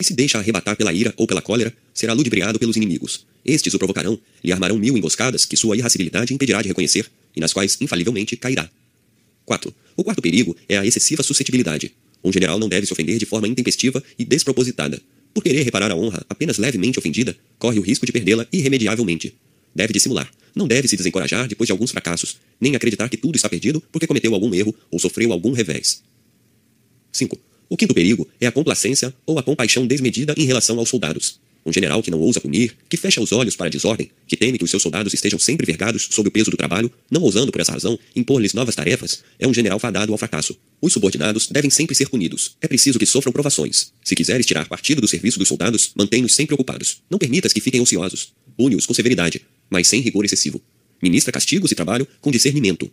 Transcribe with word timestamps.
e 0.00 0.04
se 0.04 0.14
deixa 0.14 0.38
arrebatar 0.38 0.76
pela 0.76 0.92
ira 0.92 1.12
ou 1.16 1.26
pela 1.26 1.42
cólera, 1.42 1.74
será 1.92 2.12
ludibriado 2.12 2.56
pelos 2.56 2.76
inimigos. 2.76 3.26
Estes 3.44 3.74
o 3.74 3.78
provocarão, 3.78 4.16
lhe 4.44 4.52
armarão 4.52 4.78
mil 4.78 4.96
emboscadas 4.96 5.44
que 5.44 5.56
sua 5.56 5.76
irracibilidade 5.76 6.32
impedirá 6.32 6.62
de 6.62 6.68
reconhecer, 6.68 7.10
e 7.34 7.40
nas 7.40 7.52
quais 7.52 7.76
infalivelmente 7.80 8.36
cairá. 8.36 8.70
4. 9.44 9.74
O 9.96 10.04
quarto 10.04 10.22
perigo 10.22 10.56
é 10.68 10.78
a 10.78 10.86
excessiva 10.86 11.24
suscetibilidade. 11.24 11.92
Um 12.22 12.32
general 12.32 12.60
não 12.60 12.68
deve 12.68 12.86
se 12.86 12.92
ofender 12.92 13.18
de 13.18 13.26
forma 13.26 13.48
intempestiva 13.48 14.00
e 14.16 14.24
despropositada. 14.24 15.02
Por 15.34 15.42
querer 15.42 15.62
reparar 15.62 15.90
a 15.90 15.96
honra 15.96 16.24
apenas 16.28 16.58
levemente 16.58 16.98
ofendida, 16.98 17.36
corre 17.58 17.80
o 17.80 17.82
risco 17.82 18.06
de 18.06 18.12
perdê-la 18.12 18.46
irremediavelmente. 18.52 19.34
Deve 19.74 19.92
dissimular. 19.92 20.30
Não 20.54 20.68
deve 20.68 20.86
se 20.86 20.96
desencorajar 20.96 21.48
depois 21.48 21.66
de 21.66 21.72
alguns 21.72 21.90
fracassos, 21.90 22.38
nem 22.60 22.76
acreditar 22.76 23.08
que 23.08 23.16
tudo 23.16 23.34
está 23.34 23.48
perdido 23.48 23.82
porque 23.90 24.06
cometeu 24.06 24.32
algum 24.32 24.54
erro 24.54 24.74
ou 24.90 24.98
sofreu 24.98 25.32
algum 25.32 25.52
revés. 25.52 26.02
5. 27.12 27.38
O 27.68 27.76
quinto 27.76 27.92
perigo 27.92 28.26
é 28.40 28.46
a 28.46 28.52
complacência 28.52 29.14
ou 29.26 29.38
a 29.38 29.42
compaixão 29.42 29.86
desmedida 29.86 30.34
em 30.38 30.44
relação 30.44 30.78
aos 30.78 30.88
soldados. 30.88 31.38
Um 31.66 31.72
general 31.72 32.02
que 32.02 32.10
não 32.10 32.18
ousa 32.18 32.40
punir, 32.40 32.74
que 32.88 32.96
fecha 32.96 33.20
os 33.20 33.30
olhos 33.30 33.54
para 33.54 33.66
a 33.66 33.68
desordem, 33.68 34.10
que 34.26 34.38
teme 34.38 34.56
que 34.56 34.64
os 34.64 34.70
seus 34.70 34.82
soldados 34.82 35.12
estejam 35.12 35.38
sempre 35.38 35.66
vergados 35.66 36.08
sob 36.10 36.28
o 36.28 36.32
peso 36.32 36.50
do 36.50 36.56
trabalho, 36.56 36.90
não 37.10 37.20
ousando 37.20 37.52
por 37.52 37.60
essa 37.60 37.72
razão 37.72 37.98
impor-lhes 38.16 38.54
novas 38.54 38.74
tarefas, 38.74 39.22
é 39.38 39.46
um 39.46 39.52
general 39.52 39.78
fadado 39.78 40.10
ao 40.10 40.16
fracasso. 40.16 40.56
Os 40.80 40.94
subordinados 40.94 41.46
devem 41.48 41.68
sempre 41.68 41.94
ser 41.94 42.08
punidos. 42.08 42.56
É 42.62 42.66
preciso 42.66 42.98
que 42.98 43.04
sofram 43.04 43.34
provações. 43.34 43.92
Se 44.02 44.14
quiseres 44.14 44.46
tirar 44.46 44.66
partido 44.66 45.02
do 45.02 45.08
serviço 45.08 45.38
dos 45.38 45.48
soldados, 45.48 45.90
mantém-os 45.94 46.34
sempre 46.34 46.54
ocupados. 46.54 47.02
Não 47.10 47.18
permitas 47.18 47.52
que 47.52 47.60
fiquem 47.60 47.82
ociosos. 47.82 48.32
Pune-os 48.56 48.86
com 48.86 48.94
severidade, 48.94 49.42
mas 49.68 49.88
sem 49.88 50.00
rigor 50.00 50.24
excessivo. 50.24 50.62
Ministra 51.02 51.32
castigos 51.32 51.70
e 51.70 51.74
trabalho 51.74 52.08
com 52.22 52.30
discernimento. 52.30 52.90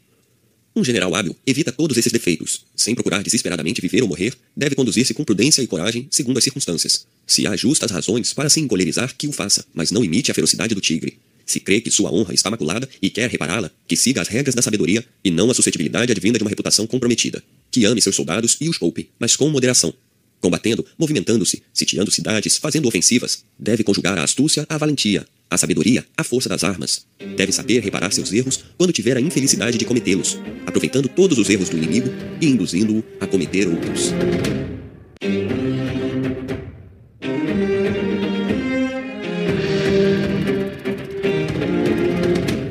Um 0.78 0.84
general 0.84 1.16
hábil 1.16 1.34
evita 1.48 1.72
todos 1.72 1.96
esses 1.96 2.12
defeitos. 2.12 2.66
Sem 2.76 2.94
procurar 2.94 3.24
desesperadamente 3.24 3.80
viver 3.80 4.02
ou 4.02 4.10
morrer, 4.10 4.34
deve 4.56 4.76
conduzir-se 4.76 5.14
com 5.14 5.24
prudência 5.24 5.62
e 5.62 5.68
coragem 5.68 6.06
segundo 6.12 6.38
as 6.38 6.44
circunstâncias. 6.44 7.08
Se 7.26 7.48
há 7.48 7.56
justas 7.56 7.92
razões 7.92 8.34
para 8.34 8.50
se 8.50 8.60
encolerizar, 8.60 9.16
que 9.17 9.26
o 9.26 9.32
faça, 9.32 9.66
mas 9.73 9.90
não 9.90 10.04
imite 10.04 10.32
a 10.32 10.34
ferocidade 10.34 10.76
do 10.76 10.82
tigre. 10.82 11.17
Se 11.45 11.62
crê 11.62 11.80
que 11.80 11.90
sua 11.90 12.12
honra 12.12 12.34
está 12.34 12.52
maculada 12.52 12.90
e 13.02 13.09
quer 13.09 13.30
repará-la, 13.30 13.72
que 13.88 13.95
siga 13.95 14.22
as 14.22 14.28
regras 14.28 14.54
da 14.54 14.62
sabedoria 14.62 15.06
e 15.23 15.32
não 15.32 15.50
a 15.50 15.54
suscetibilidade 15.54 16.12
advinda 16.12 16.38
de 16.38 16.44
uma 16.44 16.50
reputação 16.50 16.86
comprometida. 16.86 17.42
Que 17.72 17.86
ame 17.86 18.02
seus 18.02 18.16
soldados 18.16 18.58
e 18.60 18.67
os 18.67 18.78
poupe, 18.78 19.10
mas 19.17 19.38
com 19.38 19.50
moderação. 19.50 19.94
Combatendo, 20.42 20.86
movimentando-se, 20.98 21.64
sitiando 21.73 22.12
cidades, 22.12 22.58
fazendo 22.58 22.88
ofensivas, 22.88 23.45
deve 23.58 23.84
conjugar 23.84 24.17
a 24.17 24.23
astúcia 24.23 24.66
à 24.67 24.78
valentia, 24.78 25.26
a 25.56 25.58
sabedoria, 25.58 26.06
a 26.16 26.23
força 26.23 26.48
das 26.48 26.64
armas. 26.64 27.06
Deve 27.36 27.52
saber 27.52 27.80
reparar 27.80 28.11
seus 28.11 28.31
erros 28.31 28.64
quando 28.78 28.94
tiver 28.94 29.17
a 29.17 29.22
infelicidade 29.22 29.78
de 29.78 29.86
cometê-los, 29.86 30.38
aproveitando 30.66 31.08
todos 31.08 31.38
os 31.38 31.50
erros 31.50 31.70
do 31.70 31.78
inimigo 31.78 32.09
e 32.39 32.48
induzindo-o 32.48 33.03
a 33.20 33.25
cometer 33.25 33.67
outros. 33.67 34.14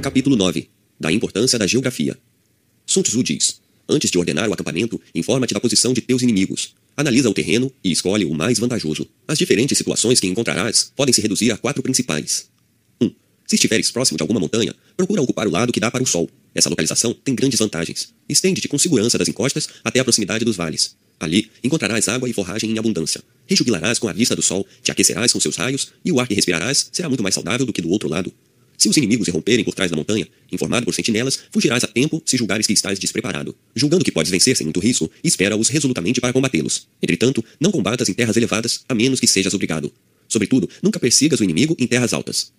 Capítulo 0.00 0.36
9 0.36 0.68
Da 1.00 1.10
importância 1.10 1.58
da 1.58 1.66
geografia. 1.66 2.16
Sun 2.86 3.02
Tzu 3.02 3.22
diz: 3.22 3.60
Antes 3.88 4.10
de 4.10 4.18
ordenar 4.18 4.48
o 4.48 4.52
acampamento, 4.52 5.00
informa-te 5.14 5.54
da 5.54 5.60
posição 5.60 5.92
de 5.92 6.00
teus 6.00 6.22
inimigos. 6.22 6.74
Analisa 6.96 7.28
o 7.28 7.34
terreno 7.34 7.72
e 7.82 7.90
escolhe 7.90 8.24
o 8.24 8.32
mais 8.32 8.58
vantajoso. 8.58 9.08
As 9.26 9.36
diferentes 9.36 9.76
situações 9.76 10.20
que 10.20 10.26
encontrarás 10.26 10.92
podem 10.94 11.12
se 11.12 11.20
reduzir 11.20 11.50
a 11.50 11.56
quatro 11.56 11.82
principais. 11.82 12.48
Se 13.46 13.56
estiveres 13.56 13.90
próximo 13.90 14.16
de 14.16 14.22
alguma 14.22 14.40
montanha, 14.40 14.74
procura 14.96 15.22
ocupar 15.22 15.46
o 15.46 15.50
lado 15.50 15.72
que 15.72 15.80
dá 15.80 15.90
para 15.90 16.02
o 16.02 16.06
sol. 16.06 16.28
Essa 16.54 16.70
localização 16.70 17.12
tem 17.12 17.34
grandes 17.34 17.58
vantagens. 17.58 18.14
Estende-te 18.28 18.68
com 18.68 18.78
segurança 18.78 19.18
das 19.18 19.28
encostas 19.28 19.68
até 19.82 20.00
a 20.00 20.04
proximidade 20.04 20.44
dos 20.44 20.56
vales. 20.56 20.96
Ali 21.20 21.50
encontrarás 21.62 22.08
água 22.08 22.28
e 22.28 22.32
forragem 22.32 22.70
em 22.70 22.78
abundância. 22.78 23.22
Rejubilarás 23.46 23.98
com 23.98 24.08
a 24.08 24.12
vista 24.12 24.34
do 24.34 24.42
sol, 24.42 24.66
te 24.82 24.90
aquecerás 24.90 25.32
com 25.32 25.40
seus 25.40 25.56
raios, 25.56 25.92
e 26.04 26.10
o 26.10 26.20
ar 26.20 26.26
que 26.26 26.34
respirarás 26.34 26.88
será 26.90 27.08
muito 27.08 27.22
mais 27.22 27.34
saudável 27.34 27.66
do 27.66 27.72
que 27.72 27.82
do 27.82 27.90
outro 27.90 28.08
lado. 28.08 28.32
Se 28.76 28.88
os 28.88 28.96
inimigos 28.96 29.28
irromperem 29.28 29.64
por 29.64 29.74
trás 29.74 29.90
da 29.90 29.96
montanha, 29.96 30.26
informado 30.50 30.84
por 30.84 30.94
sentinelas, 30.94 31.38
fugirás 31.50 31.84
a 31.84 31.86
tempo 31.86 32.22
se 32.24 32.36
julgares 32.36 32.66
que 32.66 32.72
estás 32.72 32.98
despreparado. 32.98 33.54
Julgando 33.74 34.04
que 34.04 34.12
podes 34.12 34.30
vencer 34.30 34.56
sem 34.56 34.66
muito 34.66 34.80
risco, 34.80 35.10
espera-os 35.22 35.68
resolutamente 35.68 36.20
para 36.20 36.32
combatê-los. 36.32 36.88
Entretanto, 37.00 37.44
não 37.60 37.70
combatas 37.70 38.08
em 38.08 38.14
terras 38.14 38.36
elevadas, 38.36 38.84
a 38.88 38.94
menos 38.94 39.20
que 39.20 39.26
sejas 39.26 39.54
obrigado. 39.54 39.92
Sobretudo, 40.28 40.68
nunca 40.82 40.98
persigas 40.98 41.40
o 41.40 41.44
inimigo 41.44 41.76
em 41.78 41.86
terras 41.86 42.12
altas. 42.12 42.52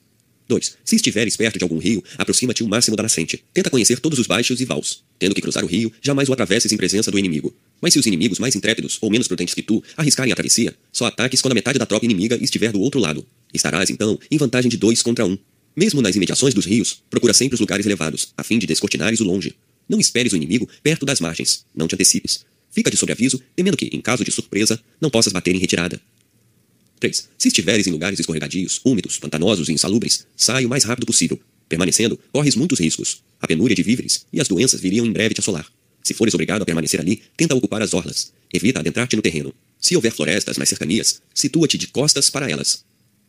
2. 0.48 0.78
Se 0.84 0.96
estiveres 0.96 1.36
perto 1.36 1.58
de 1.58 1.64
algum 1.64 1.78
rio, 1.78 2.04
aproxima-te 2.18 2.64
o 2.64 2.68
máximo 2.68 2.96
da 2.96 3.04
nascente. 3.04 3.44
Tenta 3.54 3.70
conhecer 3.70 4.00
todos 4.00 4.20
os 4.20 4.28
baixos 4.28 4.62
e 4.62 4.66
vals. 4.66 5.04
Tendo 5.18 5.34
que 5.34 5.42
cruzar 5.42 5.64
o 5.64 5.68
rio, 5.68 5.92
jamais 6.02 6.30
o 6.30 6.34
atravesses 6.34 6.72
em 6.72 6.78
presença 6.78 7.10
do 7.10 7.18
inimigo. 7.18 7.54
Mas 7.82 7.94
se 7.94 8.00
os 8.00 8.06
inimigos 8.06 8.40
mais 8.40 8.56
intrépidos 8.56 8.98
ou 9.02 9.10
menos 9.10 9.28
prudentes 9.28 9.54
que 9.54 9.62
tu 9.62 9.84
arriscarem 9.98 10.32
a 10.32 10.36
travessia, 10.36 10.76
só 10.92 11.06
ataques 11.06 11.42
quando 11.42 11.54
a 11.54 11.56
metade 11.56 11.80
da 11.80 11.86
tropa 11.86 12.06
inimiga 12.06 12.38
estiver 12.42 12.72
do 12.72 12.80
outro 12.80 13.00
lado. 13.00 13.26
Estarás, 13.54 13.90
então, 13.90 14.20
em 14.30 14.38
vantagem 14.38 14.70
de 14.70 14.78
dois 14.78 15.02
contra 15.02 15.26
um. 15.26 15.38
Mesmo 15.76 16.02
nas 16.02 16.16
imediações 16.16 16.54
dos 16.54 16.66
rios, 16.66 17.02
procura 17.10 17.34
sempre 17.34 17.56
os 17.56 17.60
lugares 17.60 17.86
elevados, 17.86 18.34
a 18.38 18.44
fim 18.44 18.58
de 18.58 18.68
descortinares 18.68 19.20
o 19.20 19.24
longe. 19.24 19.56
Não 19.90 20.00
esperes 20.00 20.34
o 20.34 20.36
inimigo 20.36 20.68
perto 20.82 21.06
das 21.06 21.20
margens. 21.20 21.66
Não 21.76 21.88
te 21.88 21.96
antecipes. 21.96 22.46
Fica 22.72 22.92
de 22.92 22.98
sobreaviso, 22.98 23.42
temendo 23.56 23.78
que, 23.78 23.90
em 23.94 24.02
caso 24.02 24.24
de 24.24 24.32
surpresa, 24.32 24.80
não 25.00 25.10
possas 25.10 25.32
bater 25.32 25.56
em 25.56 25.60
retirada. 25.60 26.00
3. 27.00 27.30
Se 27.38 27.48
estiveres 27.48 27.88
em 27.88 27.92
lugares 27.92 28.20
escorregadios, 28.20 28.82
úmidos, 28.84 29.18
pantanosos 29.18 29.70
e 29.70 29.74
insalubres, 29.74 30.26
sai 30.36 30.66
o 30.66 30.70
mais 30.70 30.84
rápido 30.84 31.06
possível. 31.06 31.40
Permanecendo, 31.68 32.20
corres 32.32 32.56
muitos 32.56 32.80
riscos. 32.80 33.24
A 33.40 33.48
penúria 33.48 33.76
de 33.76 33.84
víveres 33.84 34.26
e 34.32 34.40
as 34.40 34.48
doenças 34.48 34.80
viriam 34.80 35.06
em 35.06 35.12
breve 35.12 35.34
te 35.34 35.40
assolar. 35.40 35.68
Se 36.04 36.14
fores 36.14 36.34
obrigado 36.34 36.62
a 36.62 36.66
permanecer 36.66 37.00
ali, 37.00 37.22
tenta 37.36 37.56
ocupar 37.56 37.82
as 37.82 37.94
orlas. 37.94 38.32
Evita 38.54 38.80
adentrar-te 38.80 39.16
no 39.16 39.22
terreno. 39.22 39.54
Se 39.80 39.96
houver 39.96 40.12
florestas 40.12 40.58
nas 40.58 40.70
cercanias, 40.70 41.22
situa-te 41.34 41.78
de 41.78 41.88
costas 41.88 42.30
para 42.30 42.50
elas. 42.50 42.86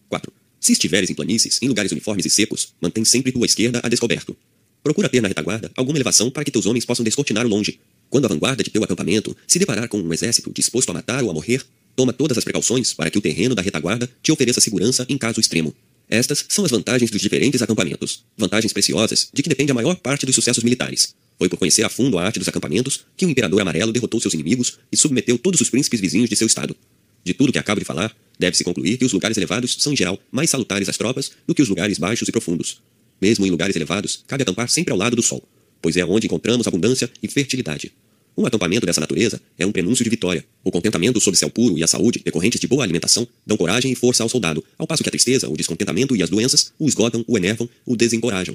4. 0.08 0.32
Se 0.60 0.72
estiveres 0.72 1.10
em 1.10 1.14
planícies, 1.14 1.58
em 1.62 1.68
lugares 1.68 1.92
uniformes 1.92 2.26
e 2.26 2.30
secos, 2.30 2.74
mantém 2.80 3.04
sempre 3.04 3.32
tua 3.32 3.46
esquerda 3.46 3.80
a 3.82 3.88
descoberto. 3.88 4.36
Procura 4.82 5.08
ter 5.08 5.20
na 5.20 5.28
retaguarda 5.28 5.70
alguma 5.76 5.96
elevação 5.96 6.30
para 6.30 6.44
que 6.44 6.50
teus 6.50 6.66
homens 6.66 6.84
possam 6.84 7.04
descortinar 7.04 7.44
o 7.44 7.48
longe. 7.48 7.80
Quando 8.08 8.26
a 8.26 8.28
vanguarda 8.28 8.62
de 8.62 8.70
teu 8.70 8.84
acampamento 8.84 9.36
se 9.46 9.58
deparar 9.58 9.88
com 9.88 9.98
um 9.98 10.12
exército 10.12 10.52
disposto 10.54 10.90
a 10.90 10.94
matar 10.94 11.24
ou 11.24 11.30
a 11.30 11.34
morrer, 11.34 11.64
Toma 11.96 12.12
todas 12.12 12.36
as 12.36 12.44
precauções 12.44 12.92
para 12.92 13.10
que 13.10 13.16
o 13.16 13.22
terreno 13.22 13.54
da 13.54 13.62
retaguarda 13.62 14.08
te 14.22 14.30
ofereça 14.30 14.60
segurança 14.60 15.06
em 15.08 15.16
caso 15.16 15.40
extremo. 15.40 15.74
Estas 16.08 16.44
são 16.46 16.64
as 16.64 16.70
vantagens 16.70 17.10
dos 17.10 17.20
diferentes 17.20 17.62
acampamentos, 17.62 18.22
vantagens 18.36 18.72
preciosas 18.72 19.28
de 19.32 19.42
que 19.42 19.48
depende 19.48 19.72
a 19.72 19.74
maior 19.74 19.96
parte 19.96 20.26
dos 20.26 20.34
sucessos 20.34 20.62
militares. 20.62 21.14
Foi 21.38 21.48
por 21.48 21.58
conhecer 21.58 21.82
a 21.84 21.88
fundo 21.88 22.18
a 22.18 22.22
arte 22.22 22.38
dos 22.38 22.48
acampamentos 22.48 23.00
que 23.16 23.24
o 23.24 23.30
imperador 23.30 23.60
amarelo 23.62 23.92
derrotou 23.92 24.20
seus 24.20 24.34
inimigos 24.34 24.78
e 24.92 24.96
submeteu 24.96 25.38
todos 25.38 25.60
os 25.60 25.70
príncipes 25.70 26.00
vizinhos 26.00 26.28
de 26.28 26.36
seu 26.36 26.46
estado. 26.46 26.76
De 27.24 27.34
tudo 27.34 27.50
que 27.50 27.58
acabo 27.58 27.80
de 27.80 27.86
falar, 27.86 28.14
deve-se 28.38 28.62
concluir 28.62 28.98
que 28.98 29.04
os 29.04 29.12
lugares 29.12 29.36
elevados 29.36 29.76
são 29.80 29.92
em 29.92 29.96
geral 29.96 30.20
mais 30.30 30.50
salutares 30.50 30.88
às 30.88 30.96
tropas 30.98 31.32
do 31.46 31.54
que 31.54 31.62
os 31.62 31.68
lugares 31.68 31.98
baixos 31.98 32.28
e 32.28 32.32
profundos. 32.32 32.80
Mesmo 33.20 33.46
em 33.46 33.50
lugares 33.50 33.74
elevados, 33.74 34.22
cabe 34.26 34.42
acampar 34.42 34.68
sempre 34.68 34.92
ao 34.92 34.98
lado 34.98 35.16
do 35.16 35.22
sol, 35.22 35.42
pois 35.80 35.96
é 35.96 36.04
onde 36.04 36.26
encontramos 36.26 36.66
abundância 36.66 37.10
e 37.22 37.26
fertilidade. 37.26 37.90
Um 38.36 38.44
acampamento 38.44 38.84
dessa 38.84 39.00
natureza 39.00 39.40
é 39.58 39.64
um 39.64 39.72
prenúncio 39.72 40.04
de 40.04 40.10
vitória. 40.10 40.44
O 40.62 40.70
contentamento 40.70 41.18
sob 41.20 41.34
céu 41.36 41.48
puro 41.48 41.78
e 41.78 41.82
a 41.82 41.86
saúde, 41.86 42.20
decorrentes 42.22 42.60
de 42.60 42.66
boa 42.66 42.84
alimentação, 42.84 43.26
dão 43.46 43.56
coragem 43.56 43.90
e 43.90 43.94
força 43.94 44.22
ao 44.22 44.28
soldado, 44.28 44.62
ao 44.76 44.86
passo 44.86 45.02
que 45.02 45.08
a 45.08 45.10
tristeza, 45.10 45.48
o 45.48 45.56
descontentamento 45.56 46.14
e 46.14 46.22
as 46.22 46.28
doenças 46.28 46.70
o 46.78 46.86
esgotam, 46.86 47.24
o 47.26 47.38
enervam, 47.38 47.66
o 47.86 47.96
desencorajam. 47.96 48.54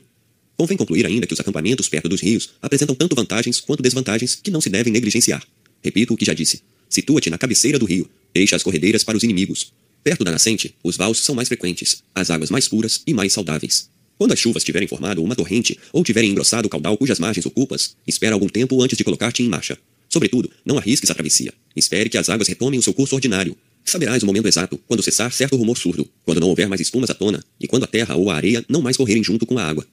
Convém 0.56 0.78
concluir 0.78 1.08
ainda 1.08 1.26
que 1.26 1.34
os 1.34 1.40
acampamentos 1.40 1.90
perto 1.90 2.08
dos 2.08 2.22
rios 2.22 2.52
apresentam 2.62 2.94
tanto 2.94 3.16
vantagens 3.16 3.60
quanto 3.60 3.82
desvantagens 3.82 4.36
que 4.36 4.52
não 4.52 4.62
se 4.62 4.70
devem 4.70 4.94
negligenciar. 4.94 5.44
Repito 5.84 6.14
o 6.14 6.18
que 6.18 6.26
já 6.26 6.34
disse. 6.36 6.62
Situa-te 6.88 7.32
na 7.32 7.38
cabeceira 7.40 7.80
do 7.80 7.86
rio. 7.86 8.08
Deixa 8.32 8.56
as 8.56 8.62
corredeiras 8.62 9.04
para 9.04 9.18
os 9.18 9.24
inimigos. 9.24 9.74
Perto 10.04 10.24
da 10.24 10.32
nascente, 10.32 10.76
os 10.84 10.96
vales 10.96 11.18
são 11.20 11.34
mais 11.34 11.48
frequentes, 11.48 12.04
as 12.14 12.30
águas 12.30 12.52
mais 12.52 12.68
puras 12.68 13.02
e 13.08 13.14
mais 13.14 13.34
saudáveis. 13.34 13.90
Quando 14.22 14.34
as 14.34 14.40
chuvas 14.40 14.64
tiverem 14.64 14.88
formado 14.88 15.24
uma 15.24 15.36
torrente 15.36 15.80
ou 15.92 16.04
tiverem 16.04 16.30
engrossado 16.30 16.68
o 16.68 16.70
caudal 16.70 16.96
cujas 16.96 17.18
margens 17.18 17.44
ocupas, 17.44 17.96
espera 18.06 18.36
algum 18.36 18.48
tempo 18.48 18.80
antes 18.80 18.96
de 18.96 19.04
colocar-te 19.04 19.42
em 19.42 19.50
marcha. 19.50 19.76
Sobretudo, 20.08 20.48
não 20.64 20.78
arrisques 20.78 21.10
a 21.10 21.16
travessia. 21.16 21.52
Espere 21.76 22.08
que 22.08 22.20
as 22.20 22.30
águas 22.30 22.48
retomem 22.48 22.80
o 22.80 22.84
seu 22.84 22.94
curso 22.94 23.16
ordinário. 23.16 23.58
Saberás 23.84 24.22
o 24.22 24.28
momento 24.28 24.48
exato, 24.48 24.80
quando 24.88 25.02
cessar 25.02 25.32
certo 25.32 25.58
rumor 25.58 25.76
surdo, 25.76 26.08
quando 26.24 26.40
não 26.40 26.50
houver 26.50 26.70
mais 26.70 26.80
espumas 26.80 27.10
à 27.10 27.16
tona, 27.16 27.44
e 27.60 27.68
quando 27.68 27.86
a 27.86 27.88
terra 27.88 28.16
ou 28.16 28.30
a 28.30 28.36
areia 28.36 28.64
não 28.70 28.80
mais 28.80 28.96
correrem 28.96 29.24
junto 29.24 29.44
com 29.44 29.58
a 29.58 29.64
água. 29.64 29.88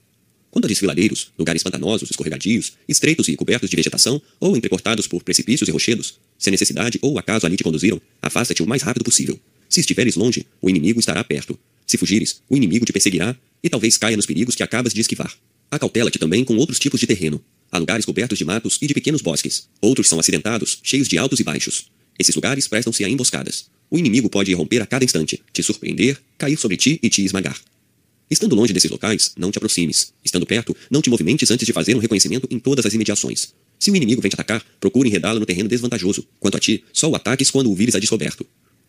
Quando 0.50 0.66
a 0.66 0.68
desfiladeiros, 0.68 1.32
lugares 1.38 1.62
pantanosos, 1.62 2.10
escorregadios, 2.10 2.74
estreitos 2.86 3.28
e 3.28 3.34
cobertos 3.34 3.70
de 3.70 3.76
vegetação, 3.76 4.20
ou 4.38 4.54
entrecortados 4.54 5.06
por 5.06 5.22
precipícios 5.22 5.70
e 5.70 5.72
rochedos, 5.72 6.18
se 6.38 6.50
a 6.50 6.52
necessidade 6.52 6.98
ou 7.00 7.14
o 7.14 7.18
acaso 7.18 7.46
ali 7.46 7.56
te 7.56 7.64
conduziram, 7.64 7.98
afasta-te 8.20 8.62
o 8.62 8.66
mais 8.66 8.82
rápido 8.82 9.04
possível. 9.04 9.40
Se 9.70 9.80
estiveres 9.80 10.16
longe, 10.16 10.44
o 10.60 10.68
inimigo 10.68 11.00
estará 11.00 11.24
perto. 11.24 11.58
Se 11.88 11.96
fugires, 11.96 12.42
o 12.50 12.56
inimigo 12.56 12.84
te 12.84 12.92
perseguirá 12.92 13.34
e 13.62 13.70
talvez 13.70 13.96
caia 13.96 14.14
nos 14.14 14.26
perigos 14.26 14.54
que 14.54 14.62
acabas 14.62 14.92
de 14.92 15.00
esquivar. 15.00 15.32
Acautela-te 15.70 16.18
também 16.18 16.44
com 16.44 16.54
outros 16.58 16.78
tipos 16.78 17.00
de 17.00 17.06
terreno. 17.06 17.42
Há 17.72 17.78
lugares 17.78 18.04
cobertos 18.04 18.36
de 18.36 18.44
matos 18.44 18.78
e 18.80 18.86
de 18.86 18.92
pequenos 18.92 19.22
bosques. 19.22 19.68
Outros 19.80 20.06
são 20.06 20.20
acidentados, 20.20 20.78
cheios 20.82 21.08
de 21.08 21.16
altos 21.16 21.40
e 21.40 21.44
baixos. 21.44 21.90
Esses 22.18 22.34
lugares 22.34 22.68
prestam-se 22.68 23.04
a 23.04 23.08
emboscadas. 23.08 23.70
O 23.90 23.98
inimigo 23.98 24.28
pode 24.28 24.50
irromper 24.50 24.82
a 24.82 24.86
cada 24.86 25.04
instante, 25.04 25.42
te 25.50 25.62
surpreender, 25.62 26.20
cair 26.36 26.58
sobre 26.58 26.76
ti 26.76 27.00
e 27.02 27.08
te 27.08 27.24
esmagar. 27.24 27.58
Estando 28.30 28.54
longe 28.54 28.74
desses 28.74 28.90
locais, 28.90 29.32
não 29.38 29.50
te 29.50 29.56
aproximes. 29.56 30.12
Estando 30.22 30.44
perto, 30.44 30.76
não 30.90 31.00
te 31.00 31.08
movimentes 31.08 31.50
antes 31.50 31.66
de 31.66 31.72
fazer 31.72 31.96
um 31.96 32.00
reconhecimento 32.00 32.46
em 32.50 32.58
todas 32.58 32.84
as 32.84 32.92
imediações. 32.92 33.54
Se 33.78 33.90
o 33.90 33.96
inimigo 33.96 34.20
vem 34.20 34.28
te 34.28 34.34
atacar, 34.34 34.62
procure 34.78 35.08
enredá-lo 35.08 35.40
no 35.40 35.46
terreno 35.46 35.68
desvantajoso. 35.68 36.26
Quanto 36.38 36.58
a 36.58 36.60
ti, 36.60 36.84
só 36.92 37.08
o 37.08 37.16
ataques 37.16 37.50
quando 37.50 37.70
o 37.70 37.74
vires 37.74 37.94
a 37.94 37.98
descoberto. 37.98 38.44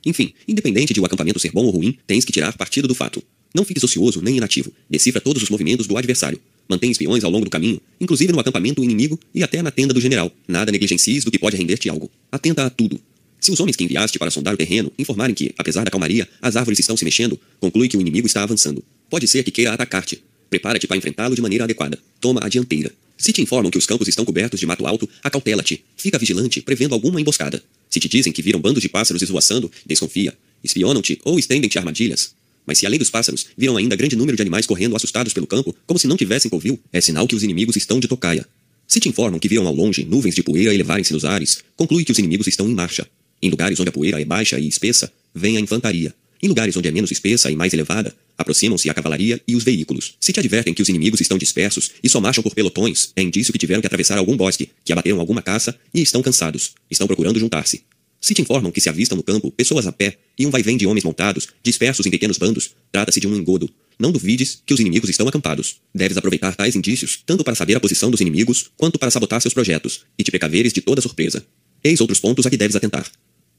Enfim, 0.06 0.34
independente 0.48 0.94
de 0.94 1.00
o 1.00 1.06
acampamento 1.06 1.40
ser 1.40 1.52
bom 1.52 1.66
ou 1.66 1.72
ruim, 1.72 1.98
tens 2.08 2.24
que 2.24 2.32
tirar 2.32 2.58
partido 2.58 2.88
do 2.88 2.96
fato. 2.96 3.22
Não 3.54 3.66
fiques 3.66 3.84
ocioso 3.84 4.22
nem 4.22 4.38
inativo. 4.38 4.72
Decifra 4.90 5.20
todos 5.20 5.42
os 5.42 5.50
movimentos 5.50 5.88
do 5.88 5.98
adversário. 5.98 6.40
Mantém 6.70 6.92
espiões 6.92 7.24
ao 7.24 7.32
longo 7.32 7.46
do 7.46 7.52
caminho, 7.52 7.82
inclusive 8.00 8.32
no 8.32 8.40
acampamento 8.40 8.84
inimigo 8.84 9.20
e 9.34 9.44
até 9.44 9.62
na 9.62 9.72
tenda 9.72 9.94
do 9.94 10.00
general. 10.00 10.32
Nada 10.48 10.72
negligencies 10.72 11.24
do 11.24 11.32
que 11.32 11.40
pode 11.40 11.58
render-te 11.58 11.90
algo. 11.90 12.12
Atenta 12.32 12.66
a 12.66 12.70
tudo. 12.70 13.00
Se 13.40 13.52
os 13.52 13.60
homens 13.60 13.76
que 13.76 13.84
enviaste 13.84 14.20
para 14.20 14.30
sondar 14.30 14.54
o 14.54 14.58
terreno 14.58 14.92
informarem 15.00 15.34
que, 15.34 15.52
apesar 15.58 15.84
da 15.84 15.92
calmaria, 15.92 16.28
as 16.42 16.56
árvores 16.56 16.80
estão 16.80 16.96
se 16.96 17.06
mexendo, 17.06 17.40
conclui 17.60 17.88
que 17.88 17.98
o 17.98 18.02
inimigo 18.02 18.28
está 18.28 18.44
avançando. 18.44 18.84
Pode 19.10 19.28
ser 19.28 19.44
que 19.44 19.52
queira 19.52 19.74
atacar-te. 19.74 20.22
Prepara-te 20.50 20.88
para 20.88 20.98
enfrentá-lo 20.98 21.36
de 21.36 21.42
maneira 21.42 21.64
adequada. 21.64 21.98
Toma 22.20 22.42
a 22.44 22.50
dianteira. 22.50 22.92
Se 23.20 23.34
te 23.34 23.42
informam 23.42 23.70
que 23.70 23.78
os 23.78 23.86
campos 23.86 24.08
estão 24.08 24.24
cobertos 24.24 24.58
de 24.58 24.66
mato 24.66 24.88
alto, 24.88 25.08
acautela-te. 25.22 25.84
Fica 25.98 26.18
vigilante, 26.18 26.62
prevendo 26.62 26.94
alguma 26.94 27.20
emboscada. 27.20 27.62
Se 27.90 28.00
te 28.00 28.08
dizem 28.08 28.32
que 28.32 28.42
viram 28.42 28.62
bandos 28.62 28.82
de 28.82 28.88
pássaros 28.88 29.22
esvoaçando, 29.22 29.70
desconfia. 29.86 30.34
Espionam-te 30.64 31.20
ou 31.26 31.38
estendem-te 31.38 31.78
armadilhas. 31.78 32.34
Mas 32.66 32.78
se 32.78 32.86
além 32.86 32.98
dos 32.98 33.10
pássaros, 33.10 33.48
viram 33.58 33.76
ainda 33.76 33.96
grande 33.98 34.16
número 34.16 34.38
de 34.38 34.42
animais 34.42 34.66
correndo 34.66 34.96
assustados 34.96 35.34
pelo 35.34 35.46
campo, 35.46 35.76
como 35.86 36.00
se 36.00 36.08
não 36.08 36.16
tivessem 36.16 36.50
covil, 36.50 36.80
é 36.94 37.02
sinal 37.02 37.28
que 37.28 37.36
os 37.36 37.44
inimigos 37.44 37.76
estão 37.76 38.00
de 38.00 38.08
tocaia. 38.08 38.48
Se 38.88 39.02
te 39.02 39.10
informam 39.10 39.38
que 39.38 39.50
viram 39.50 39.68
ao 39.68 39.76
longe 39.76 40.06
nuvens 40.06 40.34
de 40.34 40.42
poeira 40.42 40.74
elevarem-se 40.74 41.12
nos 41.12 41.26
ares, 41.26 41.60
conclui 41.76 42.06
que 42.06 42.14
os 42.14 42.20
inimigos 42.20 42.48
estão 42.48 42.70
em 42.70 42.74
marcha. 42.74 43.06
Em 43.42 43.50
lugares 43.50 43.80
onde 43.82 43.90
a 43.90 43.92
poeira 43.92 44.22
é 44.22 44.26
baixa 44.26 44.58
e 44.58 44.68
espessa, 44.68 45.12
vem 45.36 45.58
a 45.58 45.60
infantaria. 45.60 46.14
Em 46.42 46.48
lugares 46.48 46.78
onde 46.78 46.88
é 46.88 46.92
menos 46.92 47.12
espessa 47.12 47.52
e 47.52 47.56
mais 47.56 47.74
elevada, 47.74 48.16
aproximam-se 48.40 48.90
a 48.90 48.94
cavalaria 48.94 49.40
e 49.46 49.56
os 49.56 49.64
veículos. 49.64 50.16
Se 50.20 50.32
te 50.32 50.40
advertem 50.40 50.74
que 50.74 50.82
os 50.82 50.88
inimigos 50.88 51.20
estão 51.20 51.38
dispersos 51.38 51.92
e 52.02 52.10
só 52.10 52.22
marcham 52.22 52.42
por 52.42 52.56
pelotões, 52.56 53.12
é 53.16 53.22
indício 53.22 53.52
que 53.52 53.60
tiveram 53.60 53.82
que 53.82 53.88
atravessar 53.88 54.18
algum 54.18 54.38
bosque, 54.38 54.70
que 54.84 54.94
abateram 54.94 55.20
alguma 55.20 55.42
caça 55.42 55.78
e 55.94 56.02
estão 56.02 56.22
cansados. 56.22 56.72
Estão 56.90 57.06
procurando 57.06 57.38
juntar-se. 57.38 57.84
Se 58.22 58.34
te 58.34 58.42
informam 58.42 58.72
que 58.72 58.82
se 58.82 58.90
avistam 58.90 59.18
no 59.18 59.24
campo 59.24 59.52
pessoas 59.52 59.88
a 59.88 59.92
pé 59.92 60.18
e 60.38 60.46
um 60.46 60.50
vai-vem 60.50 60.78
de 60.78 60.88
homens 60.88 61.04
montados, 61.04 61.50
dispersos 61.64 62.06
em 62.06 62.10
pequenos 62.10 62.38
bandos, 62.38 62.72
trata-se 62.92 63.20
de 63.20 63.28
um 63.28 63.36
engodo. 63.36 63.70
Não 63.98 64.12
duvides 64.12 64.62
que 64.66 64.74
os 64.74 64.80
inimigos 64.80 65.10
estão 65.10 65.28
acampados. 65.28 65.78
Deves 65.94 66.18
aproveitar 66.18 66.56
tais 66.56 66.76
indícios 66.76 67.20
tanto 67.26 67.44
para 67.44 67.56
saber 67.56 67.76
a 67.76 67.80
posição 67.80 68.10
dos 68.10 68.22
inimigos 68.22 68.72
quanto 68.78 68.98
para 68.98 69.12
sabotar 69.12 69.42
seus 69.42 69.54
projetos 69.54 70.06
e 70.18 70.24
te 70.24 70.32
precaveres 70.32 70.72
de 70.72 70.82
toda 70.82 71.02
surpresa. 71.02 71.46
Eis 71.84 72.00
outros 72.02 72.20
pontos 72.20 72.46
a 72.46 72.50
que 72.50 72.58
deves 72.58 72.76
atentar. 72.76 73.10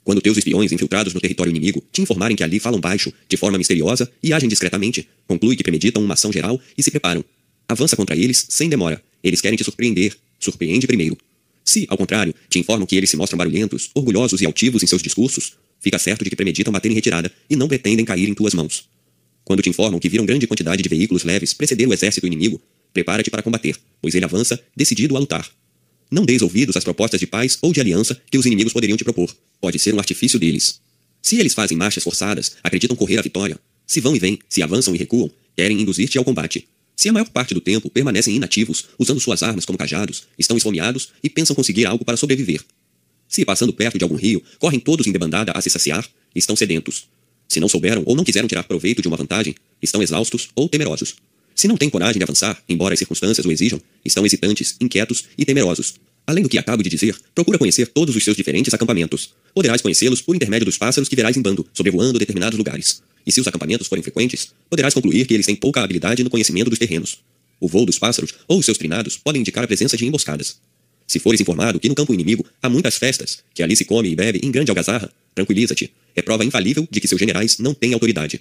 Quando 0.02 0.20
teus 0.20 0.38
espiões 0.38 0.72
infiltrados 0.72 1.12
no 1.12 1.20
território 1.20 1.50
inimigo 1.50 1.82
te 1.92 2.00
informarem 2.00 2.36
que 2.36 2.42
ali 2.42 2.58
falam 2.58 2.80
baixo, 2.80 3.12
de 3.28 3.36
forma 3.36 3.58
misteriosa 3.58 4.10
e 4.22 4.32
agem 4.32 4.48
discretamente, 4.48 5.08
conclui 5.26 5.56
que 5.56 5.62
premeditam 5.62 6.02
uma 6.02 6.14
ação 6.14 6.32
geral 6.32 6.60
e 6.76 6.82
se 6.82 6.90
preparam. 6.90 7.24
Avança 7.68 7.96
contra 7.96 8.16
eles 8.16 8.46
sem 8.48 8.68
demora. 8.68 9.02
Eles 9.22 9.40
querem 9.40 9.56
te 9.56 9.64
surpreender. 9.64 10.16
Surpreende 10.38 10.86
primeiro. 10.86 11.16
Se, 11.64 11.86
ao 11.88 11.96
contrário, 11.96 12.34
te 12.48 12.58
informam 12.58 12.86
que 12.86 12.96
eles 12.96 13.10
se 13.10 13.16
mostram 13.16 13.36
barulhentos, 13.36 13.90
orgulhosos 13.94 14.40
e 14.40 14.46
altivos 14.46 14.82
em 14.82 14.86
seus 14.86 15.02
discursos, 15.02 15.52
fica 15.78 15.98
certo 15.98 16.24
de 16.24 16.30
que 16.30 16.36
premeditam 16.36 16.72
bater 16.72 16.90
em 16.90 16.94
retirada 16.94 17.30
e 17.48 17.54
não 17.54 17.68
pretendem 17.68 18.04
cair 18.04 18.28
em 18.28 18.34
tuas 18.34 18.54
mãos. 18.54 18.88
Quando 19.44 19.62
te 19.62 19.68
informam 19.68 20.00
que 20.00 20.08
viram 20.08 20.26
grande 20.26 20.46
quantidade 20.46 20.82
de 20.82 20.88
veículos 20.88 21.24
leves 21.24 21.52
preceder 21.52 21.86
o 21.86 21.92
exército 21.92 22.26
inimigo, 22.26 22.60
prepara-te 22.92 23.30
para 23.30 23.42
combater, 23.42 23.76
pois 24.00 24.14
ele 24.14 24.24
avança, 24.24 24.60
decidido 24.76 25.16
a 25.16 25.20
lutar. 25.20 25.48
Não 26.10 26.24
deis 26.24 26.42
ouvidos 26.42 26.76
às 26.76 26.82
propostas 26.82 27.20
de 27.20 27.26
paz 27.26 27.56
ou 27.62 27.72
de 27.72 27.80
aliança 27.80 28.20
que 28.30 28.36
os 28.36 28.44
inimigos 28.44 28.72
poderiam 28.72 28.96
te 28.96 29.04
propor. 29.04 29.34
Pode 29.60 29.78
ser 29.78 29.94
um 29.94 29.98
artifício 29.98 30.38
deles. 30.38 30.80
Se 31.22 31.38
eles 31.38 31.54
fazem 31.54 31.76
marchas 31.76 32.02
forçadas, 32.02 32.56
acreditam 32.62 32.96
correr 32.96 33.18
a 33.18 33.22
vitória. 33.22 33.58
Se 33.86 34.00
vão 34.00 34.16
e 34.16 34.18
vêm, 34.18 34.38
se 34.48 34.62
avançam 34.62 34.94
e 34.94 34.98
recuam, 34.98 35.30
querem 35.56 35.80
induzir-te 35.80 36.18
ao 36.18 36.24
combate. 36.24 36.66
Se 36.96 37.08
a 37.08 37.12
maior 37.12 37.28
parte 37.28 37.54
do 37.54 37.60
tempo 37.60 37.88
permanecem 37.88 38.34
inativos, 38.34 38.86
usando 38.98 39.20
suas 39.20 39.42
armas 39.42 39.64
como 39.64 39.78
cajados, 39.78 40.24
estão 40.38 40.56
esfomeados 40.56 41.10
e 41.22 41.30
pensam 41.30 41.54
conseguir 41.54 41.86
algo 41.86 42.04
para 42.04 42.16
sobreviver. 42.16 42.62
Se, 43.28 43.44
passando 43.44 43.72
perto 43.72 43.96
de 43.96 44.04
algum 44.04 44.16
rio, 44.16 44.42
correm 44.58 44.80
todos 44.80 45.06
em 45.06 45.12
debandada 45.12 45.52
a 45.52 45.60
se 45.60 45.70
saciar, 45.70 46.06
estão 46.34 46.56
sedentos. 46.56 47.08
Se 47.48 47.60
não 47.60 47.68
souberam 47.68 48.02
ou 48.04 48.16
não 48.16 48.24
quiseram 48.24 48.48
tirar 48.48 48.64
proveito 48.64 49.00
de 49.00 49.08
uma 49.08 49.16
vantagem, 49.16 49.54
estão 49.80 50.02
exaustos 50.02 50.50
ou 50.54 50.68
temerosos. 50.68 51.14
Se 51.60 51.68
não 51.68 51.76
têm 51.76 51.90
coragem 51.90 52.16
de 52.16 52.24
avançar, 52.24 52.58
embora 52.66 52.94
as 52.94 52.98
circunstâncias 52.98 53.44
o 53.44 53.52
exijam, 53.52 53.78
estão 54.02 54.24
hesitantes, 54.24 54.76
inquietos 54.80 55.24
e 55.36 55.44
temerosos. 55.44 55.96
Além 56.26 56.42
do 56.42 56.48
que 56.48 56.56
acabo 56.56 56.82
de 56.82 56.88
dizer, 56.88 57.14
procura 57.34 57.58
conhecer 57.58 57.86
todos 57.88 58.16
os 58.16 58.24
seus 58.24 58.34
diferentes 58.34 58.72
acampamentos. 58.72 59.34
Poderás 59.54 59.82
conhecê-los 59.82 60.22
por 60.22 60.34
intermédio 60.34 60.64
dos 60.64 60.78
pássaros 60.78 61.06
que 61.06 61.14
verás 61.14 61.36
em 61.36 61.42
bando, 61.42 61.68
sobrevoando 61.74 62.18
determinados 62.18 62.56
lugares. 62.56 63.02
E 63.26 63.30
se 63.30 63.42
os 63.42 63.46
acampamentos 63.46 63.88
forem 63.88 64.02
frequentes, 64.02 64.54
poderás 64.70 64.94
concluir 64.94 65.26
que 65.26 65.34
eles 65.34 65.44
têm 65.44 65.54
pouca 65.54 65.82
habilidade 65.82 66.24
no 66.24 66.30
conhecimento 66.30 66.70
dos 66.70 66.78
terrenos. 66.78 67.18
O 67.60 67.68
voo 67.68 67.84
dos 67.84 67.98
pássaros 67.98 68.32
ou 68.48 68.58
os 68.58 68.64
seus 68.64 68.78
trinados 68.78 69.18
podem 69.18 69.42
indicar 69.42 69.62
a 69.62 69.66
presença 69.66 69.98
de 69.98 70.06
emboscadas. 70.06 70.56
Se 71.06 71.18
fores 71.18 71.42
informado 71.42 71.78
que 71.78 71.90
no 71.90 71.94
campo 71.94 72.14
inimigo 72.14 72.42
há 72.62 72.70
muitas 72.70 72.96
festas, 72.96 73.40
que 73.52 73.62
ali 73.62 73.76
se 73.76 73.84
come 73.84 74.08
e 74.08 74.16
bebe 74.16 74.40
em 74.42 74.50
grande 74.50 74.70
algazarra, 74.70 75.12
tranquiliza-te, 75.34 75.92
é 76.16 76.22
prova 76.22 76.42
infalível 76.42 76.88
de 76.90 77.02
que 77.02 77.06
seus 77.06 77.18
generais 77.18 77.58
não 77.58 77.74
têm 77.74 77.92
autoridade. 77.92 78.40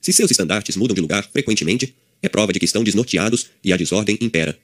Se 0.00 0.12
seus 0.12 0.32
estandartes 0.32 0.76
mudam 0.76 0.96
de 0.96 1.00
lugar 1.00 1.28
frequentemente, 1.32 1.94
é 2.22 2.28
prova 2.28 2.52
de 2.52 2.58
que 2.58 2.64
estão 2.64 2.84
desnorteados 2.84 3.46
e 3.62 3.72
a 3.72 3.76
desordem 3.76 4.18
impera. 4.20 4.58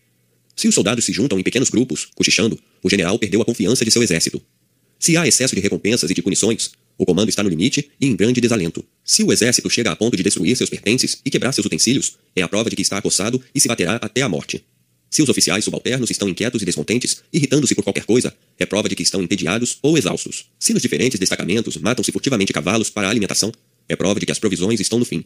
Se 0.56 0.68
os 0.68 0.74
soldados 0.74 1.04
se 1.04 1.12
juntam 1.12 1.38
em 1.38 1.42
pequenos 1.42 1.70
grupos, 1.70 2.08
cochichando, 2.14 2.58
o 2.82 2.90
general 2.90 3.18
perdeu 3.18 3.40
a 3.40 3.44
confiança 3.44 3.84
de 3.84 3.90
seu 3.90 4.02
exército. 4.02 4.42
Se 4.98 5.16
há 5.16 5.26
excesso 5.26 5.54
de 5.54 5.60
recompensas 5.60 6.10
e 6.10 6.14
de 6.14 6.22
punições, 6.22 6.70
o 6.96 7.06
comando 7.06 7.28
está 7.28 7.42
no 7.42 7.48
limite 7.48 7.90
e 8.00 8.06
em 8.06 8.14
grande 8.14 8.40
desalento. 8.40 8.84
Se 9.04 9.24
o 9.24 9.32
exército 9.32 9.68
chega 9.68 9.90
a 9.90 9.96
ponto 9.96 10.16
de 10.16 10.22
destruir 10.22 10.56
seus 10.56 10.70
pertences 10.70 11.20
e 11.24 11.30
quebrar 11.30 11.52
seus 11.52 11.66
utensílios, 11.66 12.16
é 12.36 12.42
a 12.42 12.48
prova 12.48 12.70
de 12.70 12.76
que 12.76 12.82
está 12.82 12.98
acossado 12.98 13.42
e 13.54 13.60
se 13.60 13.66
baterá 13.66 13.96
até 13.96 14.22
a 14.22 14.28
morte. 14.28 14.64
Se 15.10 15.22
os 15.22 15.28
oficiais 15.28 15.64
subalternos 15.64 16.10
estão 16.10 16.28
inquietos 16.28 16.62
e 16.62 16.64
descontentes, 16.64 17.22
irritando-se 17.32 17.74
por 17.74 17.84
qualquer 17.84 18.04
coisa, 18.04 18.34
é 18.58 18.64
prova 18.64 18.88
de 18.88 18.94
que 18.94 19.02
estão 19.02 19.22
entediados 19.22 19.78
ou 19.82 19.98
exaustos. 19.98 20.46
Se 20.58 20.72
nos 20.72 20.80
diferentes 20.80 21.18
destacamentos 21.18 21.76
matam-se 21.76 22.12
furtivamente 22.12 22.52
cavalos 22.52 22.88
para 22.88 23.08
a 23.08 23.10
alimentação, 23.10 23.52
é 23.88 23.96
prova 23.96 24.20
de 24.20 24.24
que 24.24 24.32
as 24.32 24.38
provisões 24.38 24.80
estão 24.80 24.98
no 24.98 25.04
fim. 25.04 25.24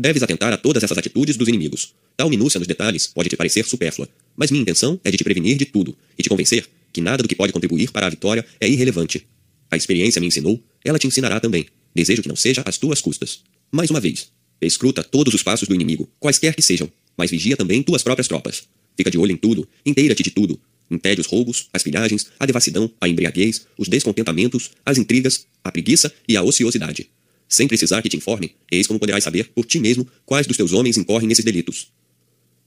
Deves 0.00 0.22
atentar 0.22 0.52
a 0.52 0.56
todas 0.56 0.84
essas 0.84 0.96
atitudes 0.96 1.36
dos 1.36 1.48
inimigos. 1.48 1.92
Tal 2.16 2.30
minúcia 2.30 2.60
nos 2.60 2.68
detalhes 2.68 3.08
pode 3.08 3.28
te 3.28 3.36
parecer 3.36 3.64
supérflua, 3.66 4.08
mas 4.36 4.48
minha 4.48 4.62
intenção 4.62 5.00
é 5.02 5.10
de 5.10 5.16
te 5.16 5.24
prevenir 5.24 5.56
de 5.56 5.64
tudo 5.64 5.98
e 6.16 6.22
te 6.22 6.28
convencer 6.28 6.68
que 6.92 7.00
nada 7.00 7.20
do 7.20 7.28
que 7.28 7.34
pode 7.34 7.52
contribuir 7.52 7.90
para 7.90 8.06
a 8.06 8.10
vitória 8.10 8.46
é 8.60 8.68
irrelevante. 8.68 9.26
A 9.68 9.76
experiência 9.76 10.20
me 10.20 10.28
ensinou, 10.28 10.62
ela 10.84 11.00
te 11.00 11.08
ensinará 11.08 11.40
também. 11.40 11.66
Desejo 11.92 12.22
que 12.22 12.28
não 12.28 12.36
seja 12.36 12.62
às 12.64 12.78
tuas 12.78 13.00
custas. 13.00 13.40
Mais 13.72 13.90
uma 13.90 13.98
vez, 13.98 14.28
escruta 14.62 15.02
todos 15.02 15.34
os 15.34 15.42
passos 15.42 15.66
do 15.66 15.74
inimigo, 15.74 16.08
quaisquer 16.20 16.54
que 16.54 16.62
sejam, 16.62 16.88
mas 17.16 17.32
vigia 17.32 17.56
também 17.56 17.82
tuas 17.82 18.04
próprias 18.04 18.28
tropas. 18.28 18.68
Fica 18.96 19.10
de 19.10 19.18
olho 19.18 19.32
em 19.32 19.36
tudo, 19.36 19.68
inteira-te 19.84 20.22
de 20.22 20.30
tudo. 20.30 20.60
Impede 20.88 21.20
os 21.20 21.26
roubos, 21.26 21.68
as 21.72 21.82
pilhagens, 21.82 22.28
a 22.38 22.46
devassidão, 22.46 22.88
a 23.00 23.08
embriaguez, 23.08 23.66
os 23.76 23.88
descontentamentos, 23.88 24.70
as 24.86 24.96
intrigas, 24.96 25.44
a 25.64 25.72
preguiça 25.72 26.12
e 26.28 26.36
a 26.36 26.42
ociosidade. 26.42 27.10
Sem 27.48 27.66
precisar 27.66 28.02
que 28.02 28.08
te 28.08 28.16
informe, 28.16 28.54
eis 28.70 28.86
como 28.86 28.98
poderás 28.98 29.24
saber 29.24 29.50
por 29.54 29.64
ti 29.64 29.80
mesmo 29.80 30.06
quais 30.26 30.46
dos 30.46 30.56
teus 30.56 30.72
homens 30.72 30.96
incorrem 30.96 31.26
nesses 31.26 31.44
delitos. 31.44 31.88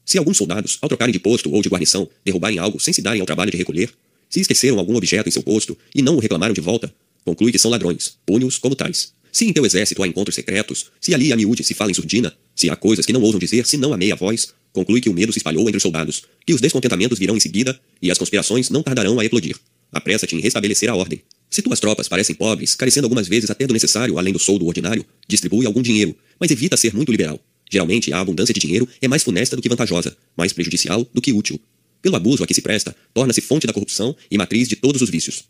Se 0.03 0.17
alguns 0.17 0.37
soldados, 0.37 0.77
ao 0.81 0.89
trocarem 0.89 1.13
de 1.13 1.19
posto 1.19 1.51
ou 1.51 1.61
de 1.61 1.69
guarnição, 1.69 2.09
derrubarem 2.25 2.57
algo 2.57 2.79
sem 2.79 2.93
se 2.93 3.01
darem 3.01 3.21
ao 3.21 3.27
trabalho 3.27 3.51
de 3.51 3.57
recolher, 3.57 3.93
se 4.29 4.39
esqueceram 4.41 4.79
algum 4.79 4.95
objeto 4.95 5.29
em 5.29 5.31
seu 5.31 5.43
posto 5.43 5.77
e 5.93 6.01
não 6.01 6.15
o 6.15 6.19
reclamaram 6.19 6.53
de 6.53 6.61
volta, 6.61 6.93
conclui 7.23 7.51
que 7.51 7.59
são 7.59 7.69
ladrões, 7.69 8.17
pune-os 8.25 8.57
como 8.57 8.75
tais. 8.75 9.13
Se 9.31 9.45
em 9.45 9.53
teu 9.53 9.65
exército 9.65 10.01
há 10.03 10.07
encontros 10.07 10.35
secretos, 10.35 10.91
se 10.99 11.13
ali 11.13 11.31
a 11.31 11.37
miúde 11.37 11.63
se 11.63 11.73
fala 11.73 11.91
em 11.91 11.93
surdina, 11.93 12.35
se 12.55 12.69
há 12.69 12.75
coisas 12.75 13.05
que 13.05 13.13
não 13.13 13.21
ousam 13.21 13.39
dizer 13.39 13.65
senão 13.65 13.93
a 13.93 13.97
meia 13.97 14.15
voz, 14.15 14.53
conclui 14.73 14.99
que 14.99 15.09
o 15.09 15.13
medo 15.13 15.31
se 15.31 15.39
espalhou 15.39 15.63
entre 15.63 15.77
os 15.77 15.83
soldados, 15.83 16.23
que 16.45 16.53
os 16.53 16.59
descontentamentos 16.59 17.17
virão 17.17 17.37
em 17.37 17.39
seguida 17.39 17.79
e 18.01 18.11
as 18.11 18.17
conspirações 18.17 18.69
não 18.69 18.83
tardarão 18.83 19.19
a 19.19 19.25
eclodir. 19.25 19.55
Apressa-te 19.91 20.35
em 20.35 20.39
restabelecer 20.39 20.89
a 20.89 20.95
ordem. 20.95 21.21
Se 21.51 21.61
tuas 21.61 21.81
tropas 21.81 22.07
parecem 22.07 22.33
pobres, 22.33 22.75
carecendo 22.75 23.07
algumas 23.07 23.27
vezes 23.27 23.51
até 23.51 23.67
do 23.67 23.73
necessário 23.73 24.17
além 24.17 24.31
do 24.31 24.39
soldo 24.39 24.65
ordinário, 24.65 25.05
distribui 25.27 25.65
algum 25.65 25.81
dinheiro, 25.81 26.15
mas 26.39 26.49
evita 26.49 26.77
ser 26.77 26.95
muito 26.95 27.11
liberal. 27.11 27.37
Geralmente, 27.69 28.13
a 28.13 28.21
abundância 28.21 28.53
de 28.53 28.59
dinheiro 28.61 28.87
é 29.01 29.07
mais 29.09 29.21
funesta 29.21 29.57
do 29.57 29.61
que 29.61 29.67
vantajosa, 29.67 30.15
mais 30.35 30.53
prejudicial 30.53 31.05
do 31.13 31.21
que 31.21 31.33
útil. 31.33 31.59
Pelo 32.01 32.15
abuso 32.15 32.41
a 32.41 32.47
que 32.47 32.53
se 32.53 32.61
presta, 32.61 32.95
torna-se 33.13 33.41
fonte 33.41 33.67
da 33.67 33.73
corrupção 33.73 34.15
e 34.31 34.37
matriz 34.37 34.69
de 34.69 34.77
todos 34.77 35.01
os 35.01 35.09
vícios. 35.09 35.43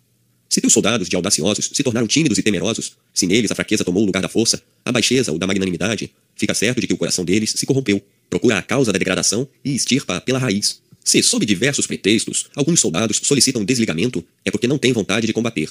Se 0.50 0.60
teus 0.60 0.74
soldados 0.74 1.08
de 1.08 1.16
audaciosos 1.16 1.70
se 1.72 1.84
tornaram 1.84 2.08
tímidos 2.08 2.40
e 2.40 2.42
temerosos, 2.42 2.94
se 3.14 3.28
neles 3.28 3.52
a 3.52 3.56
fraqueza 3.56 3.86
tomou 3.86 4.02
o 4.02 4.06
lugar 4.08 4.24
da 4.24 4.28
força, 4.28 4.60
a 4.84 4.92
baixeza 4.92 5.32
ou 5.32 5.38
da 5.38 5.46
magnanimidade, 5.46 6.12
fica 6.36 6.56
certo 6.56 6.82
de 6.82 6.88
que 6.88 6.94
o 6.94 6.98
coração 6.98 7.24
deles 7.24 7.54
se 7.56 7.66
corrompeu, 7.68 8.02
procura 8.28 8.58
a 8.58 8.62
causa 8.64 8.92
da 8.92 8.98
degradação 8.98 9.48
e 9.64 9.76
extirpa 9.76 10.20
pela 10.20 10.40
raiz. 10.40 10.82
Se, 11.04 11.22
sob 11.24 11.46
diversos 11.46 11.88
pretextos, 11.88 12.46
alguns 12.56 12.80
soldados 12.80 13.20
solicitam 13.24 13.66
desligamento, 13.66 14.24
é 14.46 14.52
porque 14.52 14.68
não 14.68 14.78
têm 14.78 14.94
vontade 14.94 15.28
de 15.28 15.34
combater, 15.34 15.70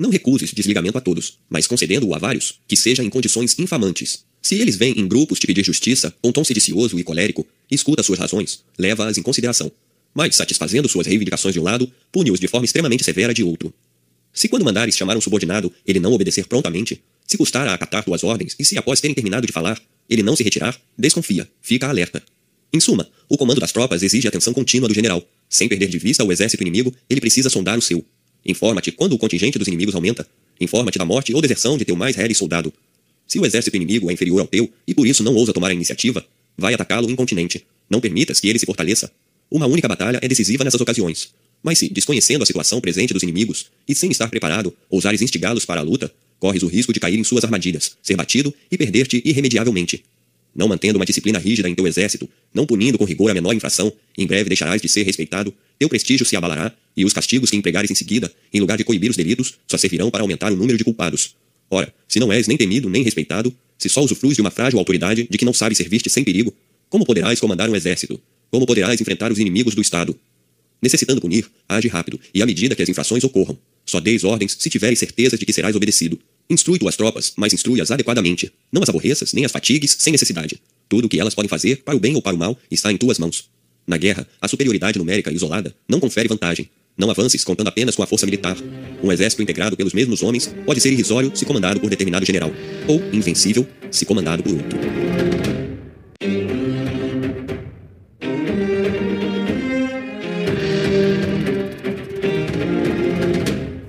não 0.00 0.08
recuses 0.08 0.50
desligamento 0.54 0.96
a 0.96 1.00
todos, 1.02 1.36
mas 1.46 1.66
concedendo-o 1.66 2.14
a 2.14 2.18
vários, 2.18 2.58
que 2.66 2.74
seja 2.74 3.04
em 3.04 3.10
condições 3.10 3.58
infamantes. 3.58 4.24
Se 4.40 4.54
eles 4.54 4.74
vêm 4.74 4.98
em 4.98 5.06
grupos 5.06 5.38
te 5.38 5.46
pedir 5.46 5.62
justiça, 5.62 6.10
com 6.22 6.32
tom 6.32 6.42
sedicioso 6.42 6.98
e 6.98 7.04
colérico, 7.04 7.46
escuta 7.70 8.02
suas 8.02 8.18
razões, 8.18 8.64
leva-as 8.78 9.18
em 9.18 9.22
consideração. 9.22 9.70
Mas, 10.14 10.36
satisfazendo 10.36 10.88
suas 10.88 11.06
reivindicações 11.06 11.52
de 11.52 11.60
um 11.60 11.64
lado, 11.64 11.92
pune-os 12.10 12.40
de 12.40 12.48
forma 12.48 12.64
extremamente 12.64 13.04
severa 13.04 13.34
de 13.34 13.44
outro. 13.44 13.74
Se 14.32 14.48
quando 14.48 14.64
mandares 14.64 14.96
chamar 14.96 15.18
um 15.18 15.20
subordinado, 15.20 15.70
ele 15.86 16.00
não 16.00 16.14
obedecer 16.14 16.46
prontamente, 16.46 17.02
se 17.26 17.36
custar 17.36 17.68
a 17.68 17.74
acatar 17.74 18.02
tuas 18.02 18.24
ordens, 18.24 18.56
e 18.58 18.64
se 18.64 18.78
após 18.78 19.02
terem 19.02 19.14
terminado 19.14 19.46
de 19.46 19.52
falar, 19.52 19.78
ele 20.08 20.22
não 20.22 20.34
se 20.34 20.42
retirar, 20.42 20.80
desconfia, 20.96 21.46
fica 21.60 21.86
alerta. 21.86 22.22
Em 22.72 22.80
suma, 22.80 23.08
o 23.28 23.36
comando 23.36 23.60
das 23.60 23.72
tropas 23.72 24.02
exige 24.02 24.28
atenção 24.28 24.52
contínua 24.52 24.88
do 24.88 24.94
general. 24.94 25.22
Sem 25.48 25.68
perder 25.68 25.88
de 25.88 25.98
vista 25.98 26.24
o 26.24 26.32
exército 26.32 26.62
inimigo, 26.62 26.94
ele 27.08 27.20
precisa 27.20 27.50
sondar 27.50 27.76
o 27.76 27.82
seu, 27.82 28.04
Informa-te 28.44 28.90
quando 28.90 29.12
o 29.12 29.18
contingente 29.18 29.58
dos 29.58 29.68
inimigos 29.68 29.94
aumenta. 29.94 30.26
Informa-te 30.60 30.98
da 30.98 31.04
morte 31.04 31.34
ou 31.34 31.40
deserção 31.40 31.76
de 31.76 31.84
teu 31.84 31.96
mais 31.96 32.16
reles 32.16 32.38
soldado. 32.38 32.72
Se 33.26 33.38
o 33.38 33.46
exército 33.46 33.76
inimigo 33.76 34.10
é 34.10 34.14
inferior 34.14 34.40
ao 34.40 34.46
teu 34.46 34.70
e 34.86 34.94
por 34.94 35.06
isso 35.06 35.22
não 35.22 35.34
ousa 35.34 35.52
tomar 35.52 35.70
a 35.70 35.74
iniciativa, 35.74 36.24
vai 36.56 36.74
atacá-lo 36.74 37.10
incontinente. 37.10 37.64
Não 37.88 38.00
permitas 38.00 38.40
que 38.40 38.48
ele 38.48 38.58
se 38.58 38.66
fortaleça. 38.66 39.10
Uma 39.50 39.66
única 39.66 39.88
batalha 39.88 40.18
é 40.22 40.28
decisiva 40.28 40.64
nessas 40.64 40.80
ocasiões. 40.80 41.30
Mas 41.62 41.78
se, 41.78 41.88
desconhecendo 41.88 42.42
a 42.42 42.46
situação 42.46 42.80
presente 42.80 43.12
dos 43.12 43.22
inimigos 43.22 43.66
e 43.86 43.94
sem 43.94 44.10
estar 44.10 44.28
preparado, 44.28 44.74
ousares 44.88 45.20
instigá-los 45.20 45.64
para 45.64 45.80
a 45.80 45.84
luta, 45.84 46.12
corres 46.38 46.62
o 46.62 46.66
risco 46.66 46.92
de 46.92 47.00
cair 47.00 47.18
em 47.18 47.24
suas 47.24 47.44
armadilhas, 47.44 47.96
ser 48.02 48.16
batido 48.16 48.54
e 48.70 48.78
perder-te 48.78 49.20
irremediavelmente. 49.24 50.02
Não 50.54 50.68
mantendo 50.68 50.98
uma 50.98 51.04
disciplina 51.04 51.38
rígida 51.38 51.68
em 51.68 51.74
teu 51.74 51.86
exército, 51.86 52.28
não 52.52 52.66
punindo 52.66 52.98
com 52.98 53.04
rigor 53.04 53.30
a 53.30 53.34
menor 53.34 53.54
infração, 53.54 53.92
em 54.18 54.26
breve 54.26 54.48
deixarás 54.48 54.82
de 54.82 54.88
ser 54.88 55.04
respeitado, 55.04 55.54
teu 55.78 55.88
prestígio 55.88 56.26
se 56.26 56.36
abalará, 56.36 56.72
e 56.96 57.04
os 57.04 57.12
castigos 57.12 57.50
que 57.50 57.56
empregares 57.56 57.90
em 57.90 57.94
seguida, 57.94 58.32
em 58.52 58.60
lugar 58.60 58.76
de 58.76 58.84
coibir 58.84 59.10
os 59.10 59.16
delitos, 59.16 59.54
só 59.66 59.78
servirão 59.78 60.10
para 60.10 60.22
aumentar 60.22 60.52
o 60.52 60.56
número 60.56 60.76
de 60.76 60.84
culpados. 60.84 61.34
Ora, 61.70 61.94
se 62.08 62.18
não 62.18 62.32
és 62.32 62.48
nem 62.48 62.56
temido 62.56 62.90
nem 62.90 63.02
respeitado, 63.02 63.54
se 63.78 63.88
só 63.88 64.02
usufruis 64.02 64.34
de 64.34 64.42
uma 64.42 64.50
frágil 64.50 64.78
autoridade 64.78 65.26
de 65.30 65.38
que 65.38 65.44
não 65.44 65.54
sabes 65.54 65.78
servir-te 65.78 66.10
sem 66.10 66.24
perigo, 66.24 66.52
como 66.88 67.06
poderás 67.06 67.38
comandar 67.38 67.70
um 67.70 67.76
exército? 67.76 68.20
Como 68.50 68.66
poderás 68.66 69.00
enfrentar 69.00 69.30
os 69.30 69.38
inimigos 69.38 69.76
do 69.76 69.80
Estado? 69.80 70.18
Necessitando 70.82 71.20
punir, 71.20 71.48
age 71.68 71.86
rápido, 71.86 72.18
e 72.34 72.42
à 72.42 72.46
medida 72.46 72.74
que 72.74 72.82
as 72.82 72.88
infrações 72.88 73.22
ocorram. 73.22 73.56
Só 73.86 74.00
deis 74.00 74.24
ordens 74.24 74.56
se 74.58 74.68
tiveres 74.68 74.98
certeza 74.98 75.38
de 75.38 75.46
que 75.46 75.52
serás 75.52 75.76
obedecido. 75.76 76.18
Instrui 76.50 76.80
tuas 76.80 76.96
tropas, 76.96 77.32
mas 77.36 77.52
instrui-as 77.52 77.92
adequadamente. 77.92 78.52
Não 78.72 78.82
as 78.82 78.88
aborreças, 78.88 79.32
nem 79.32 79.44
as 79.44 79.52
fatigues, 79.52 79.96
sem 80.00 80.10
necessidade. 80.10 80.60
Tudo 80.88 81.04
o 81.04 81.08
que 81.08 81.20
elas 81.20 81.32
podem 81.32 81.48
fazer, 81.48 81.84
para 81.84 81.94
o 81.94 82.00
bem 82.00 82.16
ou 82.16 82.20
para 82.20 82.34
o 82.34 82.38
mal, 82.38 82.58
está 82.68 82.90
em 82.90 82.96
tuas 82.96 83.20
mãos. 83.20 83.48
Na 83.86 83.96
guerra, 83.96 84.26
a 84.40 84.48
superioridade 84.48 84.98
numérica 84.98 85.32
isolada 85.32 85.72
não 85.88 86.00
confere 86.00 86.28
vantagem. 86.28 86.68
Não 86.98 87.08
avances 87.08 87.44
contando 87.44 87.68
apenas 87.68 87.94
com 87.94 88.02
a 88.02 88.06
força 88.06 88.26
militar. 88.26 88.56
Um 89.00 89.12
exército 89.12 89.40
integrado 89.40 89.76
pelos 89.76 89.92
mesmos 89.92 90.24
homens 90.24 90.52
pode 90.66 90.80
ser 90.80 90.92
irrisório 90.92 91.30
se 91.36 91.46
comandado 91.46 91.78
por 91.78 91.88
determinado 91.88 92.26
general, 92.26 92.50
ou 92.88 93.00
invencível 93.12 93.64
se 93.88 94.04
comandado 94.04 94.42
por 94.42 94.52
outro. 94.52 94.78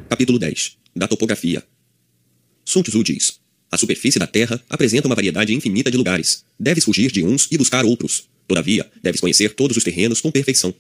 Capítulo 0.08 0.38
10 0.38 0.78
Da 0.96 1.08
topografia. 1.08 1.64
Sun 2.72 2.84
Tzu 2.84 3.04
diz: 3.04 3.34
A 3.70 3.78
superfície 3.78 4.18
da 4.18 4.26
Terra 4.26 4.64
apresenta 4.70 5.06
uma 5.06 5.14
variedade 5.14 5.54
infinita 5.54 5.92
de 5.92 5.98
lugares. 5.98 6.46
Deves 6.58 6.86
fugir 6.86 7.12
de 7.12 7.22
uns 7.22 7.50
e 7.52 7.58
buscar 7.58 7.84
outros. 7.84 8.30
Todavia, 8.48 8.90
deves 9.04 9.20
conhecer 9.20 9.54
todos 9.56 9.76
os 9.76 9.84
terrenos 9.84 10.22
com 10.22 10.32
perfeição. 10.32 10.74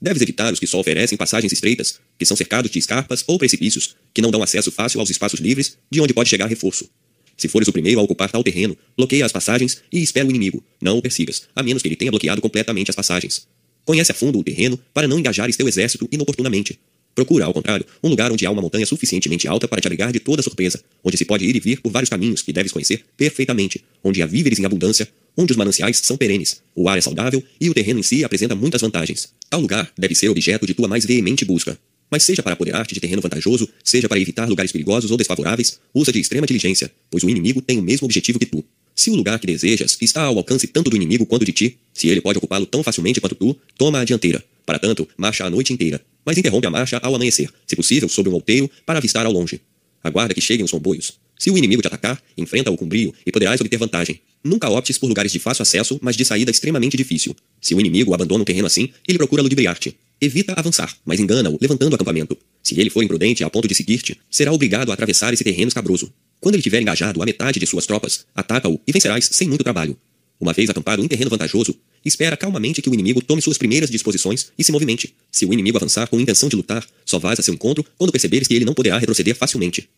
Deves 0.00 0.22
evitar 0.22 0.50
os 0.54 0.58
que 0.58 0.66
só 0.66 0.80
oferecem 0.80 1.18
passagens 1.18 1.52
estreitas, 1.52 2.00
que 2.18 2.24
são 2.24 2.34
cercados 2.34 2.70
de 2.70 2.78
escarpas 2.78 3.22
ou 3.26 3.38
precipícios, 3.38 3.94
que 4.14 4.22
não 4.22 4.30
dão 4.30 4.42
acesso 4.42 4.72
fácil 4.72 5.00
aos 5.00 5.10
espaços 5.10 5.38
livres 5.38 5.76
de 5.90 6.00
onde 6.00 6.14
pode 6.14 6.30
chegar 6.30 6.46
reforço. 6.46 6.88
Se 7.36 7.46
fores 7.46 7.68
o 7.68 7.72
primeiro 7.72 8.00
a 8.00 8.02
ocupar 8.02 8.30
tal 8.30 8.42
terreno, 8.42 8.74
bloqueia 8.96 9.26
as 9.26 9.32
passagens 9.32 9.82
e 9.92 10.02
espera 10.02 10.26
o 10.26 10.30
inimigo. 10.30 10.64
Não 10.80 10.96
o 10.96 11.02
persigas, 11.02 11.42
a 11.54 11.62
menos 11.62 11.82
que 11.82 11.88
ele 11.88 11.96
tenha 11.96 12.10
bloqueado 12.10 12.40
completamente 12.40 12.88
as 12.88 12.96
passagens. 12.96 13.46
Conhece 13.84 14.12
a 14.12 14.14
fundo 14.14 14.38
o 14.38 14.42
terreno 14.42 14.80
para 14.94 15.06
não 15.06 15.18
engajares 15.18 15.58
teu 15.58 15.68
exército 15.68 16.08
inoportunamente. 16.10 16.80
Procura, 17.14 17.44
ao 17.44 17.52
contrário, 17.52 17.86
um 18.02 18.08
lugar 18.08 18.32
onde 18.32 18.44
há 18.44 18.50
uma 18.50 18.60
montanha 18.60 18.84
suficientemente 18.84 19.46
alta 19.46 19.68
para 19.68 19.80
te 19.80 19.86
abrigar 19.86 20.12
de 20.12 20.18
toda 20.18 20.42
surpresa, 20.42 20.82
onde 21.02 21.16
se 21.16 21.24
pode 21.24 21.44
ir 21.44 21.54
e 21.54 21.60
vir 21.60 21.80
por 21.80 21.92
vários 21.92 22.10
caminhos 22.10 22.42
que 22.42 22.52
deves 22.52 22.72
conhecer 22.72 23.04
perfeitamente, 23.16 23.84
onde 24.02 24.20
há 24.20 24.26
víveres 24.26 24.58
em 24.58 24.64
abundância, 24.64 25.08
onde 25.36 25.52
os 25.52 25.56
mananciais 25.56 25.98
são 25.98 26.16
perenes, 26.16 26.60
o 26.74 26.88
ar 26.88 26.98
é 26.98 27.00
saudável 27.00 27.42
e 27.60 27.70
o 27.70 27.74
terreno 27.74 28.00
em 28.00 28.02
si 28.02 28.24
apresenta 28.24 28.54
muitas 28.54 28.80
vantagens. 28.80 29.28
Tal 29.48 29.60
lugar 29.60 29.90
deve 29.96 30.14
ser 30.14 30.28
objeto 30.28 30.66
de 30.66 30.74
tua 30.74 30.88
mais 30.88 31.04
veemente 31.04 31.44
busca. 31.44 31.78
Mas 32.10 32.22
seja 32.22 32.42
para 32.42 32.52
apoderar-te 32.52 32.94
de 32.94 33.00
terreno 33.00 33.22
vantajoso, 33.22 33.68
seja 33.82 34.08
para 34.08 34.20
evitar 34.20 34.48
lugares 34.48 34.70
perigosos 34.70 35.10
ou 35.10 35.16
desfavoráveis, 35.16 35.80
usa 35.92 36.12
de 36.12 36.20
extrema 36.20 36.46
diligência, 36.46 36.90
pois 37.10 37.22
o 37.24 37.30
inimigo 37.30 37.62
tem 37.62 37.78
o 37.78 37.82
mesmo 37.82 38.04
objetivo 38.04 38.38
que 38.38 38.46
tu. 38.46 38.64
Se 38.94 39.10
o 39.10 39.16
lugar 39.16 39.38
que 39.40 39.46
desejas 39.46 39.96
está 40.00 40.22
ao 40.22 40.36
alcance 40.38 40.66
tanto 40.68 40.90
do 40.90 40.96
inimigo 40.96 41.26
quanto 41.26 41.44
de 41.44 41.52
ti, 41.52 41.78
se 41.92 42.08
ele 42.08 42.20
pode 42.20 42.38
ocupá-lo 42.38 42.66
tão 42.66 42.82
facilmente 42.82 43.20
quanto 43.20 43.34
tu, 43.34 43.56
toma 43.76 44.00
a 44.00 44.04
dianteira. 44.04 44.44
Para 44.64 44.78
tanto, 44.78 45.08
marcha 45.16 45.44
a 45.44 45.50
noite 45.50 45.72
inteira, 45.72 46.00
mas 46.24 46.38
interrompe 46.38 46.66
a 46.66 46.70
marcha 46.70 46.98
ao 47.02 47.14
amanhecer, 47.14 47.50
se 47.66 47.76
possível 47.76 48.08
sobre 48.08 48.30
um 48.30 48.34
alteio, 48.34 48.70
para 48.86 48.98
avistar 48.98 49.26
ao 49.26 49.32
longe. 49.32 49.60
Aguarda 50.02 50.34
que 50.34 50.40
cheguem 50.40 50.64
os 50.64 50.70
comboios. 50.70 51.18
Se 51.38 51.50
o 51.50 51.58
inimigo 51.58 51.82
te 51.82 51.88
atacar, 51.88 52.22
enfrenta-o 52.36 52.76
com 52.76 52.86
brio 52.86 53.12
e 53.26 53.32
poderás 53.32 53.60
obter 53.60 53.76
vantagem. 53.76 54.20
Nunca 54.42 54.68
optes 54.68 54.98
por 54.98 55.08
lugares 55.08 55.32
de 55.32 55.38
fácil 55.38 55.62
acesso, 55.62 55.98
mas 56.02 56.16
de 56.16 56.24
saída 56.24 56.50
extremamente 56.50 56.96
difícil. 56.96 57.34
Se 57.60 57.74
o 57.74 57.80
inimigo 57.80 58.14
abandona 58.14 58.42
um 58.42 58.44
terreno 58.44 58.66
assim, 58.66 58.90
ele 59.08 59.18
procura 59.18 59.42
ludibriar-te. 59.42 59.96
Evita 60.20 60.52
avançar, 60.54 60.94
mas 61.04 61.18
engana-o, 61.18 61.58
levantando 61.60 61.92
o 61.92 61.94
acampamento. 61.96 62.36
Se 62.62 62.78
ele 62.78 62.90
for 62.90 63.02
imprudente 63.02 63.42
a 63.42 63.50
ponto 63.50 63.66
de 63.66 63.74
seguir-te, 63.74 64.18
será 64.30 64.52
obrigado 64.52 64.90
a 64.90 64.94
atravessar 64.94 65.34
esse 65.34 65.42
terreno 65.42 65.68
escabroso. 65.68 66.12
Quando 66.40 66.54
ele 66.54 66.62
tiver 66.62 66.80
engajado 66.80 67.22
a 67.22 67.26
metade 67.26 67.58
de 67.58 67.66
suas 67.66 67.86
tropas, 67.86 68.26
ataca-o 68.34 68.80
e 68.86 68.92
vencerás 68.92 69.28
sem 69.32 69.48
muito 69.48 69.64
trabalho. 69.64 69.96
Uma 70.38 70.52
vez 70.52 70.68
acampado 70.68 71.02
em 71.02 71.08
terreno 71.08 71.30
vantajoso, 71.30 71.74
espera 72.04 72.36
calmamente 72.36 72.82
que 72.82 72.90
o 72.90 72.94
inimigo 72.94 73.22
tome 73.22 73.40
suas 73.40 73.58
primeiras 73.58 73.90
disposições 73.90 74.52
e 74.58 74.64
se 74.64 74.72
movimente. 74.72 75.14
Se 75.30 75.46
o 75.46 75.52
inimigo 75.52 75.76
avançar 75.76 76.06
com 76.08 76.20
intenção 76.20 76.48
de 76.48 76.56
lutar, 76.56 76.86
só 77.04 77.18
vás 77.18 77.38
a 77.38 77.42
seu 77.42 77.54
encontro 77.54 77.84
quando 77.96 78.12
perceberes 78.12 78.46
que 78.46 78.54
ele 78.54 78.64
não 78.64 78.74
poderá 78.74 78.98
retroceder 78.98 79.34
facilmente. 79.34 79.88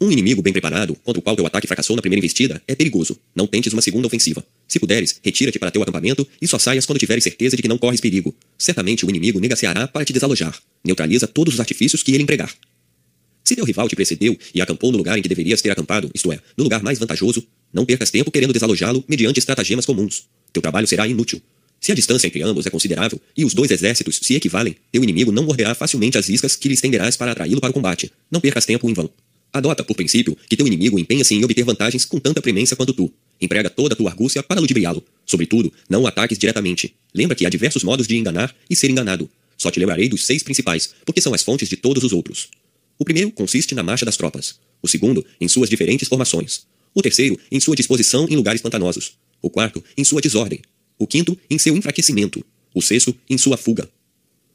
Um 0.00 0.10
inimigo 0.10 0.42
bem 0.42 0.52
preparado, 0.52 0.96
contra 0.96 1.20
o 1.20 1.22
qual 1.22 1.36
teu 1.36 1.46
ataque 1.46 1.66
fracassou 1.66 1.94
na 1.94 2.02
primeira 2.02 2.18
investida, 2.18 2.60
é 2.66 2.74
perigoso. 2.74 3.16
Não 3.34 3.46
tentes 3.46 3.72
uma 3.72 3.80
segunda 3.80 4.06
ofensiva. 4.06 4.44
Se 4.66 4.80
puderes, 4.80 5.20
retira-te 5.22 5.58
para 5.58 5.70
teu 5.70 5.82
acampamento 5.82 6.26
e 6.42 6.48
só 6.48 6.58
saias 6.58 6.84
quando 6.84 6.98
tiveres 6.98 7.22
certeza 7.22 7.56
de 7.56 7.62
que 7.62 7.68
não 7.68 7.78
corres 7.78 8.00
perigo. 8.00 8.34
Certamente 8.58 9.06
o 9.06 9.08
inimigo 9.08 9.38
negaciará 9.38 9.86
para 9.86 10.04
te 10.04 10.12
desalojar. 10.12 10.58
Neutraliza 10.84 11.26
todos 11.26 11.54
os 11.54 11.60
artifícios 11.60 12.02
que 12.02 12.12
ele 12.12 12.24
empregar. 12.24 12.52
Se 13.44 13.54
teu 13.54 13.64
rival 13.64 13.88
te 13.88 13.94
precedeu 13.94 14.36
e 14.54 14.60
acampou 14.62 14.90
no 14.90 14.96
lugar 14.96 15.18
em 15.18 15.22
que 15.22 15.28
deverias 15.28 15.60
ter 15.60 15.70
acampado, 15.70 16.10
isto 16.14 16.32
é, 16.32 16.40
no 16.56 16.64
lugar 16.64 16.82
mais 16.82 16.98
vantajoso, 16.98 17.46
não 17.72 17.84
percas 17.84 18.10
tempo 18.10 18.30
querendo 18.30 18.54
desalojá-lo 18.54 19.04
mediante 19.06 19.38
estratagemas 19.38 19.84
comuns. 19.84 20.24
Teu 20.52 20.62
trabalho 20.62 20.86
será 20.86 21.06
inútil. 21.06 21.42
Se 21.78 21.92
a 21.92 21.94
distância 21.94 22.26
entre 22.26 22.40
ambos 22.40 22.64
é 22.64 22.70
considerável 22.70 23.20
e 23.36 23.44
os 23.44 23.52
dois 23.52 23.70
exércitos 23.70 24.18
se 24.22 24.34
equivalem, 24.34 24.74
teu 24.90 25.04
inimigo 25.04 25.30
não 25.30 25.42
morderá 25.42 25.74
facilmente 25.74 26.16
as 26.16 26.30
iscas 26.30 26.56
que 26.56 26.68
lhe 26.68 26.74
estenderás 26.74 27.14
para 27.14 27.32
atraí-lo 27.32 27.60
para 27.60 27.68
o 27.68 27.74
combate. 27.74 28.10
Não 28.30 28.40
percas 28.40 28.64
tempo 28.64 28.88
em 28.88 28.94
vão. 28.94 29.10
Adota, 29.52 29.84
por 29.84 29.94
princípio, 29.94 30.34
que 30.48 30.56
teu 30.56 30.66
inimigo 30.66 30.98
empenha-se 30.98 31.34
em 31.34 31.44
obter 31.44 31.62
vantagens 31.62 32.06
com 32.06 32.18
tanta 32.18 32.40
premência 32.40 32.74
quanto 32.74 32.94
tu. 32.94 33.12
Emprega 33.38 33.68
toda 33.68 33.92
a 33.92 33.96
tua 33.96 34.10
argúcia 34.10 34.42
para 34.42 34.60
ludibriá-lo. 34.60 35.04
Sobretudo, 35.26 35.70
não 35.88 36.02
o 36.02 36.06
ataques 36.06 36.38
diretamente. 36.38 36.94
Lembra 37.14 37.36
que 37.36 37.44
há 37.44 37.50
diversos 37.50 37.84
modos 37.84 38.06
de 38.06 38.16
enganar 38.16 38.54
e 38.70 38.74
ser 38.74 38.90
enganado. 38.90 39.28
Só 39.58 39.70
te 39.70 39.78
lembrarei 39.78 40.08
dos 40.08 40.24
seis 40.24 40.42
principais, 40.42 40.94
porque 41.04 41.20
são 41.20 41.34
as 41.34 41.42
fontes 41.42 41.68
de 41.68 41.76
todos 41.76 42.02
os 42.02 42.12
outros. 42.12 42.48
O 42.98 43.04
primeiro 43.04 43.30
consiste 43.30 43.74
na 43.74 43.82
marcha 43.82 44.04
das 44.04 44.16
tropas. 44.16 44.58
O 44.82 44.88
segundo, 44.88 45.24
em 45.40 45.48
suas 45.48 45.68
diferentes 45.68 46.08
formações. 46.08 46.66
O 46.94 47.02
terceiro, 47.02 47.38
em 47.50 47.58
sua 47.58 47.74
disposição 47.74 48.26
em 48.28 48.36
lugares 48.36 48.60
pantanosos. 48.60 49.14
O 49.42 49.50
quarto, 49.50 49.82
em 49.96 50.04
sua 50.04 50.20
desordem. 50.20 50.60
O 50.98 51.06
quinto, 51.06 51.36
em 51.50 51.58
seu 51.58 51.76
enfraquecimento. 51.76 52.44
O 52.74 52.80
sexto, 52.80 53.14
em 53.28 53.36
sua 53.36 53.56
fuga. 53.56 53.88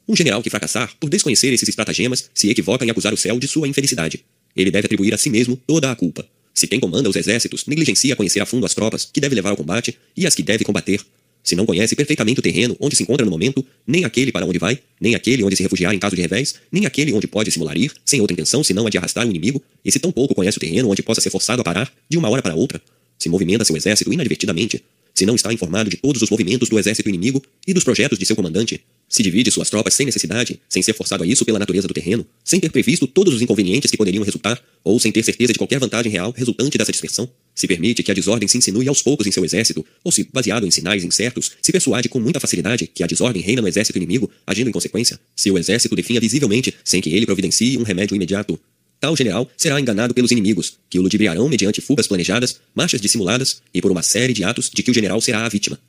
Um 0.08 0.16
general 0.16 0.42
que 0.42 0.50
fracassar, 0.50 0.92
por 0.98 1.10
desconhecer 1.10 1.52
esses 1.52 1.68
estratagemas, 1.68 2.30
se 2.34 2.48
equivoca 2.48 2.84
em 2.84 2.90
acusar 2.90 3.12
o 3.12 3.16
céu 3.16 3.38
de 3.38 3.46
sua 3.46 3.68
infelicidade. 3.68 4.24
Ele 4.56 4.70
deve 4.70 4.86
atribuir 4.86 5.14
a 5.14 5.18
si 5.18 5.30
mesmo 5.30 5.56
toda 5.56 5.90
a 5.90 5.94
culpa. 5.94 6.26
Se 6.52 6.66
quem 6.66 6.80
comanda 6.80 7.08
os 7.08 7.16
exércitos 7.16 7.66
negligencia 7.66 8.16
conhecer 8.16 8.40
a 8.40 8.46
fundo 8.46 8.66
as 8.66 8.74
tropas 8.74 9.08
que 9.12 9.20
deve 9.20 9.34
levar 9.34 9.50
ao 9.50 9.56
combate 9.56 9.96
e 10.16 10.26
as 10.26 10.34
que 10.34 10.42
deve 10.42 10.64
combater, 10.64 11.00
se 11.42 11.56
não 11.56 11.66
conhece 11.66 11.96
perfeitamente 11.96 12.40
o 12.40 12.42
terreno 12.42 12.76
onde 12.78 12.96
se 12.96 13.02
encontra 13.02 13.24
no 13.24 13.30
momento, 13.30 13.64
nem 13.86 14.04
aquele 14.04 14.30
para 14.30 14.44
onde 14.44 14.58
vai, 14.58 14.78
nem 15.00 15.14
aquele 15.14 15.42
onde 15.42 15.56
se 15.56 15.62
refugiar 15.62 15.94
em 15.94 15.98
caso 15.98 16.14
de 16.14 16.22
revés, 16.22 16.54
nem 16.70 16.86
aquele 16.86 17.12
onde 17.12 17.26
pode 17.26 17.50
simular 17.50 17.76
ir, 17.76 17.92
sem 18.04 18.20
outra 18.20 18.34
intenção 18.34 18.62
senão 18.62 18.86
a 18.86 18.90
de 18.90 18.98
arrastar 18.98 19.26
o 19.26 19.30
inimigo, 19.30 19.62
e 19.84 19.90
se 19.90 19.98
tão 19.98 20.12
pouco 20.12 20.34
conhece 20.34 20.58
o 20.58 20.60
terreno 20.60 20.90
onde 20.90 21.02
possa 21.02 21.20
ser 21.20 21.30
forçado 21.30 21.60
a 21.60 21.64
parar, 21.64 21.92
de 22.08 22.18
uma 22.18 22.28
hora 22.28 22.42
para 22.42 22.54
outra, 22.54 22.80
se 23.18 23.28
movimenta 23.28 23.64
seu 23.64 23.76
exército 23.76 24.12
inadvertidamente, 24.12 24.82
se 25.14 25.26
não 25.26 25.34
está 25.34 25.52
informado 25.52 25.90
de 25.90 25.96
todos 25.96 26.22
os 26.22 26.30
movimentos 26.30 26.68
do 26.68 26.78
exército 26.78 27.08
inimigo 27.08 27.42
e 27.66 27.74
dos 27.74 27.84
projetos 27.84 28.18
de 28.18 28.24
seu 28.24 28.36
comandante, 28.36 28.80
se 29.10 29.24
divide 29.24 29.50
suas 29.50 29.68
tropas 29.68 29.92
sem 29.92 30.06
necessidade, 30.06 30.60
sem 30.68 30.80
ser 30.80 30.94
forçado 30.94 31.24
a 31.24 31.26
isso 31.26 31.44
pela 31.44 31.58
natureza 31.58 31.88
do 31.88 31.92
terreno, 31.92 32.24
sem 32.44 32.60
ter 32.60 32.70
previsto 32.70 33.08
todos 33.08 33.34
os 33.34 33.42
inconvenientes 33.42 33.90
que 33.90 33.96
poderiam 33.96 34.22
resultar, 34.22 34.62
ou 34.84 35.00
sem 35.00 35.10
ter 35.10 35.24
certeza 35.24 35.52
de 35.52 35.58
qualquer 35.58 35.80
vantagem 35.80 36.12
real 36.12 36.32
resultante 36.34 36.78
dessa 36.78 36.92
dispersão, 36.92 37.28
se 37.52 37.66
permite 37.66 38.04
que 38.04 38.10
a 38.10 38.14
desordem 38.14 38.48
se 38.48 38.56
insinue 38.56 38.88
aos 38.88 39.02
poucos 39.02 39.26
em 39.26 39.32
seu 39.32 39.44
exército, 39.44 39.84
ou 40.04 40.12
se, 40.12 40.28
baseado 40.32 40.64
em 40.64 40.70
sinais 40.70 41.02
incertos, 41.02 41.50
se 41.60 41.72
persuade 41.72 42.08
com 42.08 42.20
muita 42.20 42.38
facilidade 42.38 42.86
que 42.86 43.02
a 43.02 43.06
desordem 43.06 43.42
reina 43.42 43.60
no 43.60 43.68
exército 43.68 43.98
inimigo, 43.98 44.30
agindo 44.46 44.70
em 44.70 44.72
consequência, 44.72 45.18
se 45.34 45.50
o 45.50 45.58
exército 45.58 45.96
definha 45.96 46.20
visivelmente, 46.20 46.72
sem 46.84 47.00
que 47.00 47.12
ele 47.12 47.26
providencie 47.26 47.76
um 47.76 47.82
remédio 47.82 48.14
imediato, 48.14 48.58
tal 49.00 49.16
general 49.16 49.50
será 49.56 49.80
enganado 49.80 50.14
pelos 50.14 50.30
inimigos, 50.30 50.78
que 50.88 50.98
o 50.98 51.02
ludibriarão 51.02 51.48
mediante 51.48 51.80
fugas 51.80 52.06
planejadas, 52.06 52.60
marchas 52.74 53.00
dissimuladas 53.00 53.60
e 53.74 53.82
por 53.82 53.90
uma 53.90 54.02
série 54.02 54.32
de 54.32 54.44
atos 54.44 54.70
de 54.72 54.82
que 54.82 54.90
o 54.90 54.94
general 54.94 55.20
será 55.20 55.44
a 55.44 55.48
vítima. 55.48 55.80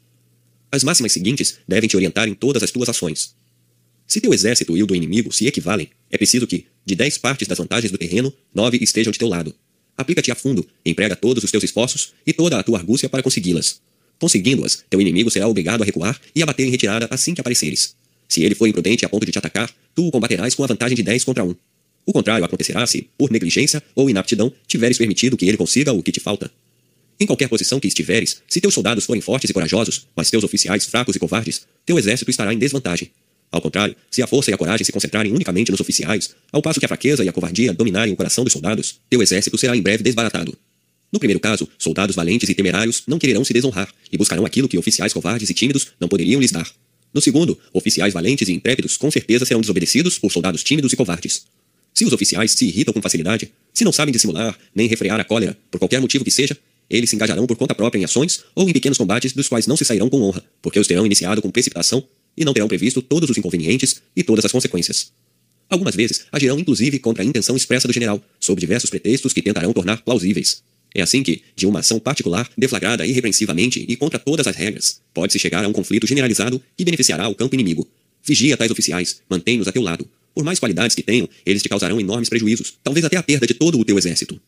As 0.71 0.83
máximas 0.83 1.11
seguintes 1.11 1.57
devem 1.67 1.89
te 1.89 1.97
orientar 1.97 2.27
em 2.27 2.33
todas 2.33 2.63
as 2.63 2.71
tuas 2.71 2.87
ações. 2.87 3.35
Se 4.07 4.21
teu 4.21 4.33
exército 4.33 4.77
e 4.77 4.83
o 4.83 4.87
do 4.87 4.95
inimigo 4.95 5.31
se 5.31 5.45
equivalem, 5.47 5.89
é 6.09 6.17
preciso 6.17 6.47
que, 6.47 6.65
de 6.85 6.95
dez 6.95 7.17
partes 7.17 7.47
das 7.47 7.57
vantagens 7.57 7.91
do 7.91 7.97
terreno, 7.97 8.33
nove 8.53 8.77
estejam 8.81 9.11
de 9.11 9.19
teu 9.19 9.27
lado. 9.27 9.53
Aplica-te 9.97 10.31
a 10.31 10.35
fundo, 10.35 10.65
emprega 10.85 11.15
todos 11.15 11.43
os 11.43 11.51
teus 11.51 11.63
esforços 11.63 12.13
e 12.25 12.33
toda 12.33 12.57
a 12.57 12.63
tua 12.63 12.77
argúcia 12.77 13.09
para 13.09 13.21
consegui-las. 13.21 13.81
Conseguindo-as, 14.17 14.83
teu 14.89 15.01
inimigo 15.01 15.29
será 15.29 15.47
obrigado 15.47 15.81
a 15.81 15.85
recuar 15.85 16.19
e 16.33 16.41
a 16.41 16.45
bater 16.45 16.65
em 16.65 16.71
retirada 16.71 17.07
assim 17.09 17.33
que 17.33 17.41
apareceres. 17.41 17.95
Se 18.29 18.43
ele 18.43 18.55
for 18.55 18.67
imprudente 18.67 19.05
a 19.05 19.09
ponto 19.09 19.25
de 19.25 19.31
te 19.31 19.37
atacar, 19.37 19.73
tu 19.93 20.07
o 20.07 20.11
combaterás 20.11 20.55
com 20.55 20.63
a 20.63 20.67
vantagem 20.67 20.95
de 20.95 21.03
dez 21.03 21.23
contra 21.23 21.43
um. 21.43 21.55
O 22.05 22.13
contrário 22.13 22.45
acontecerá 22.45 22.85
se, 22.87 23.09
por 23.17 23.29
negligência 23.29 23.83
ou 23.93 24.09
inaptidão, 24.09 24.53
tiveres 24.67 24.97
permitido 24.97 25.35
que 25.35 25.45
ele 25.45 25.57
consiga 25.57 25.91
o 25.91 26.01
que 26.01 26.11
te 26.11 26.19
falta. 26.19 26.51
Em 27.21 27.27
qualquer 27.27 27.47
posição 27.47 27.79
que 27.79 27.87
estiveres, 27.87 28.41
se 28.47 28.59
teus 28.59 28.73
soldados 28.73 29.05
forem 29.05 29.21
fortes 29.21 29.47
e 29.47 29.53
corajosos, 29.53 30.07
mas 30.15 30.31
teus 30.31 30.43
oficiais 30.43 30.87
fracos 30.87 31.15
e 31.15 31.19
covardes, 31.19 31.67
teu 31.85 31.99
exército 31.99 32.31
estará 32.31 32.51
em 32.51 32.57
desvantagem. 32.57 33.11
Ao 33.51 33.61
contrário, 33.61 33.95
se 34.09 34.23
a 34.23 34.27
força 34.27 34.49
e 34.49 34.55
a 34.55 34.57
coragem 34.57 34.83
se 34.83 34.91
concentrarem 34.91 35.31
unicamente 35.31 35.69
nos 35.69 35.79
oficiais, 35.79 36.33
ao 36.51 36.63
passo 36.63 36.79
que 36.79 36.85
a 36.85 36.87
fraqueza 36.87 37.23
e 37.23 37.29
a 37.29 37.31
covardia 37.31 37.75
dominarem 37.75 38.11
o 38.11 38.15
coração 38.15 38.43
dos 38.43 38.51
soldados, 38.51 38.99
teu 39.07 39.21
exército 39.21 39.55
será 39.55 39.77
em 39.77 39.83
breve 39.83 40.01
desbaratado. 40.01 40.57
No 41.13 41.19
primeiro 41.19 41.39
caso, 41.39 41.69
soldados 41.77 42.15
valentes 42.15 42.49
e 42.49 42.55
temerários 42.55 43.03
não 43.05 43.19
quererão 43.19 43.45
se 43.45 43.53
desonrar 43.53 43.93
e 44.11 44.17
buscarão 44.17 44.43
aquilo 44.43 44.67
que 44.67 44.79
oficiais 44.79 45.13
covardes 45.13 45.47
e 45.47 45.53
tímidos 45.53 45.89
não 45.99 46.07
poderiam 46.07 46.41
lhes 46.41 46.49
dar. 46.49 46.67
No 47.13 47.21
segundo, 47.21 47.55
oficiais 47.71 48.15
valentes 48.15 48.49
e 48.49 48.51
intrépidos 48.51 48.97
com 48.97 49.11
certeza 49.11 49.45
serão 49.45 49.61
desobedecidos 49.61 50.17
por 50.17 50.31
soldados 50.31 50.63
tímidos 50.63 50.91
e 50.91 50.95
covardes. 50.95 51.45
Se 51.93 52.03
os 52.03 52.13
oficiais 52.13 52.53
se 52.53 52.65
irritam 52.65 52.91
com 52.91 53.01
facilidade, 53.01 53.51
se 53.71 53.83
não 53.83 53.91
sabem 53.91 54.11
dissimular 54.11 54.57
nem 54.73 54.87
refrear 54.87 55.19
a 55.19 55.23
cólera, 55.23 55.55
por 55.69 55.77
qualquer 55.77 56.01
motivo 56.01 56.23
que 56.23 56.31
seja, 56.31 56.57
eles 56.91 57.09
se 57.09 57.15
engajarão 57.15 57.47
por 57.47 57.55
conta 57.55 57.73
própria 57.73 57.99
em 57.99 58.03
ações 58.03 58.43
ou 58.53 58.69
em 58.69 58.73
pequenos 58.73 58.97
combates 58.97 59.33
dos 59.33 59.47
quais 59.47 59.65
não 59.65 59.77
se 59.77 59.85
sairão 59.85 60.09
com 60.09 60.21
honra, 60.21 60.43
porque 60.61 60.79
os 60.79 60.87
terão 60.87 61.05
iniciado 61.05 61.41
com 61.41 61.49
precipitação 61.49 62.03
e 62.35 62.45
não 62.45 62.53
terão 62.53 62.67
previsto 62.67 63.01
todos 63.01 63.29
os 63.29 63.37
inconvenientes 63.37 64.01
e 64.15 64.23
todas 64.23 64.45
as 64.45 64.51
consequências. 64.51 65.11
Algumas 65.69 65.95
vezes 65.95 66.25
agirão 66.31 66.59
inclusive 66.59 66.99
contra 66.99 67.23
a 67.23 67.25
intenção 67.25 67.55
expressa 67.55 67.87
do 67.87 67.93
general, 67.93 68.21
sob 68.39 68.59
diversos 68.59 68.89
pretextos 68.89 69.31
que 69.31 69.41
tentarão 69.41 69.71
tornar 69.71 70.01
plausíveis. 70.01 70.61
É 70.93 71.01
assim 71.01 71.23
que, 71.23 71.41
de 71.55 71.65
uma 71.65 71.79
ação 71.79 71.99
particular, 71.99 72.49
deflagrada 72.57 73.07
irrepreensivamente 73.07 73.85
e 73.87 73.95
contra 73.95 74.19
todas 74.19 74.45
as 74.45 74.55
regras, 74.55 74.99
pode-se 75.13 75.39
chegar 75.39 75.63
a 75.63 75.67
um 75.67 75.71
conflito 75.71 76.05
generalizado 76.05 76.61
que 76.75 76.83
beneficiará 76.83 77.29
o 77.29 77.35
campo 77.35 77.55
inimigo. 77.55 77.87
Vigia 78.23 78.57
tais 78.57 78.69
oficiais, 78.69 79.21
mantém-nos 79.29 79.67
a 79.67 79.71
teu 79.71 79.81
lado. 79.81 80.07
Por 80.33 80.43
mais 80.43 80.59
qualidades 80.59 80.95
que 80.95 81.01
tenham, 81.01 81.27
eles 81.45 81.63
te 81.63 81.69
causarão 81.69 81.99
enormes 81.99 82.27
prejuízos, 82.27 82.73
talvez 82.83 83.05
até 83.05 83.15
a 83.15 83.23
perda 83.23 83.47
de 83.47 83.53
todo 83.53 83.79
o 83.79 83.85
teu 83.85 83.97
exército. 83.97 84.39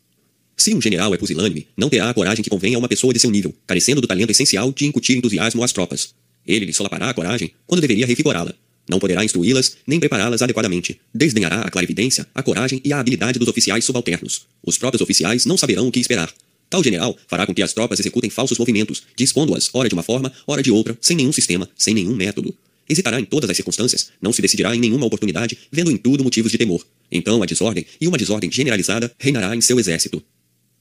Se 0.55 0.73
um 0.73 0.81
general 0.81 1.13
é 1.13 1.17
pusilânime, 1.17 1.67
não 1.75 1.89
terá 1.89 2.09
a 2.09 2.13
coragem 2.13 2.43
que 2.43 2.49
convém 2.49 2.75
a 2.75 2.79
uma 2.79 2.87
pessoa 2.87 3.13
de 3.13 3.19
seu 3.19 3.31
nível, 3.31 3.53
carecendo 3.65 4.01
do 4.01 4.07
talento 4.07 4.29
essencial 4.29 4.71
de 4.71 4.85
incutir 4.85 5.17
entusiasmo 5.17 5.63
às 5.63 5.71
tropas. 5.71 6.13
Ele 6.45 6.65
lhe 6.65 6.73
solapará 6.73 7.09
a 7.09 7.13
coragem 7.13 7.51
quando 7.65 7.81
deveria 7.81 8.05
revigorá-la. 8.05 8.53
Não 8.89 8.99
poderá 8.99 9.23
instruí-las 9.23 9.77
nem 9.87 9.99
prepará-las 9.99 10.41
adequadamente. 10.41 10.99
Desdenhará 11.13 11.61
a 11.61 11.71
clarividência, 11.71 12.27
a 12.35 12.43
coragem 12.43 12.81
e 12.83 12.91
a 12.91 12.99
habilidade 12.99 13.39
dos 13.39 13.47
oficiais 13.47 13.85
subalternos. 13.85 14.45
Os 14.61 14.77
próprios 14.77 15.01
oficiais 15.01 15.45
não 15.45 15.57
saberão 15.57 15.87
o 15.87 15.91
que 15.91 15.99
esperar. 15.99 16.33
Tal 16.69 16.83
general 16.83 17.17
fará 17.27 17.45
com 17.45 17.53
que 17.53 17.61
as 17.61 17.71
tropas 17.71 17.99
executem 17.99 18.29
falsos 18.29 18.57
movimentos, 18.57 19.03
dispondo-as 19.15 19.69
ora 19.73 19.87
de 19.87 19.93
uma 19.93 20.03
forma, 20.03 20.31
ora 20.45 20.61
de 20.61 20.71
outra, 20.71 20.97
sem 20.99 21.15
nenhum 21.15 21.31
sistema, 21.31 21.69
sem 21.77 21.93
nenhum 21.93 22.15
método. 22.15 22.53
Hesitará 22.89 23.19
em 23.19 23.25
todas 23.25 23.49
as 23.49 23.55
circunstâncias, 23.55 24.11
não 24.21 24.33
se 24.33 24.41
decidirá 24.41 24.75
em 24.75 24.79
nenhuma 24.79 25.05
oportunidade, 25.05 25.57
vendo 25.71 25.91
em 25.91 25.97
tudo 25.97 26.23
motivos 26.23 26.51
de 26.51 26.57
temor. 26.57 26.85
Então 27.11 27.41
a 27.41 27.45
desordem, 27.45 27.85
e 28.01 28.07
uma 28.07 28.17
desordem 28.17 28.51
generalizada, 28.51 29.11
reinará 29.17 29.55
em 29.55 29.61
seu 29.61 29.79
exército. 29.79 30.21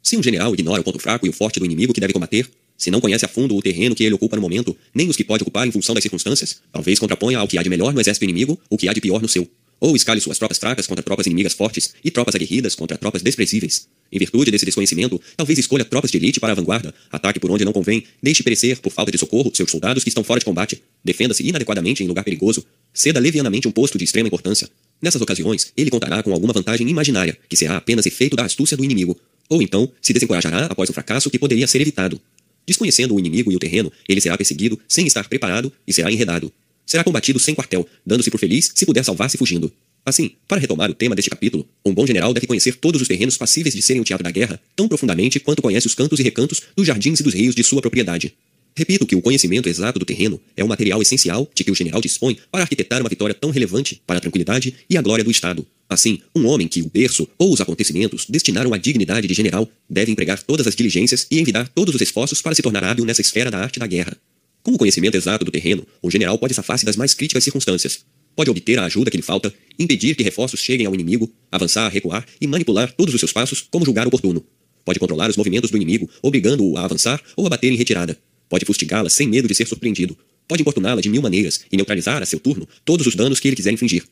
Se 0.02 0.16
um 0.16 0.22
general 0.22 0.52
ignora 0.52 0.80
o 0.80 0.84
ponto 0.84 0.98
fraco 0.98 1.24
e 1.24 1.28
o 1.28 1.32
forte 1.32 1.60
do 1.60 1.64
inimigo 1.64 1.92
que 1.92 2.00
deve 2.00 2.12
combater, 2.12 2.50
se 2.76 2.90
não 2.90 3.00
conhece 3.00 3.24
a 3.24 3.28
fundo 3.28 3.54
o 3.54 3.62
terreno 3.62 3.94
que 3.94 4.02
ele 4.02 4.14
ocupa 4.14 4.34
no 4.34 4.42
momento, 4.42 4.76
nem 4.92 5.08
os 5.08 5.16
que 5.16 5.22
pode 5.22 5.42
ocupar 5.42 5.66
em 5.66 5.70
função 5.70 5.94
das 5.94 6.02
circunstâncias, 6.02 6.60
talvez 6.72 6.98
contraponha 6.98 7.38
ao 7.38 7.46
que 7.46 7.56
há 7.56 7.62
de 7.62 7.70
melhor 7.70 7.94
no 7.94 8.00
exército 8.00 8.24
inimigo 8.24 8.60
o 8.68 8.76
que 8.76 8.88
há 8.88 8.92
de 8.92 9.00
pior 9.00 9.22
no 9.22 9.28
seu. 9.28 9.48
Ou 9.78 9.94
escale 9.94 10.20
suas 10.20 10.38
tropas 10.38 10.58
fracas 10.58 10.86
contra 10.86 11.02
tropas 11.02 11.26
inimigas 11.26 11.52
fortes 11.52 11.94
e 12.04 12.10
tropas 12.10 12.34
aguerridas 12.34 12.74
contra 12.74 12.98
tropas 12.98 13.22
desprezíveis. 13.22 13.86
Em 14.10 14.18
virtude 14.18 14.50
desse 14.50 14.64
desconhecimento, 14.64 15.20
talvez 15.36 15.58
escolha 15.58 15.84
tropas 15.84 16.10
de 16.10 16.18
elite 16.18 16.40
para 16.40 16.52
a 16.52 16.54
vanguarda, 16.54 16.92
ataque 17.10 17.38
por 17.38 17.50
onde 17.50 17.64
não 17.64 17.72
convém, 17.72 18.04
deixe 18.20 18.42
perecer, 18.42 18.80
por 18.80 18.92
falta 18.92 19.12
de 19.12 19.18
socorro, 19.18 19.50
seus 19.54 19.70
soldados 19.70 20.02
que 20.02 20.08
estão 20.08 20.22
fora 20.24 20.40
de 20.40 20.44
combate, 20.44 20.82
defenda-se 21.04 21.46
inadequadamente 21.46 22.02
em 22.02 22.08
lugar 22.08 22.24
perigoso, 22.24 22.64
ceda 22.92 23.18
levianamente 23.20 23.66
um 23.66 23.72
posto 23.72 23.96
de 23.96 24.04
extrema 24.04 24.26
importância. 24.26 24.68
Nessas 25.00 25.22
ocasiões, 25.22 25.72
ele 25.76 25.90
contará 25.90 26.22
com 26.22 26.32
alguma 26.32 26.52
vantagem 26.52 26.88
imaginária, 26.88 27.36
que 27.48 27.56
será 27.56 27.76
apenas 27.76 28.06
efeito 28.06 28.36
da 28.36 28.44
astúcia 28.44 28.76
do 28.76 28.84
inimigo, 28.84 29.18
ou 29.52 29.60
então 29.60 29.90
se 30.00 30.12
desencorajará 30.14 30.66
após 30.66 30.88
o 30.88 30.92
fracasso 30.92 31.30
que 31.30 31.38
poderia 31.38 31.66
ser 31.66 31.80
evitado. 31.80 32.18
Desconhecendo 32.66 33.14
o 33.14 33.18
inimigo 33.18 33.52
e 33.52 33.56
o 33.56 33.58
terreno, 33.58 33.92
ele 34.08 34.20
será 34.20 34.36
perseguido 34.36 34.80
sem 34.88 35.06
estar 35.06 35.28
preparado 35.28 35.70
e 35.86 35.92
será 35.92 36.10
enredado. 36.10 36.50
Será 36.86 37.04
combatido 37.04 37.38
sem 37.38 37.54
quartel, 37.54 37.86
dando-se 38.04 38.30
por 38.30 38.38
feliz 38.38 38.72
se 38.74 38.86
puder 38.86 39.04
salvar-se 39.04 39.36
fugindo. 39.36 39.70
Assim, 40.06 40.32
para 40.48 40.58
retomar 40.58 40.90
o 40.90 40.94
tema 40.94 41.14
deste 41.14 41.30
capítulo, 41.30 41.68
um 41.84 41.92
bom 41.92 42.06
general 42.06 42.32
deve 42.32 42.46
conhecer 42.46 42.76
todos 42.76 43.00
os 43.02 43.06
terrenos 43.06 43.36
passíveis 43.36 43.74
de 43.74 43.82
serem 43.82 44.00
o 44.00 44.04
teatro 44.04 44.24
da 44.24 44.30
guerra 44.30 44.58
tão 44.74 44.88
profundamente 44.88 45.38
quanto 45.38 45.60
conhece 45.60 45.86
os 45.86 45.94
cantos 45.94 46.18
e 46.18 46.22
recantos 46.22 46.62
dos 46.74 46.86
jardins 46.86 47.20
e 47.20 47.22
dos 47.22 47.34
rios 47.34 47.54
de 47.54 47.62
sua 47.62 47.82
propriedade. 47.82 48.34
Repito 48.74 49.06
que 49.06 49.14
o 49.14 49.20
conhecimento 49.20 49.68
exato 49.68 49.98
do 49.98 50.04
terreno 50.04 50.40
é 50.56 50.64
o 50.64 50.68
material 50.68 51.02
essencial 51.02 51.48
de 51.54 51.62
que 51.62 51.70
o 51.70 51.74
general 51.74 52.00
dispõe 52.00 52.38
para 52.50 52.62
arquitetar 52.62 53.00
uma 53.00 53.08
vitória 53.08 53.34
tão 53.34 53.50
relevante 53.50 54.00
para 54.06 54.16
a 54.16 54.20
tranquilidade 54.20 54.74
e 54.88 54.96
a 54.96 55.02
glória 55.02 55.22
do 55.22 55.30
Estado. 55.30 55.66
Assim, 55.88 56.20
um 56.34 56.46
homem 56.46 56.66
que 56.66 56.80
o 56.80 56.88
berço 56.88 57.28
ou 57.36 57.52
os 57.52 57.60
acontecimentos 57.60 58.24
destinaram 58.26 58.72
à 58.72 58.78
dignidade 58.78 59.28
de 59.28 59.34
general 59.34 59.68
deve 59.88 60.10
empregar 60.10 60.42
todas 60.42 60.66
as 60.66 60.74
diligências 60.74 61.26
e 61.30 61.38
envidar 61.38 61.68
todos 61.68 61.94
os 61.94 62.00
esforços 62.00 62.40
para 62.40 62.54
se 62.54 62.62
tornar 62.62 62.82
hábil 62.82 63.04
nessa 63.04 63.20
esfera 63.20 63.50
da 63.50 63.58
arte 63.58 63.78
da 63.78 63.86
guerra. 63.86 64.16
Com 64.62 64.72
o 64.72 64.78
conhecimento 64.78 65.16
exato 65.16 65.44
do 65.44 65.50
terreno, 65.50 65.86
o 66.00 66.10
general 66.10 66.38
pode 66.38 66.54
safar-se 66.54 66.86
das 66.86 66.96
mais 66.96 67.12
críticas 67.12 67.44
circunstâncias. 67.44 68.04
Pode 68.34 68.48
obter 68.48 68.78
a 68.78 68.86
ajuda 68.86 69.10
que 69.10 69.16
lhe 69.18 69.22
falta, 69.22 69.52
impedir 69.78 70.14
que 70.14 70.22
reforços 70.22 70.60
cheguem 70.60 70.86
ao 70.86 70.94
inimigo, 70.94 71.30
avançar, 71.50 71.90
recuar 71.90 72.26
e 72.40 72.46
manipular 72.46 72.90
todos 72.92 73.12
os 73.12 73.20
seus 73.20 73.32
passos 73.32 73.60
como 73.70 73.84
julgar 73.84 74.06
oportuno. 74.06 74.42
Pode 74.84 74.98
controlar 74.98 75.28
os 75.28 75.36
movimentos 75.36 75.70
do 75.70 75.76
inimigo, 75.76 76.08
obrigando-o 76.22 76.78
a 76.78 76.84
avançar 76.84 77.20
ou 77.36 77.46
a 77.46 77.50
bater 77.50 77.70
em 77.70 77.76
retirada. 77.76 78.18
Pode 78.52 78.66
fustigá-la 78.66 79.08
sem 79.08 79.26
medo 79.26 79.48
de 79.48 79.54
ser 79.54 79.66
surpreendido. 79.66 80.14
Pode 80.46 80.60
importuná-la 80.60 81.00
de 81.00 81.08
mil 81.08 81.22
maneiras 81.22 81.62
e 81.72 81.74
neutralizar, 81.74 82.22
a 82.22 82.26
seu 82.26 82.38
turno, 82.38 82.68
todos 82.84 83.06
os 83.06 83.14
danos 83.14 83.40
que 83.40 83.48
ele 83.48 83.56
quiser 83.56 83.72
infligir. 83.72 84.04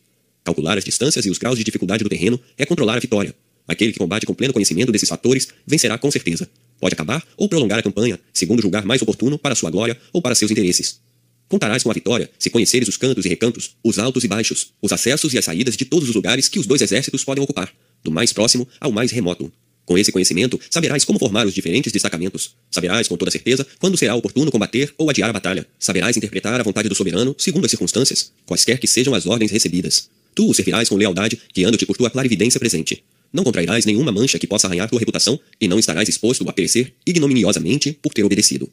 Calcular 0.42 0.78
as 0.78 0.84
distâncias 0.84 1.26
e 1.26 1.30
os 1.30 1.36
graus 1.36 1.58
de 1.58 1.62
dificuldade 1.62 2.02
do 2.02 2.08
terreno 2.08 2.40
é 2.56 2.64
controlar 2.64 2.96
a 2.96 3.00
vitória. 3.00 3.34
Aquele 3.68 3.92
que 3.92 3.98
combate 3.98 4.24
com 4.24 4.32
pleno 4.32 4.54
conhecimento 4.54 4.90
desses 4.90 5.10
fatores 5.10 5.48
vencerá 5.66 5.98
com 5.98 6.10
certeza. 6.10 6.48
Pode 6.80 6.94
acabar 6.94 7.22
ou 7.36 7.50
prolongar 7.50 7.80
a 7.80 7.82
campanha, 7.82 8.18
segundo 8.32 8.62
julgar 8.62 8.86
mais 8.86 9.02
oportuno 9.02 9.38
para 9.38 9.54
sua 9.54 9.70
glória 9.70 9.94
ou 10.10 10.22
para 10.22 10.34
seus 10.34 10.50
interesses. 10.50 11.00
Contarás 11.46 11.82
com 11.82 11.90
a 11.90 11.94
vitória 11.94 12.30
se 12.38 12.48
conheceres 12.48 12.88
os 12.88 12.96
cantos 12.96 13.26
e 13.26 13.28
recantos, 13.28 13.76
os 13.84 13.98
altos 13.98 14.24
e 14.24 14.28
baixos, 14.28 14.72
os 14.80 14.90
acessos 14.90 15.34
e 15.34 15.38
as 15.38 15.44
saídas 15.44 15.76
de 15.76 15.84
todos 15.84 16.08
os 16.08 16.14
lugares 16.14 16.48
que 16.48 16.58
os 16.58 16.66
dois 16.66 16.80
exércitos 16.80 17.24
podem 17.24 17.44
ocupar, 17.44 17.70
do 18.02 18.10
mais 18.10 18.32
próximo 18.32 18.66
ao 18.80 18.90
mais 18.90 19.10
remoto. 19.10 19.52
Com 19.90 19.98
esse 19.98 20.12
conhecimento, 20.12 20.60
saberás 20.70 21.04
como 21.04 21.18
formar 21.18 21.48
os 21.48 21.52
diferentes 21.52 21.92
destacamentos. 21.92 22.54
Saberás 22.70 23.08
com 23.08 23.16
toda 23.16 23.28
certeza 23.28 23.66
quando 23.80 23.96
será 23.96 24.14
oportuno 24.14 24.48
combater 24.48 24.94
ou 24.96 25.10
adiar 25.10 25.28
a 25.28 25.32
batalha. 25.32 25.66
Saberás 25.80 26.16
interpretar 26.16 26.60
a 26.60 26.62
vontade 26.62 26.88
do 26.88 26.94
soberano 26.94 27.34
segundo 27.36 27.64
as 27.64 27.72
circunstâncias, 27.72 28.30
quaisquer 28.46 28.78
que 28.78 28.86
sejam 28.86 29.16
as 29.16 29.26
ordens 29.26 29.50
recebidas. 29.50 30.08
Tu 30.32 30.48
o 30.48 30.54
servirás 30.54 30.88
com 30.88 30.94
lealdade, 30.94 31.40
guiando-te 31.52 31.84
por 31.86 31.96
tua 31.96 32.08
clarividência 32.08 32.60
presente. 32.60 33.02
Não 33.32 33.42
contrairás 33.42 33.84
nenhuma 33.84 34.12
mancha 34.12 34.38
que 34.38 34.46
possa 34.46 34.68
arranhar 34.68 34.88
tua 34.88 35.00
reputação 35.00 35.40
e 35.60 35.66
não 35.66 35.76
estarás 35.76 36.08
exposto 36.08 36.48
a 36.48 36.52
perecer 36.52 36.92
ignominiosamente 37.04 37.98
por 38.00 38.14
ter 38.14 38.22
obedecido. 38.22 38.70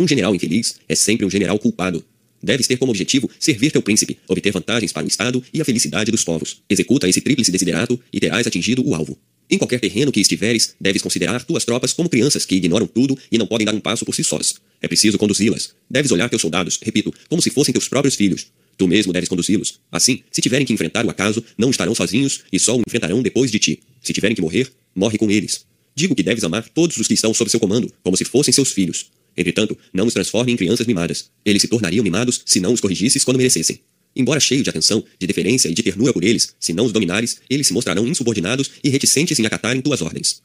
Um 0.00 0.08
general 0.08 0.34
infeliz 0.34 0.80
é 0.88 0.96
sempre 0.96 1.24
um 1.24 1.30
general 1.30 1.60
culpado. 1.60 2.04
Deves 2.42 2.66
ter 2.66 2.76
como 2.76 2.90
objetivo 2.90 3.30
servir 3.38 3.70
teu 3.70 3.82
príncipe, 3.82 4.18
obter 4.26 4.50
vantagens 4.50 4.92
para 4.92 5.04
o 5.04 5.08
Estado 5.08 5.40
e 5.54 5.60
a 5.60 5.64
felicidade 5.64 6.10
dos 6.10 6.24
povos. 6.24 6.60
Executa 6.68 7.08
esse 7.08 7.20
tríplice 7.20 7.52
desiderato 7.52 8.00
e 8.12 8.18
terás 8.18 8.48
atingido 8.48 8.84
o 8.84 8.96
alvo. 8.96 9.16
Em 9.48 9.58
qualquer 9.58 9.78
terreno 9.78 10.10
que 10.10 10.20
estiveres, 10.20 10.74
deves 10.80 11.02
considerar 11.02 11.44
tuas 11.44 11.64
tropas 11.64 11.92
como 11.92 12.08
crianças 12.08 12.44
que 12.44 12.56
ignoram 12.56 12.86
tudo 12.86 13.16
e 13.30 13.38
não 13.38 13.46
podem 13.46 13.64
dar 13.64 13.74
um 13.74 13.80
passo 13.80 14.04
por 14.04 14.14
si 14.14 14.24
sós. 14.24 14.56
É 14.80 14.88
preciso 14.88 15.18
conduzi-las. 15.18 15.74
Deves 15.88 16.10
olhar 16.10 16.28
teus 16.28 16.42
soldados, 16.42 16.78
repito, 16.82 17.14
como 17.28 17.40
se 17.40 17.50
fossem 17.50 17.72
teus 17.72 17.88
próprios 17.88 18.16
filhos. 18.16 18.48
Tu 18.76 18.86
mesmo 18.88 19.12
deves 19.12 19.28
conduzi-los. 19.28 19.78
Assim, 19.90 20.22
se 20.30 20.40
tiverem 20.40 20.66
que 20.66 20.72
enfrentar 20.72 21.06
o 21.06 21.10
acaso, 21.10 21.42
não 21.56 21.70
estarão 21.70 21.94
sozinhos 21.94 22.40
e 22.52 22.58
só 22.58 22.76
o 22.76 22.82
enfrentarão 22.86 23.22
depois 23.22 23.50
de 23.50 23.58
ti. 23.58 23.80
Se 24.02 24.12
tiverem 24.12 24.34
que 24.34 24.42
morrer, 24.42 24.70
morre 24.94 25.16
com 25.16 25.30
eles. 25.30 25.64
Digo 25.94 26.14
que 26.14 26.22
deves 26.22 26.44
amar 26.44 26.68
todos 26.68 26.96
os 26.98 27.06
que 27.06 27.14
estão 27.14 27.32
sob 27.32 27.48
seu 27.50 27.60
comando, 27.60 27.90
como 28.02 28.16
se 28.16 28.24
fossem 28.24 28.52
seus 28.52 28.72
filhos. 28.72 29.06
Entretanto, 29.36 29.78
não 29.92 30.06
os 30.06 30.12
transforme 30.12 30.52
em 30.52 30.56
crianças 30.56 30.86
mimadas. 30.86 31.30
Eles 31.44 31.62
se 31.62 31.68
tornariam 31.68 32.02
mimados 32.02 32.42
se 32.44 32.60
não 32.60 32.72
os 32.72 32.80
corrigisses 32.80 33.22
quando 33.22 33.36
merecessem. 33.36 33.80
Embora 34.16 34.40
cheio 34.40 34.62
de 34.62 34.70
atenção, 34.70 35.04
de 35.20 35.26
deferência 35.26 35.68
e 35.68 35.74
de 35.74 35.82
ternura 35.82 36.10
por 36.10 36.24
eles, 36.24 36.54
se 36.58 36.72
não 36.72 36.86
os 36.86 36.92
dominares, 36.92 37.36
eles 37.50 37.66
se 37.66 37.74
mostrarão 37.74 38.06
insubordinados 38.06 38.70
e 38.82 38.88
reticentes 38.88 39.38
em 39.38 39.44
acatarem 39.44 39.82
tuas 39.82 40.00
ordens. 40.00 40.42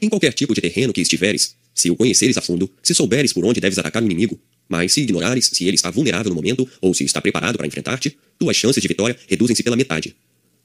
Em 0.00 0.08
qualquer 0.08 0.32
tipo 0.32 0.52
de 0.52 0.60
terreno 0.60 0.92
que 0.92 1.00
estiveres, 1.00 1.54
se 1.72 1.88
o 1.88 1.94
conheceres 1.94 2.36
a 2.36 2.40
fundo, 2.40 2.68
se 2.82 2.92
souberes 2.92 3.32
por 3.32 3.44
onde 3.44 3.60
deves 3.60 3.78
atacar 3.78 4.02
o 4.02 4.06
inimigo, 4.06 4.36
mas 4.68 4.92
se 4.92 5.02
ignorares 5.02 5.46
se 5.46 5.64
ele 5.64 5.76
está 5.76 5.90
vulnerável 5.90 6.30
no 6.30 6.34
momento 6.34 6.68
ou 6.80 6.92
se 6.92 7.04
está 7.04 7.20
preparado 7.20 7.56
para 7.56 7.68
enfrentar-te, 7.68 8.16
tuas 8.36 8.56
chances 8.56 8.82
de 8.82 8.88
vitória 8.88 9.16
reduzem-se 9.28 9.62
pela 9.62 9.76
metade. 9.76 10.16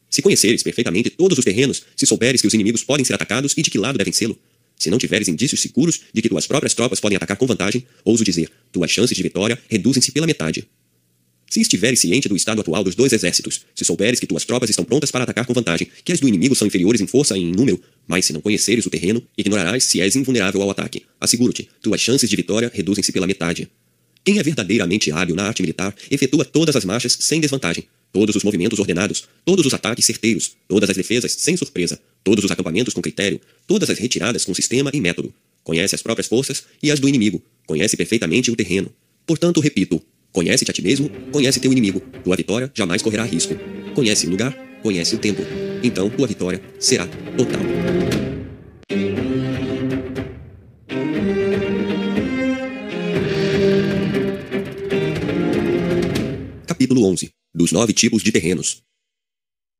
Se 0.10 0.22
conheceres 0.22 0.64
perfeitamente 0.64 1.12
todos 1.12 1.38
os 1.38 1.46
terrenos, 1.46 1.84
se 1.96 2.08
souberes 2.08 2.42
que 2.42 2.48
os 2.48 2.54
inimigos 2.56 2.84
podem 2.84 3.06
ser 3.06 3.14
atacados 3.14 3.54
e 3.56 3.62
de 3.62 3.70
que 3.70 3.78
lado 3.78 3.98
devem 3.98 4.14
sê-lo, 4.14 4.40
se 4.76 4.90
não 4.90 4.98
tiveres 4.98 5.28
indícios 5.28 5.62
seguros 5.62 6.02
de 6.14 6.22
que 6.22 6.30
tuas 6.30 6.48
próprias 6.48 6.74
tropas 6.74 7.00
podem 7.00 7.16
atacar 7.16 7.38
com 7.38 7.46
vantagem, 7.46 7.86
ouso 8.04 8.24
dizer, 8.24 8.50
tuas 8.72 8.90
chances 8.90 9.16
de 9.16 9.24
vitória 9.24 9.60
reduzem-se 9.70 10.12
pela 10.12 10.26
metade. 10.28 10.68
Se 11.50 11.62
estiveres 11.62 12.00
ciente 12.00 12.28
do 12.28 12.36
estado 12.36 12.60
atual 12.60 12.84
dos 12.84 12.94
dois 12.94 13.14
exércitos, 13.14 13.62
se 13.74 13.86
souberes 13.86 14.20
que 14.20 14.28
tuas 14.28 14.44
tropas 14.44 14.70
estão 14.70 14.84
prontas 14.84 15.10
para 15.10 15.24
atacar 15.24 15.46
com 15.46 15.54
vantagem, 15.54 15.88
que 16.04 16.12
as 16.12 16.20
do 16.20 16.28
inimigo 16.28 16.56
são 16.56 16.68
inferiores 16.68 17.00
em 17.00 17.08
força 17.08 17.38
e 17.38 17.42
em 17.42 17.52
número, 17.52 17.82
mas 18.06 18.26
se 18.26 18.34
não 18.34 18.42
conheceres 18.42 18.86
o 18.86 18.90
terreno, 18.90 19.24
ignorarás 19.38 19.86
se 19.86 20.02
és 20.02 20.16
invulnerável 20.18 20.62
ao 20.62 20.70
ataque. 20.70 21.06
Asseguro-te, 21.22 21.70
tuas 21.82 22.02
chances 22.02 22.30
de 22.30 22.36
vitória 22.36 22.70
reduzem-se 22.74 23.14
pela 23.14 23.26
metade. 23.26 23.70
Quem 24.26 24.40
é 24.40 24.44
verdadeiramente 24.44 25.10
hábil 25.10 25.38
na 25.38 25.48
arte 25.48 25.62
militar 25.62 25.96
efetua 26.12 26.44
todas 26.44 26.76
as 26.76 26.84
marchas 26.84 27.18
sem 27.18 27.40
desvantagem. 27.40 27.86
todos 28.12 28.36
os 28.36 28.44
movimentos 28.44 28.80
ordenados, 28.80 29.26
todos 29.46 29.66
os 29.66 29.74
ataques 29.74 30.06
certeiros, 30.06 30.54
todas 30.68 30.90
as 30.90 30.98
defesas 30.98 31.34
sem 31.34 31.56
surpresa, 31.56 32.00
todos 32.24 32.44
os 32.44 32.52
acampamentos 32.52 32.94
com 32.94 33.02
critério, 33.02 33.40
todas 33.68 33.90
as 33.90 34.00
retiradas 34.00 34.44
com 34.44 34.54
sistema 34.54 34.90
e 34.94 35.00
método. 35.00 35.34
Conhece 35.64 35.94
as 35.94 36.02
próprias 36.02 36.28
forças 36.28 36.64
e 36.82 36.90
as 36.90 37.00
do 37.00 37.08
inimigo, 37.08 37.42
conhece 37.66 37.96
perfeitamente 37.96 38.50
o 38.50 38.56
terreno. 38.56 38.92
Portanto, 39.26 39.60
repito, 39.60 40.02
conhece-te 40.38 40.70
a 40.70 40.74
ti 40.74 40.84
mesmo, 40.84 41.10
conhece 41.32 41.60
teu 41.60 41.72
inimigo. 41.72 42.00
Tua 42.24 42.36
vitória 42.36 42.72
jamais 42.76 43.02
correrá 43.02 43.24
risco. 43.24 43.56
Conhece 43.96 44.28
o 44.28 44.30
lugar, 44.30 44.54
conhece 44.84 45.16
o 45.16 45.18
tempo. 45.18 45.42
Então 45.84 46.12
tua 46.12 46.28
vitória 46.28 46.62
será 46.80 47.08
total. 47.36 47.60
Capítulo 56.68 57.04
11 57.06 57.32
Dos 57.56 57.72
nove 57.72 57.92
tipos 57.92 58.22
de 58.22 58.32
terrenos. 58.32 58.84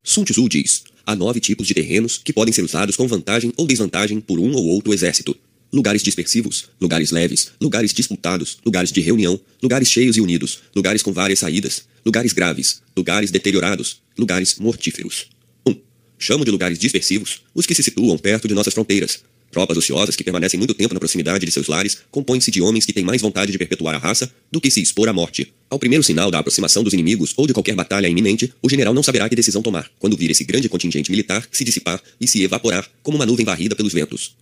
Sun 0.04 0.24
Tzu 0.24 0.50
diz: 0.50 0.86
há 1.06 1.16
nove 1.16 1.40
tipos 1.40 1.68
de 1.68 1.76
terrenos 1.76 2.18
que 2.18 2.34
podem 2.34 2.52
ser 2.52 2.64
usados 2.64 2.96
com 2.96 3.08
vantagem 3.08 3.54
ou 3.58 3.68
desvantagem 3.68 4.20
por 4.20 4.40
um 4.40 4.56
ou 4.56 4.66
outro 4.70 4.92
exército. 4.92 5.38
Lugares 5.72 6.02
dispersivos, 6.02 6.70
lugares 6.80 7.12
leves, 7.12 7.52
lugares 7.60 7.94
disputados, 7.94 8.58
lugares 8.66 8.92
de 8.92 9.02
reunião, 9.02 9.40
lugares 9.62 9.90
cheios 9.90 10.16
e 10.18 10.22
unidos, 10.22 10.60
lugares 10.76 11.04
com 11.04 11.12
várias 11.12 11.40
saídas, 11.40 11.84
lugares 12.06 12.34
graves, 12.34 12.82
lugares 12.96 13.32
deteriorados, 13.32 14.02
lugares 14.18 14.58
mortíferos. 14.60 15.28
1. 15.66 15.72
Um, 15.72 15.82
chamo 16.18 16.46
de 16.46 16.52
lugares 16.52 16.80
dispersivos 16.80 17.42
os 17.54 17.66
que 17.66 17.76
se 17.76 17.84
situam 17.84 18.18
perto 18.18 18.48
de 18.48 18.54
nossas 18.54 18.74
fronteiras, 18.74 19.20
Tropas 19.52 19.78
ociosas 19.78 20.16
que 20.16 20.24
permanecem 20.24 20.58
muito 20.58 20.74
tempo 20.74 20.94
na 20.94 21.00
proximidade 21.00 21.46
de 21.46 21.52
seus 21.52 21.68
lares 21.68 21.98
compõem-se 22.12 22.52
de 22.52 22.62
homens 22.62 22.86
que 22.86 22.92
têm 22.92 23.04
mais 23.04 23.22
vontade 23.22 23.52
de 23.52 23.58
perpetuar 23.58 23.96
a 23.96 23.98
raça 23.98 24.30
do 24.52 24.60
que 24.60 24.70
se 24.70 24.82
expor 24.82 25.08
à 25.08 25.14
morte. 25.14 25.54
Ao 25.70 25.80
primeiro 25.80 26.04
sinal 26.04 26.30
da 26.30 26.40
aproximação 26.40 26.84
dos 26.84 26.94
inimigos 26.94 27.34
ou 27.38 27.48
de 27.48 27.54
qualquer 27.54 27.76
batalha 27.76 28.08
iminente, 28.08 28.54
o 28.62 28.70
general 28.70 28.94
não 28.94 29.04
saberá 29.04 29.28
que 29.30 29.36
decisão 29.36 29.62
tomar, 29.62 29.90
quando 30.00 30.18
vir 30.18 30.30
esse 30.32 30.44
grande 30.44 30.68
contingente 30.68 31.10
militar 31.10 31.48
se 31.52 31.64
dissipar 31.64 32.02
e 32.20 32.28
se 32.28 32.44
evaporar 32.44 32.90
como 33.02 33.18
uma 33.18 33.26
nuvem 33.26 33.46
varrida 33.46 33.76
pelos 33.76 33.94
ventos. 33.94 34.36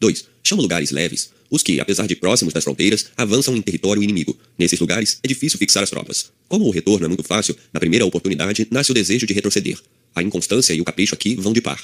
2. 0.00 0.24
Chama 0.42 0.62
lugares 0.62 0.90
leves, 0.90 1.30
os 1.50 1.62
que, 1.62 1.80
apesar 1.80 2.06
de 2.06 2.16
próximos 2.16 2.52
das 2.52 2.64
fronteiras, 2.64 3.06
avançam 3.16 3.56
em 3.56 3.62
território 3.62 4.02
inimigo. 4.02 4.36
Nesses 4.58 4.78
lugares, 4.78 5.18
é 5.22 5.28
difícil 5.28 5.58
fixar 5.58 5.82
as 5.82 5.90
tropas. 5.90 6.30
Como 6.48 6.66
o 6.66 6.70
retorno 6.70 7.06
é 7.06 7.08
muito 7.08 7.22
fácil, 7.22 7.56
na 7.72 7.80
primeira 7.80 8.04
oportunidade 8.04 8.66
nasce 8.70 8.90
o 8.90 8.94
desejo 8.94 9.26
de 9.26 9.32
retroceder. 9.32 9.78
A 10.14 10.22
inconstância 10.22 10.72
e 10.74 10.80
o 10.80 10.84
capricho 10.84 11.14
aqui 11.14 11.34
vão 11.36 11.52
de 11.52 11.60
par. 11.60 11.82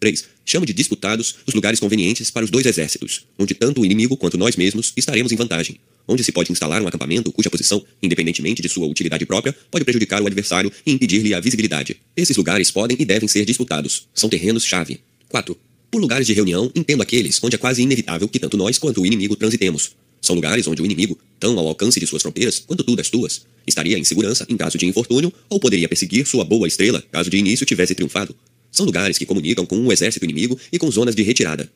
3. 0.00 0.24
Chama 0.44 0.64
de 0.64 0.72
disputados 0.72 1.36
os 1.46 1.54
lugares 1.54 1.80
convenientes 1.80 2.30
para 2.30 2.44
os 2.44 2.50
dois 2.50 2.66
exércitos, 2.66 3.26
onde 3.38 3.54
tanto 3.54 3.80
o 3.80 3.84
inimigo 3.84 4.16
quanto 4.16 4.38
nós 4.38 4.56
mesmos 4.56 4.92
estaremos 4.96 5.32
em 5.32 5.36
vantagem, 5.36 5.78
onde 6.06 6.22
se 6.22 6.32
pode 6.32 6.52
instalar 6.52 6.80
um 6.80 6.86
acampamento 6.86 7.32
cuja 7.32 7.50
posição, 7.50 7.84
independentemente 8.02 8.62
de 8.62 8.68
sua 8.68 8.86
utilidade 8.86 9.26
própria, 9.26 9.54
pode 9.70 9.84
prejudicar 9.84 10.22
o 10.22 10.26
adversário 10.26 10.72
e 10.86 10.92
impedir-lhe 10.92 11.34
a 11.34 11.40
visibilidade. 11.40 12.00
Esses 12.16 12.36
lugares 12.36 12.70
podem 12.70 12.96
e 12.98 13.04
devem 13.04 13.28
ser 13.28 13.44
disputados. 13.44 14.08
São 14.14 14.28
terrenos-chave. 14.28 15.00
4. 15.28 15.67
Por 15.90 16.00
lugares 16.00 16.26
de 16.26 16.34
reunião, 16.34 16.70
entendo 16.74 17.02
aqueles 17.02 17.42
onde 17.42 17.54
é 17.54 17.58
quase 17.58 17.82
inevitável 17.82 18.28
que 18.28 18.38
tanto 18.38 18.56
nós 18.58 18.78
quanto 18.78 19.00
o 19.00 19.06
inimigo 19.06 19.34
transitemos. 19.34 19.92
São 20.20 20.34
lugares 20.34 20.66
onde 20.66 20.82
o 20.82 20.84
inimigo, 20.84 21.18
tão 21.40 21.58
ao 21.58 21.66
alcance 21.66 21.98
de 21.98 22.06
suas 22.06 22.20
fronteiras 22.20 22.58
quanto 22.58 22.84
tu 22.84 22.94
das 22.94 23.08
tuas, 23.08 23.46
estaria 23.66 23.98
em 23.98 24.04
segurança 24.04 24.44
em 24.48 24.56
caso 24.56 24.76
de 24.76 24.84
infortúnio 24.84 25.32
ou 25.48 25.58
poderia 25.58 25.88
perseguir 25.88 26.26
sua 26.26 26.44
boa 26.44 26.68
estrela 26.68 27.02
caso 27.10 27.30
de 27.30 27.38
início 27.38 27.64
tivesse 27.64 27.94
triunfado. 27.94 28.36
São 28.70 28.84
lugares 28.84 29.16
que 29.16 29.24
comunicam 29.24 29.64
com 29.64 29.78
o 29.78 29.90
exército 29.90 30.26
inimigo 30.26 30.58
e 30.70 30.78
com 30.78 30.90
zonas 30.90 31.14
de 31.14 31.22
retirada. 31.22 31.70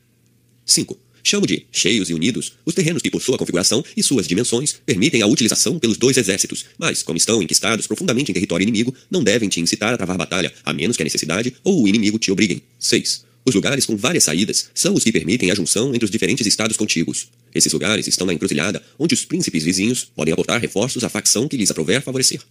5. 0.65 0.95
Chamo 1.23 1.47
de 1.47 1.65
cheios 1.71 2.09
e 2.09 2.13
unidos 2.13 2.53
os 2.65 2.75
terrenos 2.75 3.01
que, 3.01 3.09
por 3.09 3.21
sua 3.21 3.37
configuração 3.37 3.83
e 3.95 4.03
suas 4.03 4.27
dimensões, 4.27 4.75
permitem 4.85 5.21
a 5.21 5.27
utilização 5.27 5.79
pelos 5.79 5.97
dois 5.97 6.17
exércitos, 6.17 6.65
mas, 6.77 7.01
como 7.01 7.17
estão 7.17 7.41
enquistados 7.41 7.87
profundamente 7.87 8.29
em 8.29 8.33
território 8.33 8.63
inimigo, 8.63 8.93
não 9.09 9.23
devem 9.23 9.49
te 9.49 9.61
incitar 9.61 9.93
a 9.93 9.97
travar 9.97 10.17
batalha, 10.17 10.53
a 10.63 10.73
menos 10.73 10.97
que 10.97 11.01
a 11.01 11.05
necessidade 11.05 11.53
ou 11.63 11.81
o 11.81 11.87
inimigo 11.87 12.19
te 12.19 12.31
obriguem. 12.31 12.61
6. 12.77 13.32
Os 13.45 13.55
lugares 13.55 13.85
com 13.85 13.97
várias 13.97 14.23
saídas 14.23 14.69
são 14.73 14.93
os 14.93 15.03
que 15.03 15.11
permitem 15.11 15.51
a 15.51 15.55
junção 15.55 15.93
entre 15.93 16.05
os 16.05 16.11
diferentes 16.11 16.47
estados 16.47 16.77
contíguos. 16.77 17.27
Esses 17.53 17.73
lugares 17.73 18.07
estão 18.07 18.25
na 18.25 18.33
encruzilhada, 18.33 18.81
onde 18.97 19.13
os 19.13 19.25
príncipes 19.25 19.63
vizinhos 19.63 20.05
podem 20.05 20.33
aportar 20.33 20.61
reforços 20.61 21.03
à 21.03 21.09
facção 21.09 21.47
que 21.47 21.57
lhes 21.57 21.69
aprover 21.69 22.01
favorecer. 22.01 22.41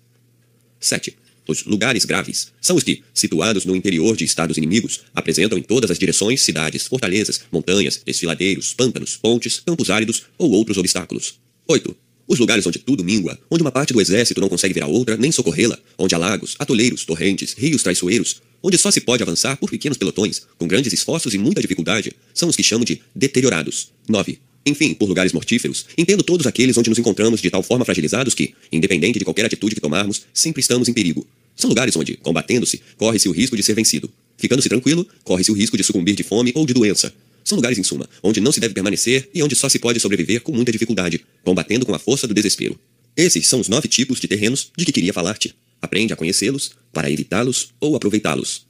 7. 0.79 1.17
Os 1.49 1.65
lugares 1.65 2.05
graves 2.05 2.53
são 2.61 2.77
os 2.77 2.85
que, 2.85 3.03
situados 3.13 3.65
no 3.65 3.75
interior 3.75 4.17
de 4.17 4.25
estados 4.25 4.57
inimigos, 4.57 5.01
apresentam 5.15 5.59
em 5.59 5.63
todas 5.63 5.91
as 5.91 5.99
direções 5.99 6.43
cidades, 6.43 6.87
fortalezas, 6.87 7.41
montanhas, 7.51 8.01
desfiladeiros, 8.05 8.75
pântanos, 8.75 9.17
pontes, 9.17 9.61
campos 9.61 9.91
áridos 9.91 10.25
ou 10.39 10.51
outros 10.53 10.77
obstáculos. 10.77 11.41
8. 11.67 11.97
Os 12.29 12.39
lugares 12.39 12.67
onde 12.67 12.79
tudo 12.79 13.03
mingua, 13.03 13.39
onde 13.51 13.63
uma 13.63 13.73
parte 13.73 13.93
do 13.93 14.01
exército 14.01 14.41
não 14.41 14.49
consegue 14.49 14.75
ver 14.75 14.83
a 14.83 14.87
outra 14.87 15.17
nem 15.17 15.33
socorrê-la, 15.33 15.79
onde 15.99 16.15
há 16.15 16.19
lagos, 16.19 16.55
atoleiros, 16.59 17.05
torrentes, 17.05 17.55
rios 17.55 17.83
traiçoeiros, 17.83 18.41
onde 18.63 18.79
só 18.79 18.91
se 18.91 19.01
pode 19.01 19.23
avançar 19.23 19.57
por 19.57 19.71
pequenos 19.71 19.99
pelotões, 19.99 20.43
com 20.59 20.67
grandes 20.67 20.93
esforços 20.93 21.35
e 21.35 21.39
muita 21.39 21.61
dificuldade, 21.61 22.13
são 22.33 22.49
os 22.49 22.57
que 22.57 22.63
chamo 22.63 22.85
de 22.85 23.01
deteriorados. 23.15 23.91
9. 24.09 24.39
Enfim, 24.65 24.95
por 24.95 25.09
lugares 25.09 25.33
mortíferos, 25.33 25.87
entendo 25.99 26.23
todos 26.23 26.47
aqueles 26.47 26.77
onde 26.77 26.89
nos 26.89 26.99
encontramos 26.99 27.41
de 27.41 27.51
tal 27.51 27.63
forma 27.63 27.85
fragilizados 27.85 28.35
que, 28.35 28.55
independente 28.71 29.19
de 29.19 29.25
qualquer 29.25 29.47
atitude 29.47 29.75
que 29.75 29.81
tomarmos, 29.81 30.23
sempre 30.33 30.61
estamos 30.61 30.89
em 30.89 30.93
perigo. 30.93 31.27
São 31.57 31.69
lugares 31.69 31.97
onde, 31.97 32.17
combatendo-se, 32.17 32.81
corre-se 32.97 33.29
o 33.29 33.33
risco 33.33 33.57
de 33.57 33.63
ser 33.63 33.75
vencido. 33.75 34.11
Ficando-se 34.39 34.69
tranquilo, 34.69 35.07
corre-se 35.25 35.51
o 35.51 35.55
risco 35.55 35.77
de 35.77 35.83
sucumbir 35.83 36.15
de 36.15 36.23
fome 36.23 36.53
ou 36.55 36.65
de 36.65 36.73
doença. 36.73 37.13
São 37.45 37.57
lugares, 37.57 37.77
em 37.77 37.83
suma, 37.83 38.09
onde 38.23 38.41
não 38.41 38.53
se 38.53 38.61
deve 38.61 38.73
permanecer 38.73 39.29
e 39.35 39.43
onde 39.43 39.57
só 39.57 39.69
se 39.69 39.79
pode 39.79 39.99
sobreviver 39.99 40.41
com 40.43 40.53
muita 40.53 40.71
dificuldade, 40.71 41.21
combatendo 41.45 41.85
com 41.85 41.95
a 41.95 41.99
força 41.99 42.27
do 42.29 42.35
desespero. 42.35 42.79
Esses 43.17 43.47
são 43.47 43.61
os 43.61 43.69
nove 43.69 43.89
tipos 43.89 44.21
de 44.21 44.29
terrenos 44.29 44.71
de 44.77 44.87
que 44.87 44.93
queria 44.93 45.13
falar-te. 45.13 45.55
Aprende 45.83 46.13
a 46.13 46.17
conhecê-los 46.17 46.71
para 46.93 47.11
evitá-los 47.11 47.75
ou 47.81 47.97
aproveitá-los. 47.97 48.65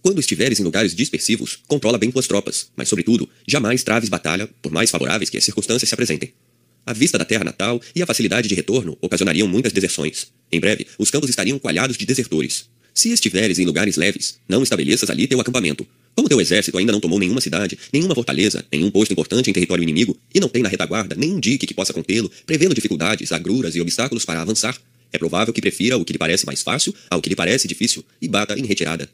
Quando 0.00 0.20
estiveres 0.20 0.58
em 0.58 0.64
lugares 0.64 0.94
dispersivos, 0.94 1.58
controla 1.68 1.98
bem 1.98 2.10
tuas 2.10 2.26
tropas, 2.26 2.70
mas, 2.74 2.88
sobretudo, 2.88 3.28
jamais 3.46 3.82
traves 3.82 4.08
batalha, 4.08 4.48
por 4.62 4.72
mais 4.72 4.90
favoráveis 4.90 5.28
que 5.28 5.36
as 5.36 5.44
circunstâncias 5.44 5.88
se 5.88 5.94
apresentem. 5.94 6.32
A 6.86 6.94
vista 6.94 7.18
da 7.18 7.24
terra 7.26 7.44
natal 7.44 7.78
e 7.94 8.02
a 8.02 8.06
facilidade 8.06 8.48
de 8.48 8.54
retorno 8.54 8.96
ocasionariam 9.02 9.46
muitas 9.46 9.72
deserções. 9.72 10.28
Em 10.50 10.58
breve, 10.58 10.86
os 10.98 11.10
campos 11.10 11.28
estariam 11.28 11.58
coalhados 11.58 11.98
de 11.98 12.06
desertores. 12.06 12.64
Se 12.94 13.10
estiveres 13.12 13.58
em 13.58 13.66
lugares 13.66 13.96
leves, 13.96 14.38
não 14.48 14.62
estabeleças 14.62 15.10
ali 15.10 15.26
teu 15.26 15.38
acampamento. 15.38 15.86
Como 16.14 16.28
teu 16.28 16.40
exército 16.40 16.78
ainda 16.78 16.90
não 16.90 16.98
tomou 16.98 17.18
nenhuma 17.18 17.40
cidade, 17.40 17.78
nenhuma 17.92 18.14
fortaleza, 18.14 18.64
nenhum 18.72 18.90
posto 18.90 19.12
importante 19.12 19.50
em 19.50 19.52
território 19.52 19.82
inimigo, 19.82 20.16
e 20.34 20.40
não 20.40 20.48
tem 20.48 20.62
na 20.62 20.68
retaguarda 20.68 21.14
nenhum 21.14 21.38
dique 21.38 21.66
que 21.66 21.74
possa 21.74 21.92
contê-lo, 21.92 22.30
prevendo 22.46 22.74
dificuldades, 22.74 23.30
agruras 23.30 23.76
e 23.76 23.80
obstáculos 23.80 24.24
para 24.24 24.40
avançar, 24.40 24.76
é 25.12 25.18
provável 25.18 25.52
que 25.52 25.60
prefira 25.60 25.96
o 25.96 26.04
que 26.04 26.12
lhe 26.12 26.18
parece 26.18 26.46
mais 26.46 26.62
fácil 26.62 26.94
ao 27.10 27.20
que 27.20 27.28
lhe 27.28 27.36
parece 27.36 27.66
difícil 27.66 28.04
e 28.20 28.28
bata 28.28 28.58
em 28.58 28.64
retirada. 28.64 29.08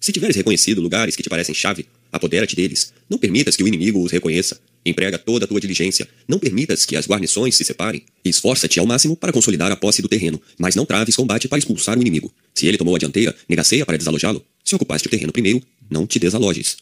Se 0.00 0.12
tiveres 0.12 0.34
reconhecido 0.34 0.80
lugares 0.80 1.14
que 1.14 1.22
te 1.22 1.28
parecem 1.28 1.54
chave, 1.54 1.86
apodera-te 2.10 2.56
deles. 2.56 2.92
Não 3.08 3.18
permitas 3.18 3.54
que 3.54 3.62
o 3.62 3.68
inimigo 3.68 4.02
os 4.02 4.10
reconheça. 4.10 4.58
Emprega 4.84 5.18
toda 5.18 5.44
a 5.44 5.48
tua 5.48 5.60
diligência. 5.60 6.08
Não 6.26 6.38
permitas 6.38 6.86
que 6.86 6.96
as 6.96 7.06
guarnições 7.06 7.54
se 7.54 7.64
separem. 7.64 8.02
Esforça-te 8.24 8.80
ao 8.80 8.86
máximo 8.86 9.14
para 9.14 9.32
consolidar 9.32 9.70
a 9.70 9.76
posse 9.76 10.00
do 10.00 10.08
terreno, 10.08 10.40
mas 10.58 10.74
não 10.74 10.86
traves 10.86 11.14
combate 11.14 11.48
para 11.48 11.58
expulsar 11.58 11.98
o 11.98 12.00
inimigo. 12.00 12.32
Se 12.54 12.66
ele 12.66 12.78
tomou 12.78 12.96
a 12.96 12.98
dianteira, 12.98 13.36
negaceia 13.46 13.84
para 13.84 13.98
desalojá-lo. 13.98 14.42
Se 14.64 14.74
ocupaste 14.74 15.06
o 15.06 15.10
terreno 15.10 15.32
primeiro, 15.32 15.62
não 15.90 16.06
te 16.06 16.18
desalojes. 16.18 16.78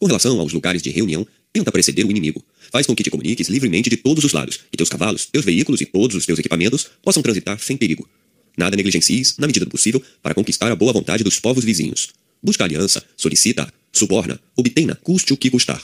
Com 0.00 0.06
relação 0.06 0.40
aos 0.40 0.52
lugares 0.52 0.82
de 0.82 0.90
reunião, 0.90 1.24
tenta 1.52 1.70
preceder 1.70 2.04
o 2.04 2.10
inimigo. 2.10 2.44
Faz 2.70 2.86
com 2.86 2.94
que 2.94 3.02
te 3.02 3.10
comuniques 3.10 3.48
livremente 3.48 3.88
de 3.88 3.96
todos 3.96 4.24
os 4.24 4.32
lados, 4.32 4.60
e 4.72 4.76
teus 4.76 4.88
cavalos, 4.88 5.26
teus 5.26 5.44
veículos 5.44 5.80
e 5.80 5.86
todos 5.86 6.16
os 6.16 6.26
teus 6.26 6.38
equipamentos 6.38 6.88
possam 7.02 7.22
transitar 7.22 7.58
sem 7.58 7.76
perigo. 7.76 8.08
Nada 8.56 8.76
negligencies, 8.76 9.36
na 9.38 9.46
medida 9.46 9.64
do 9.64 9.70
possível, 9.70 10.02
para 10.22 10.34
conquistar 10.34 10.70
a 10.70 10.76
boa 10.76 10.92
vontade 10.92 11.22
dos 11.22 11.38
povos 11.38 11.64
vizinhos. 11.64 12.08
Busca 12.42 12.64
aliança, 12.64 13.04
solicita, 13.16 13.72
suborna, 13.92 14.40
obtenha, 14.56 14.94
custe 14.96 15.32
o 15.32 15.36
que 15.36 15.50
custar. 15.50 15.82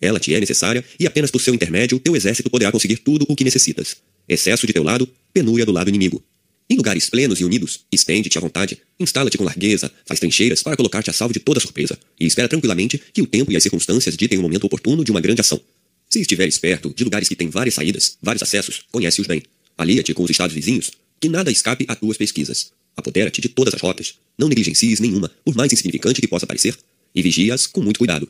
Ela 0.00 0.18
te 0.18 0.34
é 0.34 0.40
necessária 0.40 0.84
e 0.98 1.06
apenas 1.06 1.30
por 1.30 1.40
seu 1.40 1.54
intermédio 1.54 1.98
teu 1.98 2.16
exército 2.16 2.50
poderá 2.50 2.72
conseguir 2.72 2.96
tudo 2.98 3.24
o 3.28 3.36
que 3.36 3.44
necessitas. 3.44 3.96
Excesso 4.28 4.66
de 4.66 4.72
teu 4.72 4.82
lado, 4.82 5.08
penúria 5.32 5.66
do 5.66 5.72
lado 5.72 5.88
inimigo. 5.88 6.22
Em 6.68 6.76
lugares 6.76 7.10
plenos 7.10 7.40
e 7.40 7.44
unidos, 7.44 7.80
estende-te 7.92 8.38
à 8.38 8.40
vontade, 8.40 8.78
instala-te 8.98 9.36
com 9.36 9.44
largueza, 9.44 9.92
faz 10.06 10.18
trincheiras 10.18 10.62
para 10.62 10.76
colocar-te 10.76 11.10
a 11.10 11.12
salvo 11.12 11.34
de 11.34 11.40
toda 11.40 11.60
surpresa, 11.60 11.98
e 12.18 12.24
espera 12.24 12.48
tranquilamente 12.48 13.00
que 13.12 13.20
o 13.20 13.26
tempo 13.26 13.52
e 13.52 13.56
as 13.56 13.62
circunstâncias 13.62 14.16
ditem 14.16 14.38
o 14.38 14.42
momento 14.42 14.64
oportuno 14.64 15.04
de 15.04 15.10
uma 15.10 15.20
grande 15.20 15.40
ação. 15.40 15.60
Se 16.12 16.20
estiveres 16.20 16.58
perto 16.58 16.92
de 16.94 17.04
lugares 17.04 17.26
que 17.26 17.34
têm 17.34 17.48
várias 17.48 17.74
saídas, 17.74 18.18
vários 18.20 18.42
acessos, 18.42 18.82
conhece-os 18.92 19.26
bem. 19.26 19.42
Alia-te 19.78 20.12
com 20.12 20.22
os 20.22 20.30
estados 20.30 20.54
vizinhos, 20.54 20.92
que 21.18 21.26
nada 21.26 21.50
escape 21.50 21.86
a 21.88 21.96
tuas 21.96 22.18
pesquisas. 22.18 22.70
Apodera-te 22.94 23.40
de 23.40 23.48
todas 23.48 23.72
as 23.72 23.80
rotas, 23.80 24.16
não 24.36 24.46
negligencies 24.46 25.00
nenhuma, 25.00 25.30
por 25.42 25.54
mais 25.54 25.72
insignificante 25.72 26.20
que 26.20 26.28
possa 26.28 26.46
parecer, 26.46 26.76
e 27.14 27.22
vigias 27.22 27.66
com 27.66 27.80
muito 27.80 27.96
cuidado. 27.96 28.28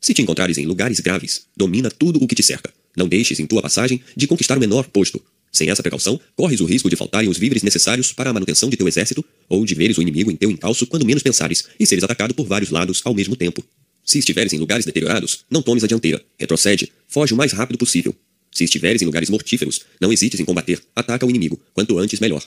Se 0.00 0.12
te 0.12 0.20
encontrares 0.20 0.58
em 0.58 0.66
lugares 0.66 0.98
graves, 0.98 1.42
domina 1.56 1.88
tudo 1.88 2.20
o 2.20 2.26
que 2.26 2.34
te 2.34 2.42
cerca. 2.42 2.74
Não 2.96 3.06
deixes 3.06 3.38
em 3.38 3.46
tua 3.46 3.62
passagem 3.62 4.02
de 4.16 4.26
conquistar 4.26 4.56
o 4.56 4.60
menor 4.60 4.88
posto. 4.88 5.24
Sem 5.52 5.70
essa 5.70 5.84
precaução, 5.84 6.20
corres 6.34 6.58
o 6.58 6.64
risco 6.64 6.90
de 6.90 6.96
faltarem 6.96 7.30
os 7.30 7.38
víveres 7.38 7.62
necessários 7.62 8.12
para 8.12 8.30
a 8.30 8.32
manutenção 8.32 8.68
de 8.68 8.76
teu 8.76 8.88
exército, 8.88 9.24
ou 9.48 9.64
de 9.64 9.72
veres 9.72 9.96
o 9.96 10.02
inimigo 10.02 10.32
em 10.32 10.36
teu 10.36 10.50
encalço 10.50 10.84
quando 10.88 11.06
menos 11.06 11.22
pensares, 11.22 11.66
e 11.78 11.86
seres 11.86 12.02
atacado 12.02 12.34
por 12.34 12.44
vários 12.44 12.70
lados 12.70 13.02
ao 13.04 13.14
mesmo 13.14 13.36
tempo. 13.36 13.64
Se 14.08 14.18
estiveres 14.18 14.54
em 14.54 14.58
lugares 14.58 14.86
deteriorados, 14.86 15.40
não 15.50 15.60
tomes 15.60 15.84
a 15.84 15.86
dianteira, 15.86 16.24
retrocede, 16.38 16.90
foge 17.06 17.34
o 17.34 17.36
mais 17.36 17.52
rápido 17.52 17.76
possível. 17.76 18.16
Se 18.50 18.64
estiveres 18.64 19.02
em 19.02 19.04
lugares 19.04 19.28
mortíferos, 19.28 19.82
não 20.00 20.10
hesites 20.10 20.40
em 20.40 20.46
combater, 20.46 20.82
ataca 20.96 21.26
o 21.26 21.28
inimigo, 21.28 21.60
quanto 21.74 21.98
antes 21.98 22.18
melhor. 22.18 22.42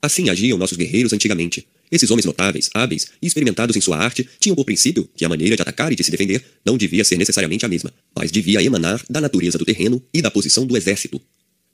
Assim 0.00 0.30
agiam 0.30 0.56
nossos 0.56 0.78
guerreiros 0.78 1.12
antigamente. 1.12 1.68
Esses 1.92 2.10
homens 2.10 2.24
notáveis, 2.24 2.70
hábeis 2.72 3.08
e 3.20 3.26
experimentados 3.26 3.76
em 3.76 3.80
sua 3.82 3.98
arte 3.98 4.26
tinham 4.40 4.56
por 4.56 4.64
princípio 4.64 5.06
que 5.14 5.22
a 5.22 5.28
maneira 5.28 5.54
de 5.54 5.60
atacar 5.60 5.92
e 5.92 5.96
de 5.96 6.02
se 6.02 6.10
defender 6.10 6.42
não 6.64 6.78
devia 6.78 7.04
ser 7.04 7.18
necessariamente 7.18 7.66
a 7.66 7.68
mesma, 7.68 7.92
mas 8.16 8.32
devia 8.32 8.62
emanar 8.62 9.04
da 9.10 9.20
natureza 9.20 9.58
do 9.58 9.66
terreno 9.66 10.02
e 10.14 10.22
da 10.22 10.30
posição 10.30 10.64
do 10.64 10.78
exército. 10.78 11.20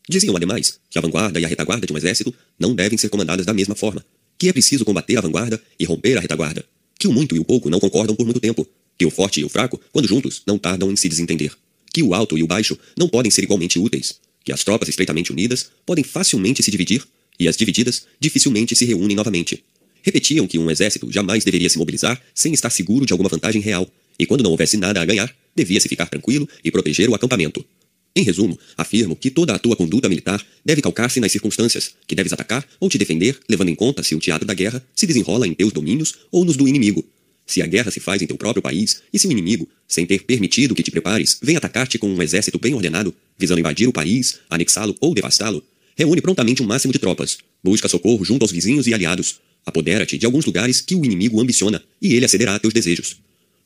Diziam, 0.09 0.35
ademais, 0.35 0.81
que 0.91 0.99
a 0.99 1.01
vanguarda 1.01 1.39
e 1.39 1.45
a 1.45 1.49
retaguarda 1.49 1.87
de 1.87 1.93
um 1.93 1.97
exército 1.97 2.35
não 2.59 2.75
devem 2.75 2.99
ser 2.99 3.09
comandadas 3.09 3.47
da 3.47 3.55
mesma 3.55 3.77
forma, 3.77 4.05
que 4.37 4.49
é 4.49 4.53
preciso 4.53 4.85
combater 4.85 5.17
a 5.17 5.21
vanguarda 5.21 5.63
e 5.79 5.85
romper 5.85 6.19
a 6.19 6.21
retaguarda, 6.21 6.65
que 6.99 7.07
o 7.07 7.13
muito 7.13 7.37
e 7.37 7.39
o 7.39 7.45
pouco 7.45 7.71
não 7.71 7.79
concordam 7.79 8.17
por 8.17 8.25
muito 8.25 8.41
tempo, 8.41 8.69
que 9.03 9.07
o 9.07 9.11
forte 9.11 9.41
e 9.41 9.45
o 9.45 9.49
fraco, 9.49 9.81
quando 9.91 10.07
juntos, 10.07 10.43
não 10.47 10.57
tardam 10.57 10.93
em 10.93 10.95
se 10.95 11.09
desentender, 11.09 11.51
que 11.93 12.05
o 12.05 12.15
alto 12.15 12.39
e 12.39 12.43
o 12.45 12.47
baixo 12.47 12.79
não 12.97 13.09
podem 13.09 13.33
ser 13.33 13.43
igualmente 13.43 13.77
úteis, 13.77 14.21
que 14.45 14.53
as 14.53 14.63
tropas 14.63 14.89
estreitamente 14.89 15.33
unidas 15.33 15.73
podem 15.85 16.05
facilmente 16.05 16.63
se 16.63 16.71
dividir 16.71 17.05
e 17.37 17.49
as 17.49 17.57
divididas 17.57 18.07
dificilmente 18.21 18.77
se 18.77 18.85
reúnem 18.85 19.17
novamente. 19.17 19.65
Repetiam 20.05 20.47
que 20.47 20.57
um 20.57 20.71
exército 20.71 21.11
jamais 21.11 21.43
deveria 21.43 21.69
se 21.69 21.79
mobilizar 21.79 22.23
sem 22.33 22.53
estar 22.55 22.71
seguro 22.71 23.05
de 23.05 23.13
alguma 23.13 23.29
vantagem 23.29 23.61
real, 23.61 23.89
e 24.17 24.25
quando 24.25 24.45
não 24.45 24.53
houvesse 24.53 24.77
nada 24.77 25.03
a 25.03 25.05
ganhar, 25.05 25.35
devia-se 25.53 25.89
ficar 25.89 26.07
tranquilo 26.07 26.49
e 26.63 26.71
proteger 26.71 27.11
o 27.11 27.15
acampamento. 27.17 27.65
Em 28.15 28.23
resumo, 28.23 28.57
afirmo 28.77 29.17
que 29.17 29.33
toda 29.33 29.53
a 29.53 29.59
tua 29.59 29.75
conduta 29.75 30.09
militar 30.09 30.47
deve 30.65 30.81
calcar-se 30.81 31.19
nas 31.19 31.33
circunstâncias, 31.33 31.97
que 32.07 32.15
deves 32.15 32.33
atacar 32.33 32.65
ou 32.79 32.89
te 32.89 32.99
defender, 32.99 33.41
levando 33.49 33.71
em 33.71 33.75
conta 33.75 34.05
se 34.05 34.15
o 34.15 34.21
teatro 34.21 34.47
da 34.47 34.55
guerra 34.55 34.81
se 34.95 35.09
desenrola 35.09 35.49
em 35.49 35.55
teus 35.55 35.73
domínios 35.73 36.15
ou 36.31 36.45
nos 36.45 36.57
do 36.57 36.69
inimigo. 36.69 37.05
Se 37.47 37.61
a 37.61 37.67
guerra 37.67 37.91
se 37.91 38.01
faz 38.01 38.23
em 38.23 38.27
teu 38.27 38.37
próprio 38.37 38.63
país, 38.63 39.03
e 39.13 39.19
se 39.19 39.27
o 39.27 39.33
inimigo, 39.33 39.69
sem 39.87 40.07
ter 40.07 40.23
permitido 40.25 40.75
que 40.75 40.83
te 40.83 40.91
prepares, 40.91 41.39
vem 41.43 41.57
atacar-te 41.57 41.99
com 41.99 42.09
um 42.09 42.23
exército 42.23 42.59
bem 42.59 42.75
ordenado, 42.75 43.15
visando 43.39 43.61
invadir 43.61 43.89
o 43.89 43.93
país, 43.93 44.39
anexá-lo 44.49 44.97
ou 45.01 45.15
devastá-lo, 45.15 45.63
reúne 45.97 46.21
prontamente 46.21 46.63
um 46.63 46.67
máximo 46.67 46.93
de 46.93 46.99
tropas, 46.99 47.39
busca 47.63 47.89
socorro 47.89 48.25
junto 48.25 48.43
aos 48.43 48.53
vizinhos 48.53 48.87
e 48.87 48.95
aliados, 48.95 49.41
apodera-te 49.67 50.19
de 50.19 50.27
alguns 50.27 50.45
lugares 50.45 50.81
que 50.81 50.95
o 50.95 51.05
inimigo 51.05 51.41
ambiciona, 51.41 51.83
e 52.01 52.15
ele 52.15 52.25
acederá 52.25 52.55
a 52.55 52.59
teus 52.59 52.73
desejos. 52.73 53.17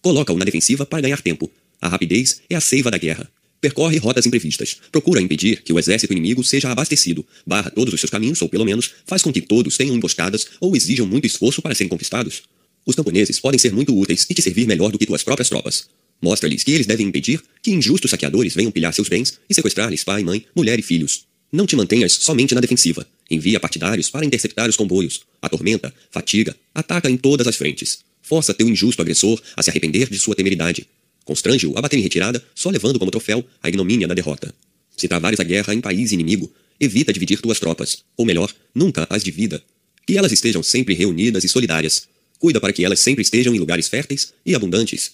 Coloca-o 0.03 0.39
na 0.39 0.45
defensiva 0.45 0.85
para 0.85 1.01
ganhar 1.01 1.21
tempo. 1.21 1.51
A 1.81 1.89
rapidez 1.89 2.41
é 2.49 2.55
a 2.55 2.61
seiva 2.61 2.91
da 2.91 2.99
guerra. 2.99 3.31
Percorre 3.61 3.99
rotas 3.99 4.27
imprevistas. 4.27 4.77
Procura 4.93 5.21
impedir 5.21 5.62
que 5.62 5.73
o 5.73 5.79
exército 5.79 6.12
inimigo 6.12 6.45
seja 6.45 6.71
abastecido. 6.71 7.27
Barra 7.47 7.71
todos 7.71 7.93
os 7.93 8.01
seus 8.01 8.11
caminhos, 8.11 8.41
ou 8.43 8.49
pelo 8.49 8.65
menos 8.65 8.93
faz 9.07 9.23
com 9.23 9.33
que 9.33 9.41
todos 9.41 9.77
tenham 9.77 9.97
emboscadas 9.97 10.47
ou 10.61 10.77
exijam 10.77 11.07
muito 11.07 11.27
esforço 11.27 11.62
para 11.62 11.75
serem 11.75 11.89
conquistados. 11.89 12.43
Os 12.87 12.94
camponeses 12.94 13.40
podem 13.40 13.59
ser 13.59 13.72
muito 13.72 13.99
úteis 13.99 14.25
e 14.31 14.35
te 14.35 14.40
servir 14.40 14.66
melhor 14.66 14.92
do 14.92 14.99
que 14.99 15.07
tuas 15.07 15.25
próprias 15.25 15.49
tropas. 15.49 15.88
Mostra-lhes 16.22 16.62
que 16.62 16.70
eles 16.70 16.87
devem 16.87 17.09
impedir 17.09 17.42
que 17.61 17.72
injustos 17.72 18.12
saqueadores 18.12 18.55
venham 18.55 18.70
pilhar 18.70 18.94
seus 18.94 19.09
bens 19.09 19.40
e 19.51 19.55
sequestrar-lhes 19.55 20.05
pai, 20.05 20.22
mãe, 20.22 20.46
mulher 20.55 20.79
e 20.79 20.83
filhos. 20.83 21.27
Não 21.53 21.66
te 21.66 21.75
mantenhas 21.75 22.12
somente 22.12 22.55
na 22.55 22.61
defensiva. 22.61 23.07
Envia 23.29 23.59
partidários 23.59 24.09
para 24.09 24.25
interceptar 24.25 24.68
os 24.68 24.77
comboios. 24.77 25.22
Atormenta, 25.42 25.92
fatiga, 26.11 26.57
ataca 26.72 27.11
em 27.11 27.16
todas 27.16 27.46
as 27.46 27.57
frentes. 27.57 27.99
Força 28.22 28.55
teu 28.55 28.68
injusto 28.68 29.03
agressor 29.03 29.40
a 29.57 29.62
se 29.62 29.70
arrepender 29.70 30.09
de 30.09 30.18
sua 30.18 30.35
temeridade. 30.35 30.87
Constrange-o 31.25 31.77
a 31.77 31.81
bater 31.81 31.99
em 31.99 32.03
retirada, 32.03 32.42
só 32.55 32.70
levando 32.70 32.99
como 33.01 33.11
troféu 33.11 33.44
a 33.61 33.68
ignomínia 33.68 34.07
da 34.07 34.14
derrota. 34.14 34.55
Se 34.96 35.09
travares 35.09 35.40
a 35.40 35.44
guerra 35.44 35.75
em 35.75 35.81
país 35.81 36.12
inimigo, 36.12 36.53
evita 36.79 37.12
dividir 37.12 37.40
tuas 37.40 37.59
tropas, 37.59 38.05
ou 38.16 38.25
melhor, 38.25 38.53
nunca 38.75 39.07
as 39.11 39.25
divida. 39.25 39.62
Que 40.07 40.16
elas 40.16 40.31
estejam 40.31 40.62
sempre 40.62 40.94
reunidas 40.94 41.42
e 41.42 41.49
solidárias. 41.49 42.09
Cuida 42.38 42.61
para 42.61 42.72
que 42.72 42.85
elas 42.85 43.01
sempre 43.01 43.22
estejam 43.22 43.55
em 43.55 43.59
lugares 43.59 43.88
férteis 43.88 44.33
e 44.44 44.55
abundantes. 44.55 45.12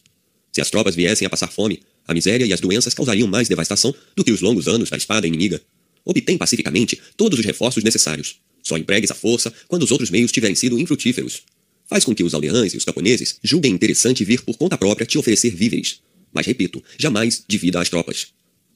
Se 0.53 0.61
as 0.61 0.71
tropas 0.71 0.95
viessem 0.95 1.27
a 1.27 1.31
passar 1.31 1.51
fome, 1.51 1.81
a 2.07 2.13
miséria 2.13 2.45
e 2.45 2.53
as 2.53 2.61
doenças 2.61 2.95
causariam 2.95 3.29
mais 3.29 3.49
devastação 3.49 3.95
do 4.17 4.25
que 4.25 4.33
os 4.33 4.41
longos 4.41 4.69
anos 4.69 4.91
da 4.91 4.97
espada 4.97 5.27
inimiga. 5.27 5.61
Obtém 6.05 6.37
pacificamente 6.37 7.01
todos 7.17 7.39
os 7.39 7.45
reforços 7.45 7.85
necessários. 7.85 8.41
Só 8.63 8.77
empregues 8.77 9.11
a 9.11 9.15
força 9.15 9.53
quando 9.69 9.83
os 9.83 9.91
outros 9.91 10.11
meios 10.11 10.33
tiverem 10.33 10.55
sido 10.55 10.79
infrutíferos. 10.79 11.43
Faz 11.87 12.05
com 12.05 12.15
que 12.15 12.25
os 12.25 12.35
aldeães 12.35 12.75
e 12.75 12.77
os 12.77 12.85
camponeses 12.85 13.37
julguem 13.43 13.73
interessante 13.73 14.25
vir 14.25 14.43
por 14.43 14.57
conta 14.57 14.79
própria 14.79 15.07
te 15.07 15.19
oferecer 15.19 15.55
víveres. 15.55 16.01
Mas 16.33 16.47
repito, 16.47 16.83
jamais 16.99 17.45
divida 17.47 17.81
as 17.81 17.89
tropas. 17.89 18.29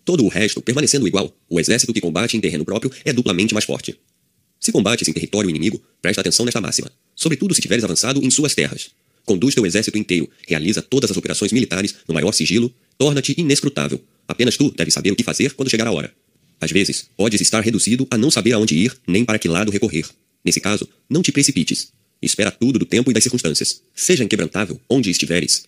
Todo 0.04 0.24
o 0.24 0.28
resto 0.28 0.62
permanecendo 0.62 1.08
igual, 1.08 1.36
o 1.48 1.58
exército 1.58 1.92
que 1.92 2.00
combate 2.00 2.36
em 2.36 2.40
terreno 2.40 2.64
próprio 2.64 2.92
é 3.04 3.12
duplamente 3.12 3.54
mais 3.54 3.64
forte. 3.64 3.98
Se 4.60 4.70
combates 4.70 5.08
em 5.08 5.12
território 5.12 5.50
inimigo, 5.50 5.82
presta 6.00 6.20
atenção 6.20 6.44
nesta 6.44 6.60
máxima, 6.60 6.90
sobretudo 7.16 7.54
se 7.54 7.60
tiveres 7.60 7.82
avançado 7.82 8.24
em 8.24 8.30
suas 8.30 8.54
terras. 8.54 8.90
Conduz 9.24 9.54
teu 9.54 9.66
exército 9.66 9.98
inteiro, 9.98 10.30
realiza 10.46 10.80
todas 10.80 11.10
as 11.10 11.16
operações 11.16 11.50
militares 11.50 11.96
no 12.06 12.14
maior 12.14 12.30
sigilo, 12.30 12.72
torna-te 12.96 13.34
inescrutável. 13.36 14.00
Apenas 14.28 14.56
tu 14.56 14.70
deves 14.70 14.94
saber 14.94 15.10
o 15.10 15.16
que 15.16 15.24
fazer 15.24 15.54
quando 15.54 15.70
chegar 15.70 15.88
a 15.88 15.92
hora. 15.92 16.14
Às 16.60 16.70
vezes, 16.70 17.10
podes 17.16 17.40
estar 17.40 17.60
reduzido 17.60 18.06
a 18.10 18.16
não 18.16 18.30
saber 18.30 18.52
aonde 18.52 18.76
ir 18.76 18.96
nem 19.06 19.24
para 19.24 19.38
que 19.38 19.48
lado 19.48 19.72
recorrer. 19.72 20.06
Nesse 20.44 20.60
caso, 20.60 20.88
não 21.10 21.22
te 21.22 21.32
precipites. 21.32 21.92
Espera 22.22 22.50
tudo 22.50 22.78
do 22.78 22.86
tempo 22.86 23.10
e 23.10 23.14
das 23.14 23.22
circunstâncias. 23.22 23.82
Seja 23.94 24.24
inquebrantável 24.24 24.80
onde 24.88 25.10
estiveres. 25.10 25.64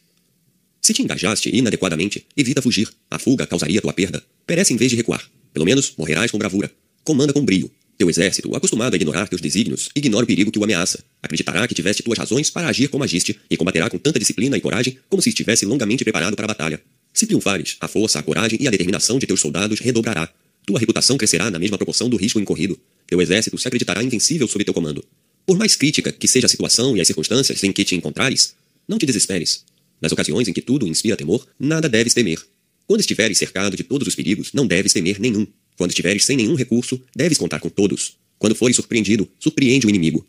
Se 0.81 0.95
te 0.95 1.03
engajaste 1.03 1.55
inadequadamente, 1.55 2.25
evita 2.37 2.63
fugir. 2.63 2.89
A 3.11 3.19
fuga 3.19 3.47
causaria 3.47 3.81
tua 3.81 3.93
perda. 3.93 4.23
Perece 4.47 4.73
em 4.73 4.77
vez 4.77 4.91
de 4.91 4.97
recuar. 4.97 5.23
Pelo 5.53 5.67
menos 5.67 5.93
morrerás 5.99 6.31
com 6.31 6.39
bravura. 6.39 6.71
Comanda 7.05 7.33
com 7.33 7.45
brio. 7.45 7.71
Teu 7.99 8.09
exército, 8.09 8.55
acostumado 8.55 8.95
a 8.95 8.97
ignorar 8.97 9.27
teus 9.27 9.41
desígnios, 9.41 9.89
ignora 9.93 10.23
o 10.23 10.27
perigo 10.27 10.53
que 10.53 10.59
o 10.59 10.63
ameaça. 10.63 11.03
Acreditará 11.21 11.67
que 11.67 11.75
tiveste 11.75 12.01
tuas 12.01 12.17
razões 12.17 12.49
para 12.49 12.69
agir 12.69 12.87
como 12.87 13.03
agiste 13.03 13.37
e 13.51 13.57
combaterá 13.57 13.91
com 13.91 13.99
tanta 13.99 14.21
disciplina 14.21 14.57
e 14.57 14.61
coragem 14.61 14.97
como 15.09 15.21
se 15.21 15.31
estivesse 15.31 15.67
longamente 15.67 16.05
preparado 16.05 16.37
para 16.37 16.45
a 16.45 16.47
batalha. 16.47 16.81
Se 17.13 17.27
triunfares, 17.27 17.77
a 17.81 17.89
força, 17.89 18.21
a 18.21 18.23
coragem 18.23 18.57
e 18.63 18.69
a 18.69 18.71
determinação 18.71 19.19
de 19.19 19.27
teus 19.27 19.41
soldados 19.41 19.81
redobrará. 19.81 20.33
Tua 20.65 20.79
reputação 20.79 21.19
crescerá 21.19 21.51
na 21.51 21.59
mesma 21.59 21.77
proporção 21.77 22.09
do 22.09 22.17
risco 22.17 22.39
incorrido. 22.39 22.79
Teu 23.05 23.21
exército 23.21 23.59
se 23.59 23.67
acreditará 23.67 24.01
invencível 24.01 24.47
sob 24.47 24.65
teu 24.65 24.73
comando. 24.73 25.05
Por 25.45 25.59
mais 25.59 25.75
crítica 25.75 26.13
que 26.13 26.29
seja 26.29 26.47
a 26.47 26.49
situação 26.49 26.97
e 26.97 27.01
as 27.01 27.07
circunstâncias 27.09 27.65
em 27.65 27.73
que 27.73 27.85
te 27.85 27.97
encontrares, 27.97 28.55
não 28.87 28.97
te 28.97 29.07
desesperes. 29.07 29.65
Nas 30.01 30.13
ocasiões 30.13 30.47
em 30.47 30.53
que 30.53 30.63
tudo 30.63 30.87
inspira 30.87 31.17
temor, 31.17 31.45
nada 31.59 31.89
deves 31.89 32.15
temer. 32.15 32.39
Quando 32.87 33.01
estiveres 33.01 33.37
cercado 33.39 33.77
de 33.77 33.83
todos 33.83 34.07
os 34.07 34.15
perigos, 34.15 34.53
não 34.53 34.69
deves 34.69 34.93
temer 34.93 35.19
nenhum. 35.19 35.49
Quando 35.79 35.93
estiveres 35.93 36.25
sem 36.25 36.37
nenhum 36.37 36.57
recurso, 36.57 37.01
deves 37.14 37.38
contar 37.38 37.61
com 37.61 37.69
todos. 37.69 38.17
Quando 38.37 38.57
fores 38.57 38.75
surpreendido, 38.75 39.29
surpreende 39.38 39.87
o 39.87 39.88
inimigo. 39.88 40.27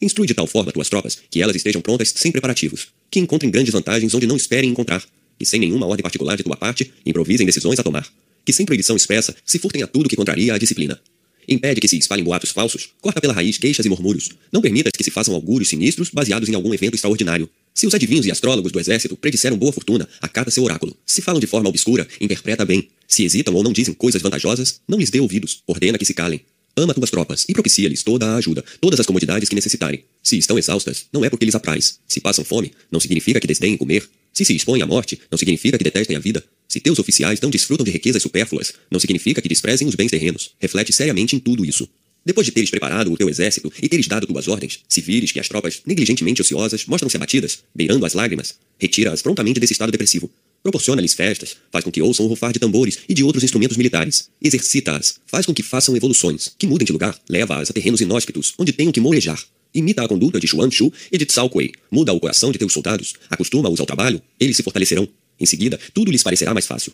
Instrui 0.00 0.26
de 0.26 0.32
tal 0.32 0.46
forma 0.46 0.72
tuas 0.72 0.88
tropas 0.88 1.18
que 1.30 1.42
elas 1.42 1.54
estejam 1.54 1.82
prontas 1.82 2.14
sem 2.16 2.32
preparativos, 2.32 2.88
que 3.10 3.20
encontrem 3.20 3.50
grandes 3.50 3.74
vantagens 3.74 4.14
onde 4.14 4.26
não 4.26 4.36
esperem 4.36 4.70
encontrar, 4.70 5.04
e 5.38 5.44
sem 5.44 5.60
nenhuma 5.60 5.86
ordem 5.86 6.02
particular 6.02 6.34
de 6.34 6.42
tua 6.42 6.56
parte, 6.56 6.90
improvisem 7.04 7.44
decisões 7.44 7.78
a 7.78 7.82
tomar, 7.82 8.10
que 8.42 8.54
sem 8.54 8.64
proibição 8.64 8.96
expressa 8.96 9.36
se 9.44 9.58
furtem 9.58 9.82
a 9.82 9.86
tudo 9.86 10.08
que 10.08 10.16
contraria 10.16 10.54
a 10.54 10.58
disciplina. 10.58 10.98
Impede 11.46 11.78
que 11.78 11.88
se 11.88 11.98
espalhem 11.98 12.24
boatos 12.24 12.50
falsos, 12.50 12.88
corta 13.02 13.20
pela 13.20 13.34
raiz 13.34 13.58
queixas 13.58 13.84
e 13.84 13.88
murmúrios. 13.90 14.30
Não 14.50 14.62
permitas 14.62 14.92
que 14.96 15.04
se 15.04 15.10
façam 15.10 15.34
augúrios 15.34 15.68
sinistros 15.68 16.08
baseados 16.08 16.48
em 16.48 16.54
algum 16.54 16.72
evento 16.72 16.94
extraordinário. 16.94 17.50
Se 17.74 17.86
os 17.86 17.94
adivinhos 17.94 18.26
e 18.26 18.30
astrólogos 18.30 18.72
do 18.72 18.80
exército 18.80 19.16
predisseram 19.16 19.56
boa 19.56 19.72
fortuna, 19.72 20.08
acata 20.20 20.50
seu 20.50 20.64
oráculo. 20.64 20.96
Se 21.06 21.22
falam 21.22 21.40
de 21.40 21.46
forma 21.46 21.68
obscura, 21.68 22.06
interpreta 22.20 22.64
bem. 22.64 22.88
Se 23.06 23.24
hesitam 23.24 23.54
ou 23.54 23.62
não 23.62 23.72
dizem 23.72 23.94
coisas 23.94 24.20
vantajosas, 24.20 24.80
não 24.86 24.98
lhes 24.98 25.10
dê 25.10 25.20
ouvidos. 25.20 25.62
Ordena 25.66 25.98
que 25.98 26.04
se 26.04 26.14
calem. 26.14 26.40
Ama 26.76 26.94
tuas 26.94 27.10
tropas 27.10 27.44
e 27.48 27.52
propicia-lhes 27.52 28.02
toda 28.02 28.26
a 28.26 28.36
ajuda, 28.36 28.64
todas 28.80 29.00
as 29.00 29.06
comodidades 29.06 29.48
que 29.48 29.54
necessitarem. 29.54 30.04
Se 30.22 30.38
estão 30.38 30.58
exaustas, 30.58 31.06
não 31.12 31.24
é 31.24 31.30
porque 31.30 31.44
lhes 31.44 31.54
apraz. 31.54 31.98
Se 32.06 32.20
passam 32.20 32.44
fome, 32.44 32.72
não 32.90 33.00
significa 33.00 33.40
que 33.40 33.46
desdenhem 33.46 33.76
comer. 33.76 34.08
Se 34.32 34.44
se 34.44 34.54
expõem 34.54 34.80
à 34.80 34.86
morte, 34.86 35.20
não 35.30 35.36
significa 35.36 35.76
que 35.76 35.84
detestem 35.84 36.16
a 36.16 36.20
vida. 36.20 36.44
Se 36.68 36.78
teus 36.78 36.98
oficiais 36.98 37.40
não 37.40 37.50
desfrutam 37.50 37.84
de 37.84 37.90
riquezas 37.90 38.22
supérfluas, 38.22 38.72
não 38.90 39.00
significa 39.00 39.42
que 39.42 39.48
desprezem 39.48 39.88
os 39.88 39.96
bens 39.96 40.10
terrenos. 40.10 40.52
Reflete 40.58 40.92
seriamente 40.92 41.34
em 41.34 41.40
tudo 41.40 41.64
isso. 41.64 41.88
Depois 42.24 42.44
de 42.44 42.52
teres 42.52 42.70
preparado 42.70 43.12
o 43.12 43.16
teu 43.16 43.28
exército 43.28 43.72
e 43.82 43.88
teres 43.88 44.06
dado 44.06 44.26
tuas 44.26 44.46
ordens, 44.46 44.80
se 44.88 45.00
vires 45.00 45.32
que 45.32 45.40
as 45.40 45.48
tropas, 45.48 45.80
negligentemente 45.86 46.42
ociosas, 46.42 46.84
mostram-se 46.84 47.16
abatidas, 47.16 47.60
beirando 47.74 48.04
as 48.04 48.12
lágrimas, 48.12 48.54
retira-as 48.78 49.22
prontamente 49.22 49.58
desse 49.58 49.72
estado 49.72 49.90
depressivo. 49.90 50.30
Proporciona-lhes 50.62 51.14
festas, 51.14 51.56
faz 51.72 51.82
com 51.82 51.90
que 51.90 52.02
ouçam 52.02 52.26
o 52.26 52.28
rufar 52.28 52.52
de 52.52 52.58
tambores 52.58 52.98
e 53.08 53.14
de 53.14 53.24
outros 53.24 53.42
instrumentos 53.42 53.78
militares. 53.78 54.28
Exercita-as, 54.42 55.18
faz 55.26 55.46
com 55.46 55.54
que 55.54 55.62
façam 55.62 55.96
evoluções, 55.96 56.50
que 56.58 56.66
mudem 56.66 56.84
de 56.84 56.92
lugar, 56.92 57.18
leva-as 57.28 57.70
a 57.70 57.72
terrenos 57.72 58.02
inóspitos, 58.02 58.52
onde 58.58 58.72
tenham 58.72 58.92
que 58.92 59.00
molejar. 59.00 59.42
Imita 59.72 60.04
a 60.04 60.08
conduta 60.08 60.38
de 60.38 60.46
Xuan 60.46 60.70
Chu 60.70 60.92
e 61.10 61.16
de 61.16 61.24
Tsao 61.24 61.48
Kuei. 61.48 61.72
Muda 61.90 62.12
o 62.12 62.20
coração 62.20 62.52
de 62.52 62.58
teus 62.58 62.72
soldados, 62.74 63.14
acostuma-os 63.30 63.80
ao 63.80 63.86
trabalho, 63.86 64.20
eles 64.38 64.56
se 64.56 64.62
fortalecerão. 64.62 65.08
Em 65.38 65.46
seguida, 65.46 65.80
tudo 65.94 66.10
lhes 66.10 66.22
parecerá 66.22 66.52
mais 66.52 66.66
fácil. 66.66 66.92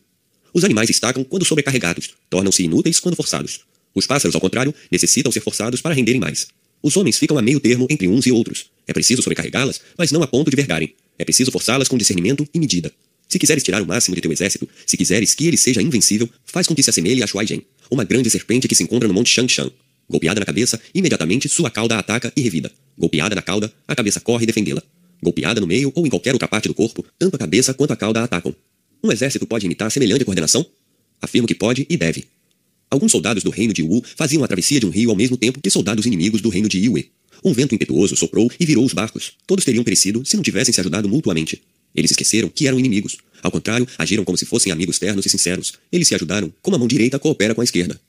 Os 0.55 0.63
animais 0.63 0.89
estacam 0.89 1.25
quando 1.25 1.45
sobrecarregados, 1.45 2.11
tornam-se 2.31 2.63
inúteis 2.63 3.01
quando 3.01 3.17
forçados. 3.17 3.61
Os 3.97 4.07
pássaros, 4.07 4.35
ao 4.35 4.41
contrário, 4.41 4.75
necessitam 4.93 5.33
ser 5.33 5.41
forçados 5.41 5.81
para 5.81 5.95
renderem 5.95 6.21
mais. 6.21 6.49
Os 6.83 6.97
homens 6.99 7.19
ficam 7.19 7.39
a 7.39 7.43
meio 7.43 7.59
termo 7.59 7.87
entre 7.89 8.07
uns 8.07 8.27
e 8.27 8.31
outros. 8.31 8.67
É 8.87 8.93
preciso 8.93 9.23
sobrecarregá-las, 9.23 9.81
mas 9.97 10.13
não 10.13 10.23
a 10.23 10.27
ponto 10.27 10.51
de 10.51 10.57
vergarem. 10.57 10.95
É 11.19 11.25
preciso 11.25 11.51
forçá-las 11.51 11.89
com 11.89 11.97
discernimento 11.97 12.47
e 12.53 12.61
medida. 12.61 12.93
Se 13.27 13.39
quiseres 13.39 13.63
tirar 13.63 13.83
o 13.83 13.87
máximo 13.87 14.15
de 14.15 14.21
teu 14.21 14.31
exército, 14.31 14.69
se 14.87 14.97
quiseres 14.99 15.35
que 15.35 15.47
ele 15.47 15.57
seja 15.57 15.81
invencível, 15.81 16.29
faz 16.45 16.67
com 16.67 16.75
que 16.75 16.83
se 16.83 16.91
assemelhe 16.91 17.23
a 17.23 17.27
Shuai 17.27 17.47
Zhen, 17.47 17.63
uma 17.91 18.05
grande 18.05 18.29
serpente 18.29 18.69
que 18.69 18.75
se 18.75 18.83
encontra 18.83 19.09
no 19.09 19.15
monte 19.15 19.31
Shangshan. 19.31 19.71
Golpeada 20.09 20.39
na 20.39 20.47
cabeça, 20.47 20.81
imediatamente 20.95 21.49
sua 21.49 21.71
cauda 21.71 21.99
ataca 21.99 22.31
e 22.37 22.43
revida. 22.43 22.71
Golpeada 22.97 23.35
na 23.35 23.43
cauda, 23.43 23.73
a 23.89 23.97
cabeça 23.97 24.21
corre 24.21 24.47
defendê-la. 24.47 24.83
Golpeada 25.23 25.61
no 25.61 25.67
meio 25.67 25.91
ou 25.95 26.07
em 26.07 26.11
qualquer 26.11 26.35
outra 26.35 26.47
parte 26.47 26.69
do 26.69 26.75
corpo, 26.75 27.05
tanto 27.19 27.35
a 27.35 27.39
cabeça 27.39 27.73
quanto 27.73 27.93
a 27.93 27.97
cauda 27.97 28.21
a 28.21 28.25
atacam. 28.25 28.55
Um 29.03 29.11
exército 29.11 29.47
pode 29.47 29.65
imitar 29.65 29.91
semelhante 29.91 30.25
coordenação? 30.25 30.65
Afirmo 31.21 31.49
que 31.49 31.55
pode 31.55 31.87
e 31.89 31.97
deve. 31.97 32.36
Alguns 32.91 33.13
soldados 33.13 33.43
do 33.43 33.51
reino 33.51 33.73
de 33.73 33.83
Wu 33.83 34.03
faziam 34.17 34.45
a 34.45 34.49
travessia 34.49 34.81
de 34.81 34.87
um 34.87 34.91
rio 34.91 35.11
ao 35.11 35.17
mesmo 35.17 35.37
tempo 35.37 35.61
que 35.61 35.71
soldados 35.71 36.07
inimigos 36.07 36.41
do 36.41 36.49
reino 36.49 36.69
de 36.69 36.79
Yue. 36.79 37.11
Um 37.45 37.53
vento 37.53 37.75
impetuoso 37.75 38.17
soprou 38.17 38.51
e 38.59 38.65
virou 38.65 38.85
os 38.85 38.93
barcos. 38.93 39.33
Todos 39.47 39.65
teriam 39.65 39.85
perecido 39.85 40.25
se 40.25 40.37
não 40.37 40.43
tivessem 40.43 40.73
se 40.73 40.81
ajudado 40.81 41.09
mutuamente. 41.09 41.63
Eles 41.95 42.11
esqueceram 42.11 42.49
que 42.49 42.67
eram 42.67 42.79
inimigos. 42.79 43.17
Ao 43.43 43.51
contrário, 43.51 43.87
agiram 43.99 44.25
como 44.25 44.39
se 44.39 44.45
fossem 44.45 44.73
amigos 44.73 44.99
ternos 44.99 45.27
e 45.27 45.29
sinceros. 45.29 45.75
Eles 45.91 46.09
se 46.09 46.15
ajudaram 46.15 46.53
como 46.63 46.77
a 46.77 46.79
mão 46.79 46.89
direita 46.89 47.19
coopera 47.19 47.55
com 47.55 47.61
a 47.61 47.65
esquerda. 47.65 48.01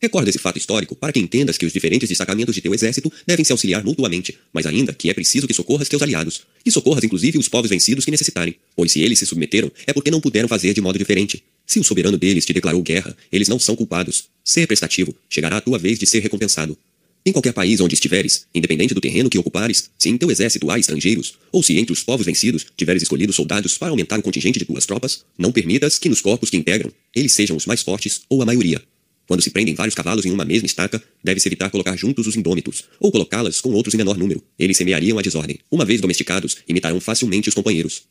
Recorda 0.00 0.30
esse 0.30 0.38
fato 0.38 0.56
histórico 0.56 0.96
para 0.96 1.12
que 1.12 1.20
entendas 1.20 1.58
que 1.58 1.66
os 1.66 1.72
diferentes 1.74 2.08
destacamentos 2.08 2.54
de 2.54 2.62
teu 2.62 2.72
exército 2.72 3.12
devem 3.26 3.44
se 3.44 3.52
auxiliar 3.52 3.84
mutuamente, 3.84 4.38
mas 4.50 4.64
ainda 4.64 4.94
que 4.94 5.10
é 5.10 5.14
preciso 5.14 5.46
que 5.46 5.52
socorras 5.52 5.90
teus 5.90 6.00
aliados, 6.00 6.42
e 6.64 6.70
socorras 6.70 7.04
inclusive 7.04 7.36
os 7.36 7.48
povos 7.48 7.68
vencidos 7.68 8.06
que 8.06 8.10
necessitarem, 8.10 8.54
pois 8.74 8.90
se 8.92 9.02
eles 9.02 9.18
se 9.18 9.26
submeteram 9.26 9.70
é 9.86 9.92
porque 9.92 10.10
não 10.10 10.20
puderam 10.20 10.48
fazer 10.48 10.72
de 10.72 10.80
modo 10.80 10.98
diferente. 10.98 11.44
Se 11.70 11.78
o 11.78 11.84
soberano 11.84 12.18
deles 12.18 12.44
te 12.44 12.52
declarou 12.52 12.82
guerra, 12.82 13.16
eles 13.30 13.46
não 13.46 13.56
são 13.56 13.76
culpados. 13.76 14.24
Ser 14.42 14.66
prestativo, 14.66 15.14
chegará 15.28 15.58
a 15.58 15.60
tua 15.60 15.78
vez 15.78 16.00
de 16.00 16.04
ser 16.04 16.18
recompensado. 16.18 16.76
Em 17.24 17.30
qualquer 17.30 17.52
país 17.52 17.78
onde 17.78 17.94
estiveres, 17.94 18.44
independente 18.52 18.92
do 18.92 19.00
terreno 19.00 19.30
que 19.30 19.38
ocupares, 19.38 19.88
se 19.96 20.08
em 20.08 20.18
teu 20.18 20.32
exército 20.32 20.68
há 20.68 20.80
estrangeiros, 20.80 21.34
ou 21.52 21.62
se 21.62 21.78
entre 21.78 21.92
os 21.92 22.02
povos 22.02 22.26
vencidos 22.26 22.66
tiveres 22.76 23.04
escolhido 23.04 23.32
soldados 23.32 23.78
para 23.78 23.90
aumentar 23.90 24.18
o 24.18 24.22
contingente 24.22 24.58
de 24.58 24.64
tuas 24.64 24.84
tropas, 24.84 25.24
não 25.38 25.52
permitas 25.52 25.96
que 25.96 26.08
nos 26.08 26.20
corpos 26.20 26.50
que 26.50 26.56
integram, 26.56 26.90
eles 27.14 27.32
sejam 27.34 27.56
os 27.56 27.66
mais 27.66 27.82
fortes 27.82 28.22
ou 28.28 28.42
a 28.42 28.46
maioria. 28.46 28.82
Quando 29.28 29.40
se 29.40 29.50
prendem 29.50 29.76
vários 29.76 29.94
cavalos 29.94 30.26
em 30.26 30.32
uma 30.32 30.44
mesma 30.44 30.66
estaca, 30.66 31.00
deve-se 31.22 31.48
evitar 31.48 31.70
colocar 31.70 31.94
juntos 31.94 32.26
os 32.26 32.34
indômitos, 32.34 32.82
ou 32.98 33.12
colocá-las 33.12 33.60
com 33.60 33.70
outros 33.70 33.94
em 33.94 33.98
menor 33.98 34.18
número. 34.18 34.42
Eles 34.58 34.76
semeariam 34.76 35.20
a 35.20 35.22
desordem. 35.22 35.60
Uma 35.70 35.84
vez 35.84 36.00
domesticados, 36.00 36.56
imitarão 36.68 37.00
facilmente 37.00 37.48
os 37.48 37.54
companheiros. 37.54 38.02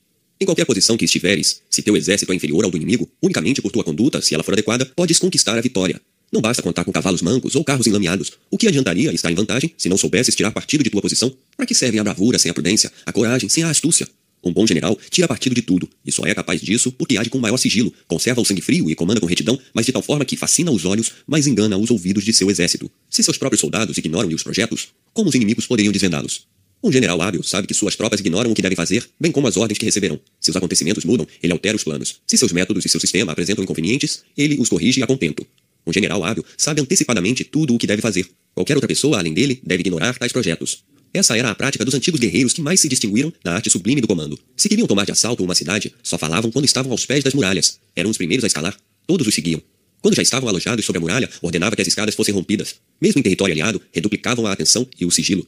Em 0.41 0.45
qualquer 0.45 0.63
posição 0.63 0.95
que 0.95 1.04
estiveres, 1.04 1.62
se 1.69 1.82
teu 1.82 1.97
exército 1.97 2.32
é 2.32 2.36
inferior 2.36 2.63
ao 2.63 2.71
do 2.71 2.78
inimigo, 2.78 3.12
unicamente 3.21 3.62
por 3.62 3.73
tua 3.73 3.84
conduta, 3.84 4.21
se 4.21 4.34
ela 4.34 4.41
for 4.41 4.54
adequada, 4.54 4.86
podes 4.86 5.19
conquistar 5.19 5.58
a 5.58 5.62
vitória. 5.62 5.99
Não 6.32 6.39
basta 6.39 6.63
contar 6.63 6.86
com 6.86 6.93
cavalos 6.93 7.21
mancos 7.21 7.56
ou 7.56 7.63
carros 7.63 7.88
enlameados. 7.88 8.32
O 8.49 8.58
que 8.58 8.65
adiantaria 8.65 9.12
estar 9.12 9.30
em 9.30 9.36
vantagem 9.36 9.73
se 9.78 9.89
não 9.89 9.97
soubesses 9.97 10.34
tirar 10.34 10.52
partido 10.52 10.82
de 10.82 10.89
tua 10.89 11.02
posição? 11.02 11.36
Para 11.58 11.65
que 11.65 11.75
servem 11.75 11.99
a 11.99 12.04
bravura 12.06 12.39
sem 12.39 12.49
a 12.49 12.54
prudência, 12.54 12.89
a 13.06 13.12
coragem 13.12 13.49
sem 13.49 13.63
a 13.63 13.69
astúcia? 13.69 14.08
Um 14.41 14.54
bom 14.54 14.65
general 14.65 14.97
tira 15.10 15.28
partido 15.28 15.54
de 15.54 15.62
tudo, 15.62 15.89
e 16.06 16.12
só 16.12 16.25
é 16.25 16.34
capaz 16.34 16.62
disso 16.62 16.89
porque 16.93 17.17
age 17.17 17.30
com 17.30 17.38
maior 17.38 17.58
sigilo, 17.58 17.93
conserva 18.08 18.39
o 18.39 18.45
sangue 18.45 18.62
frio 18.62 18.89
e 18.89 18.95
comanda 18.95 19.19
com 19.19 19.25
retidão, 19.25 19.60
mas 19.73 19.86
de 19.86 19.91
tal 19.91 20.02
forma 20.02 20.23
que 20.23 20.38
fascina 20.38 20.71
os 20.71 20.86
olhos, 20.86 21.12
mas 21.28 21.47
engana 21.47 21.78
os 21.78 21.91
ouvidos 21.91 22.23
de 22.23 22.32
seu 22.32 22.49
exército. 22.49 22.89
Se 23.10 23.21
seus 23.21 23.38
próprios 23.38 23.60
soldados 23.60 23.97
ignoram-lhe 23.97 24.36
os 24.36 24.43
projetos, 24.43 24.88
como 25.12 25.28
os 25.28 25.36
inimigos 25.36 25.67
poderiam 25.67 25.91
desvendá-los? 25.91 26.47
Um 26.81 26.91
general 26.91 27.21
hábil 27.21 27.43
sabe 27.43 27.67
que 27.67 27.73
suas 27.73 27.95
tropas 27.95 28.21
ignoram 28.21 28.51
o 28.51 28.55
que 28.55 28.61
devem 28.61 28.75
fazer, 28.75 29.05
bem 29.19 29.33
como 29.33 29.47
as 29.47 29.57
ordens 29.57 29.77
que 29.77 29.85
receberão. 29.85 30.17
Se 30.39 30.49
os 30.49 30.55
acontecimentos 30.55 31.03
mudam, 31.03 31.27
ele 31.43 31.51
altera 31.51 31.75
os 31.75 31.83
planos. 31.83 32.21
Se 32.25 32.37
seus 32.37 32.53
métodos 32.53 32.85
e 32.85 32.89
seu 32.89 32.99
sistema 33.01 33.33
apresentam 33.33 33.63
inconvenientes, 33.63 34.23
ele 34.37 34.57
os 34.59 34.69
corrige 34.69 35.03
a 35.03 35.07
contento. 35.07 35.45
Um 35.85 35.91
general 35.91 36.23
hábil 36.23 36.45
sabe 36.57 36.79
antecipadamente 36.81 37.43
tudo 37.43 37.75
o 37.75 37.77
que 37.77 37.85
deve 37.85 38.01
fazer. 38.01 38.25
Qualquer 38.53 38.75
outra 38.75 38.87
pessoa, 38.87 39.19
além 39.19 39.33
dele, 39.33 39.59
deve 39.61 39.81
ignorar 39.81 40.17
tais 40.17 40.31
projetos. 40.31 40.83
Essa 41.13 41.35
era 41.35 41.49
a 41.49 41.55
prática 41.55 41.83
dos 41.83 41.93
antigos 41.93 42.19
guerreiros 42.19 42.53
que 42.53 42.61
mais 42.61 42.79
se 42.79 42.87
distinguiram 42.87 43.33
na 43.43 43.55
arte 43.55 43.69
sublime 43.69 43.99
do 43.99 44.07
comando. 44.07 44.39
Se 44.55 44.69
queriam 44.69 44.87
tomar 44.87 45.05
de 45.05 45.11
assalto 45.11 45.43
uma 45.43 45.55
cidade, 45.55 45.93
só 46.01 46.17
falavam 46.17 46.51
quando 46.51 46.65
estavam 46.65 46.91
aos 46.91 47.05
pés 47.05 47.23
das 47.23 47.33
muralhas. 47.33 47.79
Eram 47.95 48.09
os 48.09 48.17
primeiros 48.17 48.43
a 48.43 48.47
escalar. 48.47 48.77
Todos 49.05 49.27
os 49.27 49.33
seguiam. 49.33 49.61
Quando 50.01 50.15
já 50.15 50.21
estavam 50.21 50.47
alojados 50.47 50.85
sobre 50.85 50.99
a 50.99 51.01
muralha, 51.01 51.29
ordenava 51.41 51.75
que 51.75 51.81
as 51.81 51.87
escadas 51.87 52.15
fossem 52.15 52.33
rompidas. 52.33 52.75
Mesmo 53.01 53.19
em 53.19 53.23
território 53.23 53.53
aliado, 53.53 53.81
reduplicavam 53.91 54.45
a 54.45 54.53
atenção 54.53 54.87
e 54.97 55.05
o 55.05 55.11
sigilo. 55.11 55.45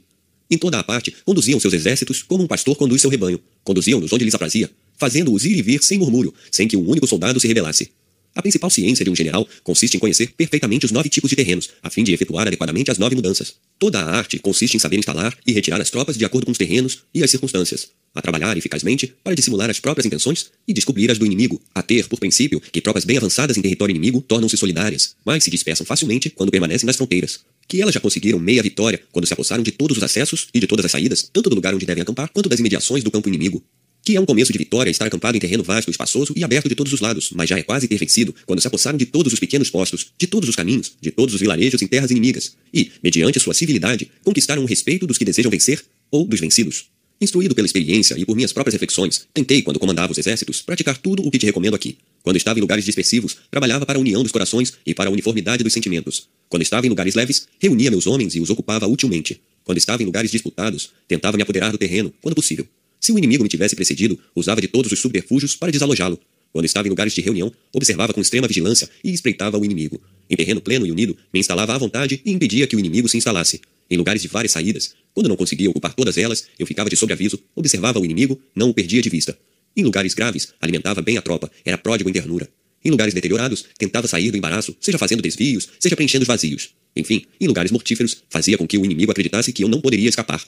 Em 0.51 0.57
toda 0.57 0.77
a 0.77 0.83
parte, 0.83 1.15
conduziam 1.23 1.57
seus 1.61 1.73
exércitos 1.73 2.21
como 2.21 2.43
um 2.43 2.47
pastor 2.47 2.75
conduz 2.75 3.01
seu 3.01 3.09
rebanho. 3.09 3.39
Conduziam-nos 3.63 4.11
onde 4.11 4.25
lhes 4.25 4.35
aprazia, 4.35 4.69
fazendo-os 4.97 5.45
ir 5.45 5.57
e 5.57 5.61
vir 5.61 5.81
sem 5.81 5.97
murmúrio, 5.97 6.33
sem 6.51 6.67
que 6.67 6.75
um 6.75 6.85
único 6.89 7.07
soldado 7.07 7.39
se 7.39 7.47
rebelasse. 7.47 7.89
A 8.33 8.41
principal 8.41 8.69
ciência 8.69 9.03
de 9.03 9.11
um 9.11 9.15
general 9.15 9.47
consiste 9.63 9.97
em 9.97 9.99
conhecer 9.99 10.33
perfeitamente 10.37 10.85
os 10.85 10.91
nove 10.91 11.09
tipos 11.09 11.29
de 11.29 11.35
terrenos, 11.35 11.69
a 11.83 11.89
fim 11.89 12.03
de 12.03 12.13
efetuar 12.13 12.47
adequadamente 12.47 12.89
as 12.89 12.97
nove 12.97 13.15
mudanças. 13.15 13.55
Toda 13.77 13.99
a 13.99 14.15
arte 14.15 14.39
consiste 14.39 14.75
em 14.75 14.79
saber 14.79 14.97
instalar 14.97 15.37
e 15.45 15.51
retirar 15.51 15.81
as 15.81 15.89
tropas 15.89 16.17
de 16.17 16.23
acordo 16.23 16.45
com 16.45 16.51
os 16.51 16.57
terrenos 16.57 16.99
e 17.13 17.23
as 17.23 17.29
circunstâncias, 17.29 17.89
a 18.15 18.21
trabalhar 18.21 18.57
eficazmente 18.57 19.13
para 19.23 19.35
dissimular 19.35 19.69
as 19.69 19.79
próprias 19.79 20.05
intenções 20.05 20.47
e 20.65 20.73
descobrir 20.73 21.11
as 21.11 21.17
do 21.17 21.25
inimigo, 21.25 21.61
a 21.75 21.81
ter 21.81 22.07
por 22.07 22.19
princípio 22.19 22.61
que 22.61 22.79
tropas 22.79 23.03
bem 23.03 23.17
avançadas 23.17 23.57
em 23.57 23.61
território 23.61 23.91
inimigo 23.91 24.21
tornam-se 24.21 24.55
solidárias, 24.55 25.15
mas 25.25 25.43
se 25.43 25.51
dispersam 25.51 25.85
facilmente 25.85 26.29
quando 26.29 26.51
permanecem 26.51 26.87
nas 26.87 26.95
fronteiras. 26.95 27.41
Que 27.67 27.81
elas 27.81 27.93
já 27.93 27.99
conseguiram 27.99 28.39
meia 28.39 28.63
vitória 28.63 29.01
quando 29.11 29.25
se 29.25 29.33
apossaram 29.33 29.63
de 29.63 29.71
todos 29.71 29.97
os 29.97 30.03
acessos 30.03 30.47
e 30.53 30.59
de 30.59 30.67
todas 30.67 30.85
as 30.85 30.91
saídas, 30.91 31.29
tanto 31.31 31.49
do 31.49 31.55
lugar 31.55 31.75
onde 31.75 31.85
devem 31.85 32.01
acampar 32.01 32.29
quanto 32.29 32.47
das 32.47 32.59
imediações 32.59 33.03
do 33.03 33.11
campo 33.11 33.29
inimigo, 33.29 33.63
que 34.03 34.15
é 34.15 34.19
um 34.19 34.25
começo 34.25 34.51
de 34.51 34.57
vitória 34.57 34.89
estar 34.89 35.05
acampado 35.05 35.37
em 35.37 35.39
terreno 35.39 35.63
vasto, 35.63 35.91
espaçoso 35.91 36.33
e 36.35 36.43
aberto 36.43 36.67
de 36.67 36.75
todos 36.75 36.91
os 36.91 36.99
lados, 36.99 37.31
mas 37.35 37.49
já 37.49 37.57
é 37.57 37.63
quase 37.63 37.87
ter 37.87 37.97
vencido 37.97 38.33
quando 38.45 38.59
se 38.59 38.67
apossaram 38.67 38.97
de 38.97 39.05
todos 39.05 39.31
os 39.31 39.39
pequenos 39.39 39.69
postos, 39.69 40.07
de 40.17 40.27
todos 40.27 40.49
os 40.49 40.55
caminhos, 40.55 40.93
de 40.99 41.11
todos 41.11 41.35
os 41.35 41.39
vilarejos 41.39 41.81
em 41.81 41.87
terras 41.87 42.11
inimigas, 42.11 42.55
e, 42.73 42.91
mediante 43.03 43.39
sua 43.39 43.53
civilidade, 43.53 44.09
conquistaram 44.23 44.63
o 44.63 44.65
respeito 44.65 45.05
dos 45.05 45.17
que 45.17 45.25
desejam 45.25 45.51
vencer 45.51 45.83
ou 46.09 46.25
dos 46.25 46.39
vencidos. 46.39 46.85
Instruído 47.21 47.53
pela 47.53 47.67
experiência 47.67 48.17
e 48.17 48.25
por 48.25 48.35
minhas 48.35 48.51
próprias 48.51 48.73
reflexões, 48.73 49.27
tentei, 49.31 49.61
quando 49.61 49.77
comandava 49.77 50.11
os 50.11 50.17
exércitos, 50.17 50.63
praticar 50.63 50.97
tudo 50.97 51.23
o 51.23 51.29
que 51.29 51.37
te 51.37 51.45
recomendo 51.45 51.75
aqui. 51.75 51.97
Quando 52.23 52.35
estava 52.35 52.57
em 52.57 52.61
lugares 52.61 52.83
dispersivos, 52.83 53.37
trabalhava 53.51 53.85
para 53.85 53.99
a 53.99 54.01
união 54.01 54.23
dos 54.23 54.31
corações 54.31 54.73
e 54.83 54.95
para 54.95 55.07
a 55.07 55.13
uniformidade 55.13 55.63
dos 55.63 55.71
sentimentos. 55.71 56.27
Quando 56.49 56.63
estava 56.63 56.87
em 56.87 56.89
lugares 56.89 57.13
leves, 57.13 57.47
reunia 57.59 57.91
meus 57.91 58.07
homens 58.07 58.33
e 58.33 58.39
os 58.39 58.49
ocupava 58.49 58.87
utilmente. 58.87 59.39
Quando 59.63 59.77
estava 59.77 60.01
em 60.01 60.05
lugares 60.07 60.31
disputados, 60.31 60.89
tentava 61.07 61.37
me 61.37 61.43
apoderar 61.43 61.71
do 61.71 61.77
terreno, 61.77 62.11
quando 62.21 62.33
possível. 62.33 62.67
Se 63.01 63.11
o 63.11 63.17
inimigo 63.17 63.41
me 63.41 63.49
tivesse 63.49 63.75
precedido, 63.75 64.17
usava 64.35 64.61
de 64.61 64.67
todos 64.67 64.91
os 64.91 64.99
subterfúgios 64.99 65.55
para 65.55 65.71
desalojá-lo. 65.71 66.19
Quando 66.53 66.65
estava 66.65 66.87
em 66.87 66.91
lugares 66.91 67.13
de 67.13 67.21
reunião, 67.21 67.51
observava 67.73 68.13
com 68.13 68.21
extrema 68.21 68.47
vigilância 68.47 68.87
e 69.03 69.11
espreitava 69.11 69.57
o 69.57 69.65
inimigo. 69.65 69.99
Em 70.29 70.35
terreno 70.35 70.61
pleno 70.61 70.85
e 70.85 70.91
unido, 70.91 71.17
me 71.33 71.39
instalava 71.39 71.73
à 71.73 71.77
vontade 71.79 72.21
e 72.23 72.31
impedia 72.31 72.67
que 72.67 72.75
o 72.75 72.79
inimigo 72.79 73.09
se 73.09 73.17
instalasse. 73.17 73.59
Em 73.89 73.97
lugares 73.97 74.21
de 74.21 74.27
várias 74.27 74.51
saídas, 74.51 74.93
quando 75.15 75.27
não 75.27 75.35
conseguia 75.35 75.69
ocupar 75.69 75.93
todas 75.95 76.15
elas, 76.17 76.45
eu 76.59 76.67
ficava 76.67 76.89
de 76.89 76.95
sobreaviso, 76.95 77.39
observava 77.55 77.99
o 77.99 78.05
inimigo, 78.05 78.39
não 78.55 78.69
o 78.69 78.73
perdia 78.73 79.01
de 79.01 79.09
vista. 79.09 79.37
Em 79.75 79.83
lugares 79.83 80.13
graves, 80.13 80.49
alimentava 80.61 81.01
bem 81.01 81.17
a 81.17 81.21
tropa, 81.23 81.51
era 81.65 81.79
pródigo 81.79 82.07
em 82.09 82.13
ternura. 82.13 82.47
Em 82.85 82.91
lugares 82.91 83.13
deteriorados, 83.13 83.65
tentava 83.77 84.07
sair 84.07 84.29
do 84.29 84.37
embaraço, 84.37 84.75
seja 84.79 84.99
fazendo 84.99 85.21
desvios, 85.23 85.67
seja 85.79 85.95
preenchendo 85.95 86.23
os 86.23 86.27
vazios. 86.27 86.69
Enfim, 86.95 87.25
em 87.39 87.47
lugares 87.47 87.71
mortíferos, 87.71 88.23
fazia 88.29 88.57
com 88.57 88.67
que 88.67 88.77
o 88.77 88.85
inimigo 88.85 89.11
acreditasse 89.11 89.51
que 89.51 89.63
eu 89.63 89.67
não 89.67 89.81
poderia 89.81 90.09
escapar. 90.09 90.43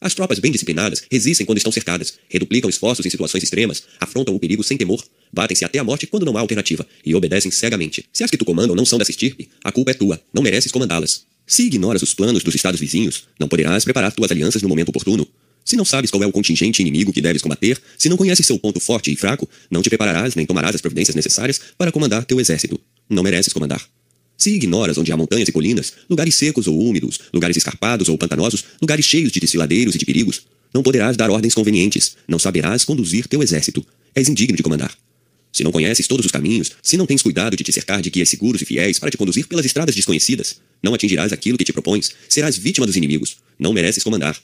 As 0.00 0.14
tropas 0.14 0.38
bem 0.38 0.52
disciplinadas 0.52 1.02
resistem 1.10 1.46
quando 1.46 1.58
estão 1.58 1.72
cercadas, 1.72 2.14
reduplicam 2.28 2.68
esforços 2.68 3.04
em 3.06 3.10
situações 3.10 3.42
extremas, 3.42 3.82
afrontam 3.98 4.34
o 4.34 4.38
perigo 4.38 4.62
sem 4.62 4.76
temor, 4.76 5.02
batem-se 5.32 5.64
até 5.64 5.78
a 5.78 5.84
morte 5.84 6.06
quando 6.06 6.26
não 6.26 6.36
há 6.36 6.40
alternativa 6.40 6.86
e 7.04 7.14
obedecem 7.14 7.50
cegamente. 7.50 8.04
Se 8.12 8.22
as 8.22 8.30
que 8.30 8.36
tu 8.36 8.44
comandam 8.44 8.76
não 8.76 8.84
são 8.84 8.98
dessa 8.98 9.10
estirpe, 9.10 9.48
a 9.64 9.72
culpa 9.72 9.92
é 9.92 9.94
tua, 9.94 10.20
não 10.32 10.42
mereces 10.42 10.70
comandá-las. 10.70 11.24
Se 11.46 11.62
ignoras 11.62 12.02
os 12.02 12.12
planos 12.12 12.42
dos 12.42 12.54
estados 12.54 12.80
vizinhos, 12.80 13.24
não 13.38 13.48
poderás 13.48 13.84
preparar 13.84 14.12
tuas 14.12 14.30
alianças 14.30 14.62
no 14.62 14.68
momento 14.68 14.90
oportuno. 14.90 15.26
Se 15.64 15.76
não 15.76 15.84
sabes 15.84 16.10
qual 16.10 16.22
é 16.22 16.26
o 16.26 16.32
contingente 16.32 16.82
inimigo 16.82 17.12
que 17.12 17.20
deves 17.20 17.42
combater, 17.42 17.80
se 17.98 18.08
não 18.08 18.16
conheces 18.16 18.46
seu 18.46 18.58
ponto 18.58 18.78
forte 18.78 19.12
e 19.12 19.16
fraco, 19.16 19.48
não 19.70 19.82
te 19.82 19.88
prepararás 19.88 20.34
nem 20.34 20.44
tomarás 20.46 20.74
as 20.74 20.80
providências 20.80 21.16
necessárias 21.16 21.60
para 21.76 21.90
comandar 21.90 22.24
teu 22.24 22.38
exército. 22.38 22.78
Não 23.08 23.22
mereces 23.22 23.52
comandar. 23.52 23.82
Se 24.36 24.50
ignoras 24.50 24.98
onde 24.98 25.10
há 25.10 25.16
montanhas 25.16 25.48
e 25.48 25.52
colinas, 25.52 25.92
lugares 26.08 26.34
secos 26.34 26.66
ou 26.66 26.78
úmidos, 26.78 27.20
lugares 27.32 27.56
escarpados 27.56 28.08
ou 28.08 28.18
pantanosos, 28.18 28.64
lugares 28.80 29.04
cheios 29.04 29.32
de 29.32 29.40
desfiladeiros 29.40 29.94
e 29.94 29.98
de 29.98 30.04
perigos, 30.04 30.42
não 30.74 30.82
poderás 30.82 31.16
dar 31.16 31.30
ordens 31.30 31.54
convenientes, 31.54 32.16
não 32.28 32.38
saberás 32.38 32.84
conduzir 32.84 33.26
teu 33.26 33.42
exército. 33.42 33.84
És 34.14 34.28
indigno 34.28 34.56
de 34.56 34.62
comandar. 34.62 34.96
Se 35.52 35.64
não 35.64 35.72
conheces 35.72 36.06
todos 36.06 36.26
os 36.26 36.32
caminhos, 36.32 36.72
se 36.82 36.98
não 36.98 37.06
tens 37.06 37.22
cuidado 37.22 37.56
de 37.56 37.64
te 37.64 37.72
cercar 37.72 38.02
de 38.02 38.10
guias 38.10 38.28
seguros 38.28 38.60
e 38.60 38.66
fiéis 38.66 38.98
para 38.98 39.10
te 39.10 39.16
conduzir 39.16 39.46
pelas 39.46 39.64
estradas 39.64 39.94
desconhecidas, 39.94 40.60
não 40.82 40.92
atingirás 40.92 41.32
aquilo 41.32 41.56
que 41.56 41.64
te 41.64 41.72
propões, 41.72 42.10
serás 42.28 42.58
vítima 42.58 42.86
dos 42.86 42.96
inimigos. 42.96 43.38
Não 43.58 43.72
mereces 43.72 44.02
comandar. 44.02 44.38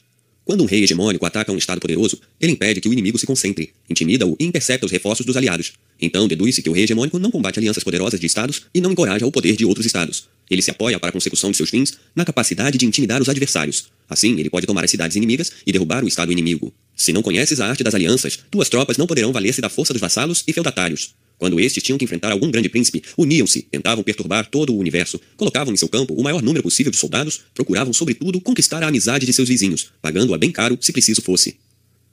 Quando 0.45 0.61
um 0.61 0.65
rei 0.65 0.83
hegemônico 0.83 1.25
ataca 1.25 1.51
um 1.53 1.57
Estado 1.57 1.79
poderoso, 1.79 2.19
ele 2.39 2.51
impede 2.51 2.81
que 2.81 2.89
o 2.89 2.93
inimigo 2.93 3.17
se 3.17 3.25
concentre, 3.25 3.71
intimida-o 3.89 4.35
e 4.37 4.43
intercepta 4.43 4.85
os 4.85 4.91
reforços 4.91 5.25
dos 5.25 5.37
aliados. 5.37 5.73
Então 6.01 6.27
deduz-se 6.27 6.61
que 6.61 6.69
o 6.69 6.73
rei 6.73 6.83
hegemônico 6.83 7.17
não 7.17 7.31
combate 7.31 7.59
alianças 7.59 7.83
poderosas 7.83 8.19
de 8.19 8.25
Estados 8.25 8.63
e 8.73 8.81
não 8.81 8.91
encoraja 8.91 9.25
o 9.25 9.31
poder 9.31 9.55
de 9.55 9.63
outros 9.63 9.85
Estados. 9.85 10.27
Ele 10.49 10.61
se 10.61 10.69
apoia 10.69 10.99
para 10.99 11.09
a 11.09 11.11
consecução 11.13 11.49
de 11.49 11.55
seus 11.55 11.69
fins 11.69 11.97
na 12.13 12.25
capacidade 12.25 12.77
de 12.77 12.85
intimidar 12.85 13.21
os 13.21 13.29
adversários. 13.29 13.85
Assim, 14.09 14.37
ele 14.37 14.49
pode 14.49 14.67
tomar 14.67 14.83
as 14.83 14.91
cidades 14.91 15.15
inimigas 15.15 15.51
e 15.65 15.71
derrubar 15.71 16.03
o 16.03 16.07
Estado 16.07 16.31
inimigo. 16.31 16.73
Se 16.95 17.13
não 17.13 17.21
conheces 17.21 17.61
a 17.61 17.67
arte 17.67 17.83
das 17.83 17.95
alianças, 17.95 18.37
tuas 18.51 18.67
tropas 18.67 18.97
não 18.97 19.07
poderão 19.07 19.31
valer-se 19.31 19.61
da 19.61 19.69
força 19.69 19.93
dos 19.93 20.01
vassalos 20.01 20.43
e 20.45 20.51
feudatários. 20.51 21.15
Quando 21.43 21.59
estes 21.59 21.83
tinham 21.83 21.97
que 21.97 22.05
enfrentar 22.05 22.31
algum 22.31 22.49
grande 22.49 22.69
príncipe, 22.69 23.03
uniam-se, 23.17 23.63
tentavam 23.63 24.01
perturbar 24.01 24.49
todo 24.49 24.73
o 24.73 24.77
universo, 24.77 25.19
colocavam 25.35 25.73
em 25.73 25.75
seu 25.75 25.89
campo 25.89 26.13
o 26.13 26.23
maior 26.23 26.41
número 26.41 26.63
possível 26.63 26.89
de 26.89 26.97
soldados, 26.97 27.41
procuravam, 27.53 27.91
sobretudo, 27.91 28.39
conquistar 28.39 28.81
a 28.81 28.87
amizade 28.87 29.25
de 29.25 29.33
seus 29.33 29.49
vizinhos, 29.49 29.91
pagando-a 30.01 30.37
bem 30.37 30.53
caro 30.53 30.77
se 30.79 30.93
preciso 30.93 31.21
fosse. 31.21 31.57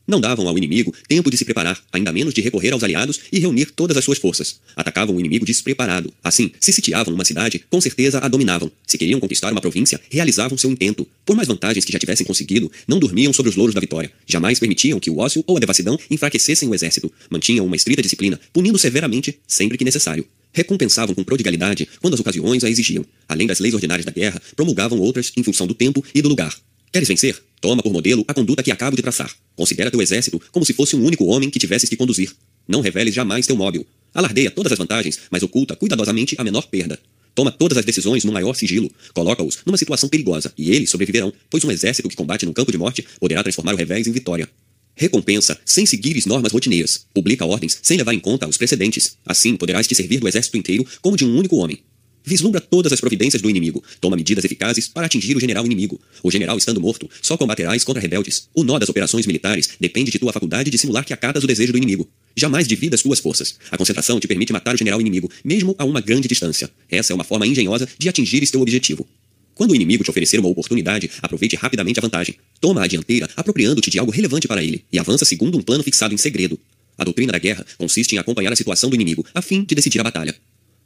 Não 0.07 0.21
davam 0.21 0.49
ao 0.49 0.59
inimigo 0.59 0.93
tempo 1.07 1.31
de 1.31 1.37
se 1.37 1.45
preparar, 1.45 1.81
ainda 1.93 2.13
menos 2.13 2.35
de 2.35 2.41
recorrer 2.41 2.73
aos 2.73 2.83
aliados 2.83 3.21
e 3.31 3.39
reunir 3.39 3.67
todas 3.67 3.97
as 3.97 4.05
suas 4.05 4.19
forças. 4.19 4.61
Atacavam 4.75 5.15
o 5.15 5.21
inimigo 5.21 5.47
despreparado. 5.47 6.13
Assim, 6.23 6.51
se 6.59 6.73
sitiavam 6.73 7.15
uma 7.15 7.25
cidade, 7.25 7.65
com 7.71 7.81
certeza 7.81 8.19
a 8.19 8.29
dominavam. 8.29 8.71
Se 8.87 8.99
queriam 8.99 9.21
conquistar 9.21 9.53
uma 9.53 9.61
província, 9.61 10.01
realizavam 10.11 10.59
seu 10.59 10.71
intento. 10.71 11.07
Por 11.25 11.37
mais 11.37 11.47
vantagens 11.47 11.85
que 11.85 11.93
já 11.93 11.99
tivessem 11.99 12.27
conseguido, 12.27 12.71
não 12.89 12.99
dormiam 12.99 13.33
sobre 13.33 13.51
os 13.51 13.57
louros 13.57 13.75
da 13.75 13.81
vitória. 13.81 14.11
Jamais 14.27 14.59
permitiam 14.59 14.99
que 14.99 15.11
o 15.11 15.19
ócio 15.19 15.45
ou 15.47 15.57
a 15.57 15.61
devassidão 15.61 15.99
enfraquecessem 16.11 16.69
o 16.69 16.75
exército. 16.75 17.13
Mantinham 17.31 17.65
uma 17.67 17.77
estrita 17.77 18.03
disciplina, 18.03 18.41
punindo 18.53 18.79
severamente 18.79 19.39
sempre 19.47 19.79
que 19.79 19.85
necessário. 19.85 20.27
Recompensavam 20.53 21.15
com 21.15 21.23
prodigalidade 21.23 21.89
quando 22.01 22.15
as 22.15 22.21
ocasiões 22.21 22.65
a 22.65 22.71
exigiam. 22.71 23.05
Além 23.29 23.47
das 23.47 23.61
leis 23.61 23.75
ordinárias 23.75 24.05
da 24.05 24.13
guerra, 24.13 24.43
promulgavam 24.57 24.99
outras 24.99 25.31
em 25.37 25.43
função 25.43 25.67
do 25.67 25.75
tempo 25.75 26.05
e 26.13 26.21
do 26.21 26.29
lugar. 26.29 26.53
Queres 26.93 27.07
vencer? 27.07 27.41
Toma 27.61 27.83
por 27.83 27.93
modelo 27.93 28.25
a 28.27 28.35
conduta 28.35 28.65
que 28.65 28.71
acabo 28.73 28.97
de 28.97 29.03
traçar. 29.03 29.33
Considera 29.55 29.93
teu 29.93 30.03
exército 30.03 30.43
como 30.51 30.67
se 30.67 30.73
fosse 30.73 30.97
um 30.97 31.05
único 31.05 31.25
homem 31.27 31.49
que 31.49 31.59
tivesses 31.59 31.89
que 31.89 31.97
conduzir. 31.97 32.33
Não 32.67 32.81
reveles 32.81 33.15
jamais 33.15 33.47
teu 33.47 33.55
móvel. 33.55 33.87
Alardeia 34.13 34.51
todas 34.51 34.73
as 34.73 34.79
vantagens, 34.79 35.21
mas 35.31 35.43
oculta 35.45 35.77
cuidadosamente 35.77 36.35
a 36.37 36.43
menor 36.43 36.67
perda. 36.67 36.99
Toma 37.33 37.53
todas 37.53 37.79
as 37.79 37.85
decisões 37.85 38.25
no 38.25 38.33
maior 38.33 38.55
sigilo. 38.55 38.91
Coloca-os 39.15 39.59
numa 39.65 39.79
situação 39.79 40.09
perigosa, 40.09 40.53
e 40.59 40.73
eles 40.73 40.91
sobreviverão, 40.91 41.33
pois 41.49 41.65
um 41.65 41.71
exército 41.71 42.09
que 42.09 42.17
combate 42.17 42.45
num 42.45 42.53
campo 42.53 42.73
de 42.73 42.79
morte 42.79 43.07
poderá 43.21 43.41
transformar 43.45 43.75
o 43.75 43.77
revés 43.77 44.09
em 44.09 44.13
vitória. 44.13 44.49
Recompensa 44.97 45.57
sem 45.65 45.87
seguires 45.87 46.27
normas 46.27 46.53
rotineiras. 46.53 47.07
Publica 47.15 47.47
ordens 47.47 47.79
sem 47.83 47.97
levar 47.97 48.15
em 48.15 48.19
conta 48.19 48.49
os 48.49 48.57
precedentes. 48.57 49.17
Assim 49.25 49.57
poderás 49.57 49.87
te 49.87 49.95
servir 49.95 50.19
do 50.19 50.27
exército 50.27 50.57
inteiro 50.57 50.85
como 51.01 51.17
de 51.17 51.25
um 51.25 51.39
único 51.39 51.57
homem. 51.57 51.81
Vislumbra 52.25 52.61
todas 52.61 52.93
as 52.93 53.01
providências 53.01 53.41
do 53.41 53.49
inimigo. 53.49 53.83
Toma 54.01 54.17
medidas 54.17 54.45
eficazes 54.45 54.89
para 54.89 55.07
atingir 55.07 55.37
o 55.37 55.41
general 55.41 55.65
inimigo. 55.65 56.01
O 56.23 56.31
general 56.31 56.59
estando 56.59 56.81
morto, 56.81 57.09
só 57.23 57.37
combaterás 57.37 57.83
contra 57.83 58.01
rebeldes. 58.01 58.49
O 58.55 58.63
nó 58.63 58.79
das 58.79 58.89
operações 58.89 59.27
militares 59.27 59.71
depende 59.81 60.11
de 60.11 60.19
tua 60.19 60.33
faculdade 60.33 60.71
de 60.71 60.79
simular 60.79 61.05
que 61.05 61.13
acatas 61.13 61.43
o 61.43 61.47
desejo 61.47 61.73
do 61.73 61.79
inimigo. 61.79 62.09
Jamais 62.37 62.69
dividas 62.69 63.03
tuas 63.03 63.19
forças. 63.19 63.57
A 63.71 63.77
concentração 63.77 64.21
te 64.21 64.29
permite 64.29 64.53
matar 64.53 64.75
o 64.75 64.79
general 64.79 65.01
inimigo, 65.01 65.31
mesmo 65.45 65.75
a 65.79 65.85
uma 65.85 66.01
grande 66.01 66.29
distância. 66.29 66.71
Essa 66.91 67.13
é 67.13 67.15
uma 67.15 67.25
forma 67.25 67.47
engenhosa 67.47 67.89
de 67.99 68.09
atingires 68.09 68.51
teu 68.51 68.61
objetivo. 68.61 69.07
Quando 69.55 69.73
o 69.73 69.75
inimigo 69.75 70.03
te 70.03 70.11
oferecer 70.11 70.41
uma 70.41 70.49
oportunidade, 70.49 71.11
aproveite 71.21 71.57
rapidamente 71.57 71.99
a 71.99 72.03
vantagem. 72.03 72.37
Toma 72.61 72.83
a 72.83 72.87
dianteira, 72.87 73.29
apropriando-te 73.37 73.91
de 73.91 73.99
algo 73.99 74.11
relevante 74.13 74.49
para 74.49 74.63
ele, 74.63 74.85
e 74.91 74.99
avança 74.99 75.25
segundo 75.25 75.59
um 75.59 75.63
plano 75.63 75.83
fixado 75.83 76.15
em 76.15 76.17
segredo. 76.17 76.59
A 76.97 77.05
doutrina 77.05 77.33
da 77.33 77.39
guerra 77.39 77.67
consiste 77.77 78.15
em 78.15 78.19
acompanhar 78.19 78.53
a 78.53 78.57
situação 78.57 78.89
do 78.89 78.95
inimigo, 78.97 79.25
a 79.35 79.43
fim 79.43 79.65
de 79.65 79.75
decidir 79.75 80.01
a 80.01 80.05
batalha. 80.05 80.35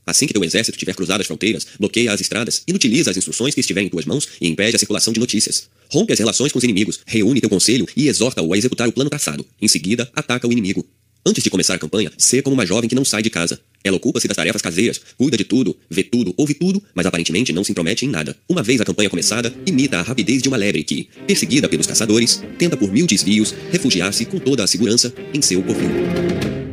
Assim 0.06 0.26
que 0.26 0.32
teu 0.32 0.44
exército 0.44 0.78
tiver 0.78 0.94
cruzado 0.94 1.20
as 1.20 1.26
fronteiras, 1.26 1.66
bloqueia 1.78 2.12
as 2.12 2.20
estradas, 2.20 2.62
inutiliza 2.66 3.10
as 3.10 3.16
instruções 3.16 3.54
que 3.54 3.60
estiverem 3.60 3.86
em 3.86 3.90
tuas 3.90 4.04
mãos 4.04 4.28
e 4.40 4.48
impede 4.48 4.76
a 4.76 4.78
circulação 4.78 5.12
de 5.12 5.20
notícias. 5.20 5.68
Rompe 5.90 6.12
as 6.12 6.18
relações 6.18 6.52
com 6.52 6.58
os 6.58 6.64
inimigos, 6.64 7.00
reúne 7.06 7.40
teu 7.40 7.50
conselho 7.50 7.86
e 7.96 8.08
exorta-o 8.08 8.52
a 8.52 8.58
executar 8.58 8.88
o 8.88 8.92
plano 8.92 9.10
traçado. 9.10 9.46
Em 9.60 9.68
seguida, 9.68 10.10
ataca 10.14 10.46
o 10.46 10.52
inimigo. 10.52 10.86
Antes 11.26 11.42
de 11.42 11.48
começar 11.48 11.74
a 11.74 11.78
campanha, 11.78 12.12
sê 12.18 12.42
como 12.42 12.52
uma 12.52 12.66
jovem 12.66 12.86
que 12.86 12.94
não 12.94 13.04
sai 13.04 13.22
de 13.22 13.30
casa. 13.30 13.58
Ela 13.82 13.96
ocupa-se 13.96 14.28
das 14.28 14.36
tarefas 14.36 14.60
caseiras, 14.60 15.00
cuida 15.16 15.38
de 15.38 15.44
tudo, 15.44 15.74
vê 15.88 16.02
tudo, 16.02 16.34
ouve 16.36 16.52
tudo, 16.52 16.82
mas 16.94 17.06
aparentemente 17.06 17.50
não 17.50 17.64
se 17.64 17.72
intromete 17.72 18.04
em 18.04 18.10
nada. 18.10 18.36
Uma 18.46 18.62
vez 18.62 18.78
a 18.80 18.84
campanha 18.84 19.08
começada, 19.08 19.54
imita 19.66 19.98
a 19.98 20.02
rapidez 20.02 20.42
de 20.42 20.48
uma 20.48 20.58
lebre 20.58 20.84
que, 20.84 21.08
perseguida 21.26 21.66
pelos 21.66 21.86
caçadores, 21.86 22.42
tenta 22.58 22.76
por 22.76 22.92
mil 22.92 23.06
desvios 23.06 23.54
refugiar-se 23.72 24.26
com 24.26 24.38
toda 24.38 24.64
a 24.64 24.66
segurança 24.66 25.14
em 25.32 25.40
seu 25.40 25.62
covil. 25.62 26.63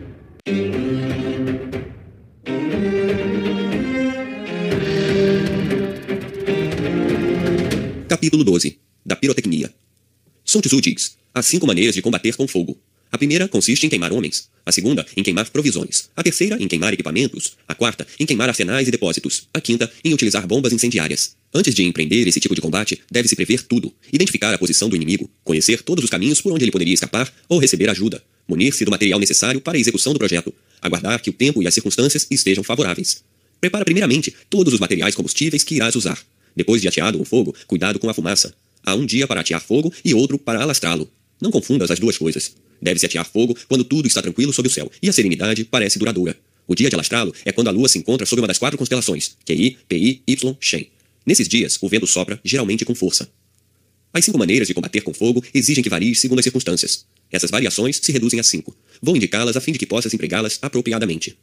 Capítulo 8.21 8.43
12 8.43 8.77
Da 9.03 9.15
pirotecnia 9.15 9.73
Sun 10.45 10.61
Tzu 10.61 10.79
diz: 10.79 11.17
Há 11.33 11.41
cinco 11.41 11.65
maneiras 11.65 11.95
de 11.95 12.03
combater 12.03 12.35
com 12.35 12.47
fogo. 12.47 12.77
A 13.11 13.17
primeira 13.17 13.47
consiste 13.47 13.83
em 13.87 13.89
queimar 13.89 14.13
homens, 14.13 14.47
a 14.63 14.71
segunda 14.71 15.03
em 15.17 15.23
queimar 15.23 15.49
provisões, 15.49 16.07
a 16.15 16.21
terceira 16.21 16.55
em 16.61 16.67
queimar 16.67 16.93
equipamentos, 16.93 17.57
a 17.67 17.73
quarta 17.73 18.05
em 18.19 18.25
queimar 18.27 18.47
arsenais 18.47 18.87
e 18.87 18.91
depósitos, 18.91 19.47
a 19.51 19.59
quinta 19.59 19.91
em 20.05 20.13
utilizar 20.13 20.45
bombas 20.45 20.71
incendiárias. 20.71 21.35
Antes 21.51 21.73
de 21.73 21.83
empreender 21.83 22.27
esse 22.27 22.39
tipo 22.39 22.53
de 22.53 22.61
combate, 22.61 23.01
deve-se 23.09 23.35
prever 23.35 23.63
tudo, 23.63 23.91
identificar 24.13 24.53
a 24.53 24.57
posição 24.59 24.87
do 24.87 24.95
inimigo, 24.95 25.27
conhecer 25.43 25.81
todos 25.81 26.03
os 26.03 26.09
caminhos 26.11 26.39
por 26.39 26.53
onde 26.53 26.63
ele 26.63 26.71
poderia 26.71 26.93
escapar 26.93 27.33
ou 27.49 27.57
receber 27.57 27.89
ajuda, 27.89 28.23
munir-se 28.47 28.85
do 28.85 28.91
material 28.91 29.19
necessário 29.19 29.59
para 29.59 29.79
a 29.79 29.81
execução 29.81 30.13
do 30.13 30.19
projeto, 30.19 30.53
aguardar 30.79 31.23
que 31.23 31.31
o 31.31 31.33
tempo 31.33 31.63
e 31.63 31.67
as 31.67 31.73
circunstâncias 31.73 32.27
estejam 32.29 32.63
favoráveis. 32.63 33.23
Prepara 33.59 33.83
primeiramente 33.83 34.31
todos 34.47 34.75
os 34.75 34.79
materiais 34.79 35.15
combustíveis 35.15 35.63
que 35.63 35.73
irás 35.73 35.95
usar. 35.95 36.23
Depois 36.55 36.81
de 36.81 36.87
ateado 36.87 37.21
o 37.21 37.25
fogo, 37.25 37.55
cuidado 37.67 37.99
com 37.99 38.09
a 38.09 38.13
fumaça. 38.13 38.53
Há 38.83 38.95
um 38.95 39.05
dia 39.05 39.27
para 39.27 39.41
atear 39.41 39.61
fogo 39.61 39.93
e 40.03 40.13
outro 40.13 40.37
para 40.37 40.61
alastrá-lo. 40.61 41.09
Não 41.39 41.51
confundas 41.51 41.91
as 41.91 41.99
duas 41.99 42.17
coisas. 42.17 42.55
Deve-se 42.81 43.05
atear 43.05 43.25
fogo 43.25 43.55
quando 43.67 43.83
tudo 43.83 44.07
está 44.07 44.21
tranquilo 44.21 44.51
sob 44.51 44.67
o 44.67 44.71
céu 44.71 44.91
e 45.01 45.09
a 45.09 45.13
serenidade 45.13 45.63
parece 45.65 45.99
duradoura. 45.99 46.37
O 46.67 46.75
dia 46.75 46.89
de 46.89 46.95
alastrá-lo 46.95 47.33
é 47.45 47.51
quando 47.51 47.67
a 47.67 47.71
lua 47.71 47.87
se 47.89 47.97
encontra 47.97 48.25
sob 48.25 48.41
uma 48.41 48.47
das 48.47 48.57
quatro 48.57 48.77
constelações, 48.77 49.35
QI, 49.45 49.77
PI, 49.87 50.23
Y, 50.27 50.57
Shen. 50.59 50.87
Nesses 51.25 51.47
dias, 51.47 51.77
o 51.81 51.87
vento 51.87 52.07
sopra, 52.07 52.39
geralmente 52.43 52.85
com 52.85 52.95
força. 52.95 53.29
As 54.13 54.25
cinco 54.25 54.37
maneiras 54.37 54.67
de 54.67 54.73
combater 54.73 55.01
com 55.01 55.13
fogo 55.13 55.43
exigem 55.53 55.83
que 55.83 55.89
varie 55.89 56.15
segundo 56.15 56.39
as 56.39 56.45
circunstâncias. 56.45 57.05
Essas 57.31 57.49
variações 57.49 57.99
se 58.01 58.11
reduzem 58.11 58.39
a 58.39 58.43
cinco. 58.43 58.75
Vou 59.01 59.15
indicá-las 59.15 59.55
a 59.55 59.61
fim 59.61 59.71
de 59.71 59.79
que 59.79 59.85
possas 59.85 60.13
empregá-las 60.13 60.59
apropriadamente. 60.61 61.37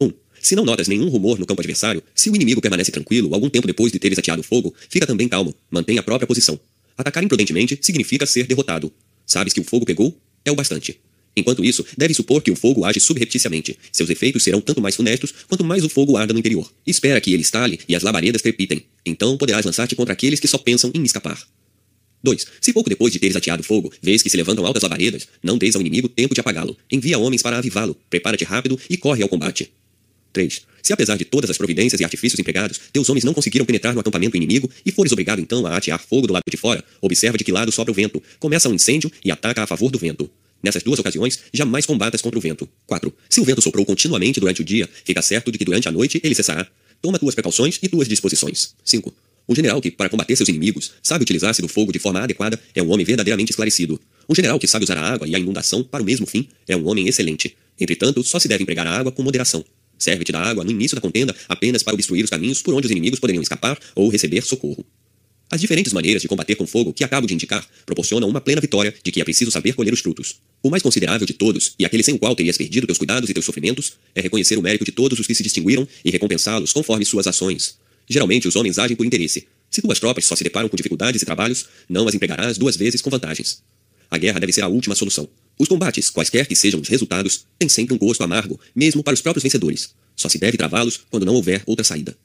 1. 0.00 0.06
Um, 0.06 0.12
se 0.40 0.56
não 0.56 0.64
notas 0.64 0.88
nenhum 0.88 1.08
rumor 1.08 1.38
no 1.38 1.46
campo 1.46 1.60
adversário, 1.60 2.02
se 2.14 2.30
o 2.30 2.36
inimigo 2.36 2.60
permanece 2.60 2.90
tranquilo 2.90 3.34
algum 3.34 3.48
tempo 3.48 3.66
depois 3.66 3.92
de 3.92 3.98
teres 3.98 4.18
ateado 4.18 4.42
fogo, 4.42 4.74
fica 4.88 5.06
também 5.06 5.28
calmo, 5.28 5.54
mantém 5.70 5.98
a 5.98 6.02
própria 6.02 6.26
posição. 6.26 6.58
Atacar 6.96 7.22
imprudentemente 7.22 7.78
significa 7.80 8.26
ser 8.26 8.46
derrotado. 8.46 8.92
Sabes 9.26 9.52
que 9.52 9.60
o 9.60 9.64
fogo 9.64 9.86
pegou? 9.86 10.18
É 10.44 10.50
o 10.50 10.54
bastante. 10.54 10.98
Enquanto 11.36 11.64
isso, 11.64 11.84
deve 11.96 12.12
supor 12.12 12.42
que 12.42 12.50
o 12.50 12.56
fogo 12.56 12.84
age 12.84 13.00
subrepticiamente. 13.00 13.78
Seus 13.92 14.10
efeitos 14.10 14.42
serão 14.42 14.60
tanto 14.60 14.80
mais 14.80 14.96
funestos 14.96 15.32
quanto 15.48 15.64
mais 15.64 15.84
o 15.84 15.88
fogo 15.88 16.16
arda 16.16 16.32
no 16.32 16.38
interior. 16.38 16.70
Espera 16.86 17.20
que 17.20 17.32
ele 17.32 17.42
estale 17.42 17.78
e 17.88 17.94
as 17.94 18.02
labaredas 18.02 18.42
crepitem. 18.42 18.84
Então 19.06 19.36
poderás 19.36 19.64
lançar-te 19.64 19.94
contra 19.94 20.12
aqueles 20.12 20.40
que 20.40 20.48
só 20.48 20.58
pensam 20.58 20.90
em 20.92 21.02
escapar. 21.02 21.40
2. 22.22 22.46
Se 22.60 22.72
pouco 22.72 22.90
depois 22.90 23.12
de 23.12 23.18
teres 23.18 23.36
ateado 23.36 23.62
fogo, 23.62 23.92
vês 24.02 24.22
que 24.22 24.28
se 24.28 24.36
levantam 24.36 24.66
altas 24.66 24.82
labaredas, 24.82 25.26
não 25.42 25.56
deis 25.56 25.74
ao 25.74 25.80
inimigo 25.80 26.08
tempo 26.08 26.34
de 26.34 26.40
apagá-lo. 26.40 26.76
Envia 26.90 27.18
homens 27.18 27.42
para 27.42 27.56
avivá-lo. 27.56 27.96
Prepara-te 28.10 28.44
rápido 28.44 28.78
e 28.90 28.96
corre 28.96 29.22
ao 29.22 29.28
combate. 29.28 29.72
3. 30.32 30.62
Se 30.82 30.92
apesar 30.92 31.16
de 31.16 31.24
todas 31.24 31.50
as 31.50 31.58
providências 31.58 32.00
e 32.00 32.04
artifícios 32.04 32.38
empregados, 32.38 32.80
teus 32.92 33.08
homens 33.08 33.24
não 33.24 33.34
conseguiram 33.34 33.66
penetrar 33.66 33.94
no 33.94 34.00
acampamento 34.00 34.36
inimigo 34.36 34.70
e 34.84 34.90
fores 34.90 35.12
obrigado 35.12 35.40
então 35.40 35.66
a 35.66 35.76
atear 35.76 36.00
fogo 36.00 36.26
do 36.26 36.32
lado 36.32 36.44
de 36.50 36.56
fora, 36.56 36.82
observa 37.00 37.36
de 37.36 37.44
que 37.44 37.52
lado 37.52 37.70
sopra 37.70 37.92
o 37.92 37.94
vento, 37.94 38.22
começa 38.38 38.68
um 38.68 38.74
incêndio 38.74 39.10
e 39.24 39.30
ataca 39.30 39.62
a 39.62 39.66
favor 39.66 39.90
do 39.90 39.98
vento. 39.98 40.30
Nessas 40.62 40.82
duas 40.82 40.98
ocasiões, 40.98 41.40
jamais 41.52 41.86
combatas 41.86 42.20
contra 42.20 42.38
o 42.38 42.42
vento. 42.42 42.68
4. 42.86 43.12
Se 43.28 43.40
o 43.40 43.44
vento 43.44 43.62
soprou 43.62 43.84
continuamente 43.84 44.40
durante 44.40 44.60
o 44.60 44.64
dia, 44.64 44.88
fica 45.04 45.22
certo 45.22 45.50
de 45.50 45.58
que 45.58 45.64
durante 45.64 45.88
a 45.88 45.92
noite 45.92 46.20
ele 46.22 46.34
cessará. 46.34 46.66
Toma 47.00 47.18
tuas 47.18 47.34
precauções 47.34 47.78
e 47.82 47.88
tuas 47.88 48.06
disposições. 48.06 48.74
5. 48.84 49.12
Um 49.48 49.54
general 49.54 49.80
que, 49.80 49.90
para 49.90 50.08
combater 50.08 50.36
seus 50.36 50.48
inimigos, 50.48 50.92
sabe 51.02 51.22
utilizar-se 51.22 51.62
do 51.62 51.66
fogo 51.66 51.90
de 51.90 51.98
forma 51.98 52.20
adequada 52.20 52.60
é 52.74 52.82
um 52.82 52.90
homem 52.92 53.06
verdadeiramente 53.06 53.50
esclarecido. 53.50 53.98
Um 54.28 54.34
general 54.34 54.58
que 54.60 54.66
sabe 54.66 54.84
usar 54.84 54.98
a 54.98 55.12
água 55.12 55.26
e 55.26 55.34
a 55.34 55.38
inundação 55.38 55.82
para 55.82 56.02
o 56.02 56.06
mesmo 56.06 56.26
fim 56.26 56.46
é 56.68 56.76
um 56.76 56.86
homem 56.86 57.08
excelente. 57.08 57.56
Entretanto, 57.80 58.22
só 58.22 58.38
se 58.38 58.46
deve 58.46 58.62
empregar 58.62 58.86
a 58.86 58.96
água 58.96 59.10
com 59.10 59.22
moderação. 59.22 59.64
Serve-te 60.00 60.32
da 60.32 60.40
água 60.40 60.64
no 60.64 60.70
início 60.70 60.96
da 60.96 61.00
contenda 61.00 61.36
apenas 61.46 61.82
para 61.82 61.94
obstruir 61.94 62.24
os 62.24 62.30
caminhos 62.30 62.62
por 62.62 62.74
onde 62.74 62.86
os 62.86 62.90
inimigos 62.90 63.20
poderiam 63.20 63.42
escapar 63.42 63.78
ou 63.94 64.08
receber 64.08 64.42
socorro. 64.42 64.84
As 65.50 65.60
diferentes 65.60 65.92
maneiras 65.92 66.22
de 66.22 66.28
combater 66.28 66.54
com 66.54 66.66
fogo 66.66 66.92
que 66.92 67.02
acabo 67.04 67.26
de 67.26 67.34
indicar 67.34 67.66
proporcionam 67.84 68.28
uma 68.28 68.40
plena 68.40 68.60
vitória 68.60 68.94
de 69.02 69.10
que 69.10 69.20
é 69.20 69.24
preciso 69.24 69.50
saber 69.50 69.74
colher 69.74 69.92
os 69.92 70.00
frutos. 70.00 70.36
O 70.62 70.70
mais 70.70 70.82
considerável 70.82 71.26
de 71.26 71.34
todos, 71.34 71.74
e 71.78 71.84
aquele 71.84 72.04
sem 72.04 72.14
o 72.14 72.18
qual 72.18 72.36
terias 72.36 72.56
perdido 72.56 72.86
teus 72.86 72.98
cuidados 72.98 73.28
e 73.28 73.34
teus 73.34 73.44
sofrimentos, 73.44 73.94
é 74.14 74.20
reconhecer 74.20 74.56
o 74.56 74.62
mérito 74.62 74.84
de 74.84 74.92
todos 74.92 75.18
os 75.18 75.26
que 75.26 75.34
se 75.34 75.42
distinguiram 75.42 75.86
e 76.04 76.10
recompensá-los 76.10 76.72
conforme 76.72 77.04
suas 77.04 77.26
ações. 77.26 77.76
Geralmente 78.08 78.46
os 78.46 78.54
homens 78.54 78.78
agem 78.78 78.96
por 78.96 79.04
interesse. 79.04 79.48
Se 79.68 79.82
tuas 79.82 79.98
tropas 79.98 80.24
só 80.24 80.36
se 80.36 80.44
deparam 80.44 80.68
com 80.68 80.76
dificuldades 80.76 81.20
e 81.20 81.26
trabalhos, 81.26 81.66
não 81.88 82.06
as 82.06 82.14
empregarás 82.14 82.56
duas 82.56 82.76
vezes 82.76 83.02
com 83.02 83.10
vantagens. 83.10 83.60
A 84.10 84.18
guerra 84.18 84.40
deve 84.40 84.52
ser 84.52 84.62
a 84.62 84.68
última 84.68 84.94
solução. 84.94 85.28
Os 85.58 85.68
combates, 85.68 86.10
quaisquer 86.10 86.46
que 86.46 86.56
sejam 86.56 86.80
os 86.80 86.88
resultados, 86.88 87.44
têm 87.58 87.68
sempre 87.68 87.94
um 87.94 87.98
gosto 87.98 88.24
amargo, 88.24 88.58
mesmo 88.74 89.02
para 89.02 89.14
os 89.14 89.20
próprios 89.20 89.42
vencedores. 89.42 89.94
Só 90.16 90.28
se 90.28 90.38
deve 90.38 90.56
travá-los 90.56 91.00
quando 91.10 91.26
não 91.26 91.34
houver 91.34 91.62
outra 91.66 91.84
saída. 91.84 92.16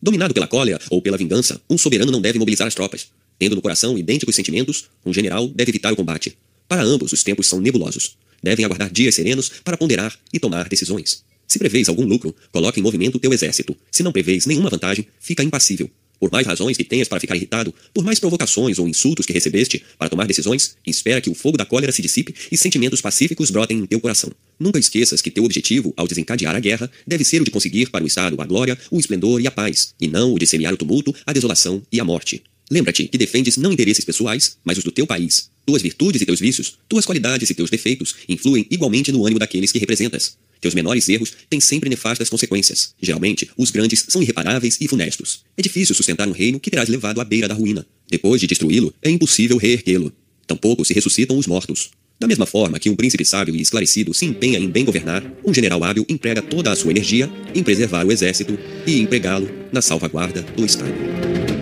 Dominado 0.00 0.34
pela 0.34 0.46
cólera 0.46 0.80
ou 0.90 1.00
pela 1.00 1.16
vingança, 1.16 1.60
um 1.68 1.76
soberano 1.76 2.10
não 2.10 2.20
deve 2.20 2.38
mobilizar 2.38 2.66
as 2.66 2.74
tropas. 2.74 3.08
Tendo 3.38 3.54
no 3.54 3.62
coração 3.62 3.96
idênticos 3.96 4.34
sentimentos, 4.34 4.86
um 5.04 5.12
general 5.12 5.46
deve 5.48 5.70
evitar 5.70 5.92
o 5.92 5.96
combate. 5.96 6.36
Para 6.66 6.82
ambos, 6.82 7.12
os 7.12 7.22
tempos 7.22 7.46
são 7.46 7.60
nebulosos. 7.60 8.16
Devem 8.42 8.64
aguardar 8.64 8.90
dias 8.90 9.14
serenos 9.14 9.50
para 9.64 9.76
ponderar 9.76 10.16
e 10.32 10.38
tomar 10.38 10.68
decisões. 10.68 11.22
Se 11.46 11.58
prevês 11.58 11.88
algum 11.88 12.04
lucro, 12.04 12.34
coloque 12.52 12.78
em 12.78 12.82
movimento 12.82 13.18
teu 13.18 13.32
exército. 13.32 13.76
Se 13.90 14.02
não 14.02 14.12
prevês 14.12 14.44
nenhuma 14.44 14.70
vantagem, 14.70 15.06
fica 15.18 15.42
impassível. 15.42 15.90
Por 16.18 16.32
mais 16.32 16.46
razões 16.46 16.76
que 16.76 16.84
tenhas 16.84 17.06
para 17.06 17.20
ficar 17.20 17.36
irritado, 17.36 17.72
por 17.94 18.04
mais 18.04 18.18
provocações 18.18 18.78
ou 18.78 18.88
insultos 18.88 19.24
que 19.24 19.32
recebeste 19.32 19.82
para 19.96 20.08
tomar 20.08 20.26
decisões, 20.26 20.76
espera 20.86 21.20
que 21.20 21.30
o 21.30 21.34
fogo 21.34 21.56
da 21.56 21.64
cólera 21.64 21.92
se 21.92 22.02
dissipe 22.02 22.34
e 22.50 22.56
sentimentos 22.56 23.00
pacíficos 23.00 23.50
brotem 23.50 23.78
em 23.78 23.86
teu 23.86 24.00
coração. 24.00 24.30
Nunca 24.58 24.78
esqueças 24.78 25.22
que 25.22 25.30
teu 25.30 25.44
objetivo, 25.44 25.94
ao 25.96 26.08
desencadear 26.08 26.56
a 26.56 26.60
guerra, 26.60 26.90
deve 27.06 27.24
ser 27.24 27.40
o 27.40 27.44
de 27.44 27.50
conseguir 27.50 27.90
para 27.90 28.02
o 28.02 28.06
Estado 28.06 28.40
a 28.40 28.44
glória, 28.44 28.76
o 28.90 28.98
esplendor 28.98 29.40
e 29.40 29.46
a 29.46 29.50
paz, 29.50 29.94
e 30.00 30.08
não 30.08 30.34
o 30.34 30.38
de 30.38 30.46
semear 30.46 30.74
o 30.74 30.76
tumulto, 30.76 31.14
a 31.24 31.32
desolação 31.32 31.82
e 31.92 32.00
a 32.00 32.04
morte. 32.04 32.42
Lembra-te 32.70 33.08
que 33.08 33.16
defendes 33.16 33.56
não 33.56 33.72
interesses 33.72 34.04
pessoais, 34.04 34.58
mas 34.64 34.76
os 34.76 34.84
do 34.84 34.90
teu 34.90 35.06
país. 35.06 35.50
Tuas 35.64 35.80
virtudes 35.80 36.20
e 36.20 36.26
teus 36.26 36.40
vícios, 36.40 36.78
tuas 36.88 37.06
qualidades 37.06 37.48
e 37.48 37.54
teus 37.54 37.70
defeitos 37.70 38.14
influem 38.28 38.66
igualmente 38.70 39.10
no 39.12 39.24
ânimo 39.24 39.38
daqueles 39.38 39.72
que 39.72 39.78
representas. 39.78 40.36
Teus 40.60 40.74
menores 40.74 41.08
erros 41.08 41.32
têm 41.48 41.60
sempre 41.60 41.88
nefastas 41.88 42.28
consequências. 42.28 42.94
Geralmente, 43.00 43.48
os 43.56 43.70
grandes 43.70 44.04
são 44.08 44.22
irreparáveis 44.22 44.78
e 44.80 44.88
funestos. 44.88 45.44
É 45.56 45.62
difícil 45.62 45.94
sustentar 45.94 46.28
um 46.28 46.32
reino 46.32 46.58
que 46.58 46.70
terás 46.70 46.88
levado 46.88 47.20
à 47.20 47.24
beira 47.24 47.48
da 47.48 47.54
ruína. 47.54 47.86
Depois 48.10 48.40
de 48.40 48.46
destruí-lo, 48.46 48.92
é 49.02 49.10
impossível 49.10 49.56
reerguê-lo. 49.56 50.12
Tampouco 50.46 50.84
se 50.84 50.94
ressuscitam 50.94 51.36
os 51.36 51.46
mortos. 51.46 51.90
Da 52.18 52.26
mesma 52.26 52.46
forma 52.46 52.80
que 52.80 52.90
um 52.90 52.96
príncipe 52.96 53.24
sábio 53.24 53.54
e 53.54 53.60
esclarecido 53.60 54.12
se 54.12 54.24
empenha 54.24 54.58
em 54.58 54.68
bem 54.68 54.84
governar, 54.84 55.22
um 55.44 55.54
general 55.54 55.84
hábil 55.84 56.04
emprega 56.08 56.42
toda 56.42 56.72
a 56.72 56.76
sua 56.76 56.90
energia 56.90 57.30
em 57.54 57.62
preservar 57.62 58.04
o 58.04 58.10
exército 58.10 58.58
e 58.86 58.98
empregá-lo 58.98 59.48
na 59.72 59.80
salvaguarda 59.80 60.42
do 60.42 60.64
Estado. 60.64 61.57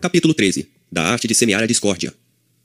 Capítulo 0.00 0.32
13 0.32 0.66
Da 0.90 1.02
arte 1.02 1.28
de 1.28 1.34
semear 1.34 1.62
a 1.62 1.66
discórdia. 1.66 2.14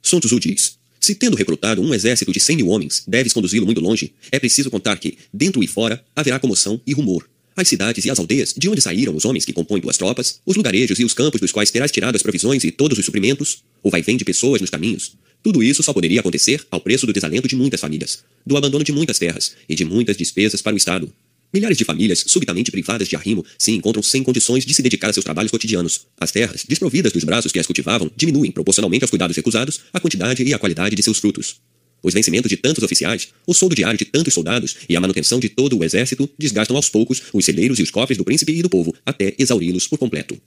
Sun 0.02 0.22
Tzu 0.22 0.40
diz: 0.40 0.78
Se 1.02 1.14
tendo 1.14 1.36
recrutado 1.36 1.82
um 1.82 1.94
exército 1.94 2.32
de 2.32 2.40
cem 2.40 2.56
mil 2.56 2.70
homens, 2.70 3.04
deves 3.06 3.34
conduzi-lo 3.34 3.66
muito 3.66 3.82
longe, 3.82 4.14
é 4.32 4.40
preciso 4.40 4.72
contar 4.72 4.98
que, 4.98 5.18
dentro 5.34 5.62
e 5.62 5.68
fora, 5.68 6.02
haverá 6.16 6.40
comoção 6.40 6.80
e 6.88 6.94
rumor, 6.94 7.28
as 7.54 7.68
cidades 7.68 8.06
e 8.06 8.10
as 8.10 8.20
aldeias 8.20 8.54
de 8.58 8.70
onde 8.70 8.80
saíram 8.80 9.14
os 9.14 9.26
homens 9.26 9.44
que 9.44 9.52
compõem 9.52 9.82
tuas 9.82 9.98
tropas, 9.98 10.40
os 10.46 10.56
lugarejos 10.56 10.98
e 10.98 11.04
os 11.04 11.14
campos 11.14 11.42
dos 11.42 11.52
quais 11.52 11.70
terás 11.70 11.92
tirado 11.92 12.16
as 12.16 12.24
provisões 12.24 12.64
e 12.64 12.72
todos 12.72 12.98
os 12.98 13.04
suprimentos, 13.04 13.66
o 13.84 13.90
vai-vem 13.90 14.16
de 14.16 14.24
pessoas 14.24 14.62
nos 14.62 14.70
caminhos. 14.70 15.18
Tudo 15.44 15.62
isso 15.62 15.84
só 15.84 15.92
poderia 15.92 16.22
acontecer 16.22 16.66
ao 16.72 16.80
preço 16.80 17.06
do 17.06 17.12
desalento 17.12 17.50
de 17.50 17.56
muitas 17.58 17.82
famílias, 17.82 18.24
do 18.46 18.56
abandono 18.56 18.86
de 18.86 18.94
muitas 18.94 19.20
terras 19.20 19.58
e 19.68 19.76
de 19.76 19.84
muitas 19.84 20.16
despesas 20.16 20.62
para 20.62 20.74
o 20.74 20.78
Estado. 20.78 21.12
Milhares 21.56 21.78
de 21.78 21.86
famílias, 21.86 22.22
subitamente 22.28 22.70
privadas 22.70 23.08
de 23.08 23.16
arrimo, 23.16 23.46
se 23.58 23.72
encontram 23.72 24.04
sem 24.04 24.22
condições 24.22 24.66
de 24.66 24.74
se 24.74 24.82
dedicar 24.82 25.10
a 25.10 25.14
seus 25.14 25.24
trabalhos 25.24 25.50
cotidianos. 25.50 26.02
As 26.20 26.30
terras, 26.30 26.66
desprovidas 26.68 27.14
dos 27.14 27.24
braços 27.24 27.50
que 27.50 27.58
as 27.58 27.66
cultivavam, 27.66 28.12
diminuem, 28.14 28.52
proporcionalmente 28.52 29.06
aos 29.06 29.10
cuidados 29.10 29.38
recusados, 29.38 29.80
a 29.94 30.00
quantidade 30.02 30.44
e 30.44 30.54
a 30.54 30.60
qualidade 30.60 30.98
de 30.98 31.02
seus 31.02 31.18
frutos. 31.18 31.62
Os 32.04 32.14
vencimentos 32.14 32.50
de 32.50 32.58
tantos 32.58 32.84
oficiais, 32.84 33.30
o 33.48 33.54
soldo 33.54 33.74
diário 33.74 33.98
de 33.98 34.04
tantos 34.04 34.34
soldados 34.34 34.76
e 34.90 34.98
a 34.98 35.00
manutenção 35.00 35.40
de 35.40 35.48
todo 35.48 35.80
o 35.80 35.84
exército 35.86 36.30
desgastam 36.38 36.76
aos 36.76 36.90
poucos 36.90 37.22
os 37.32 37.46
celeiros 37.46 37.80
e 37.80 37.84
os 37.84 37.90
cofres 37.90 38.18
do 38.18 38.26
príncipe 38.26 38.52
e 38.52 38.62
do 38.62 38.70
povo, 38.70 38.94
até 39.06 39.34
exauri-los 39.40 39.88
por 39.88 39.98
completo. 39.98 40.38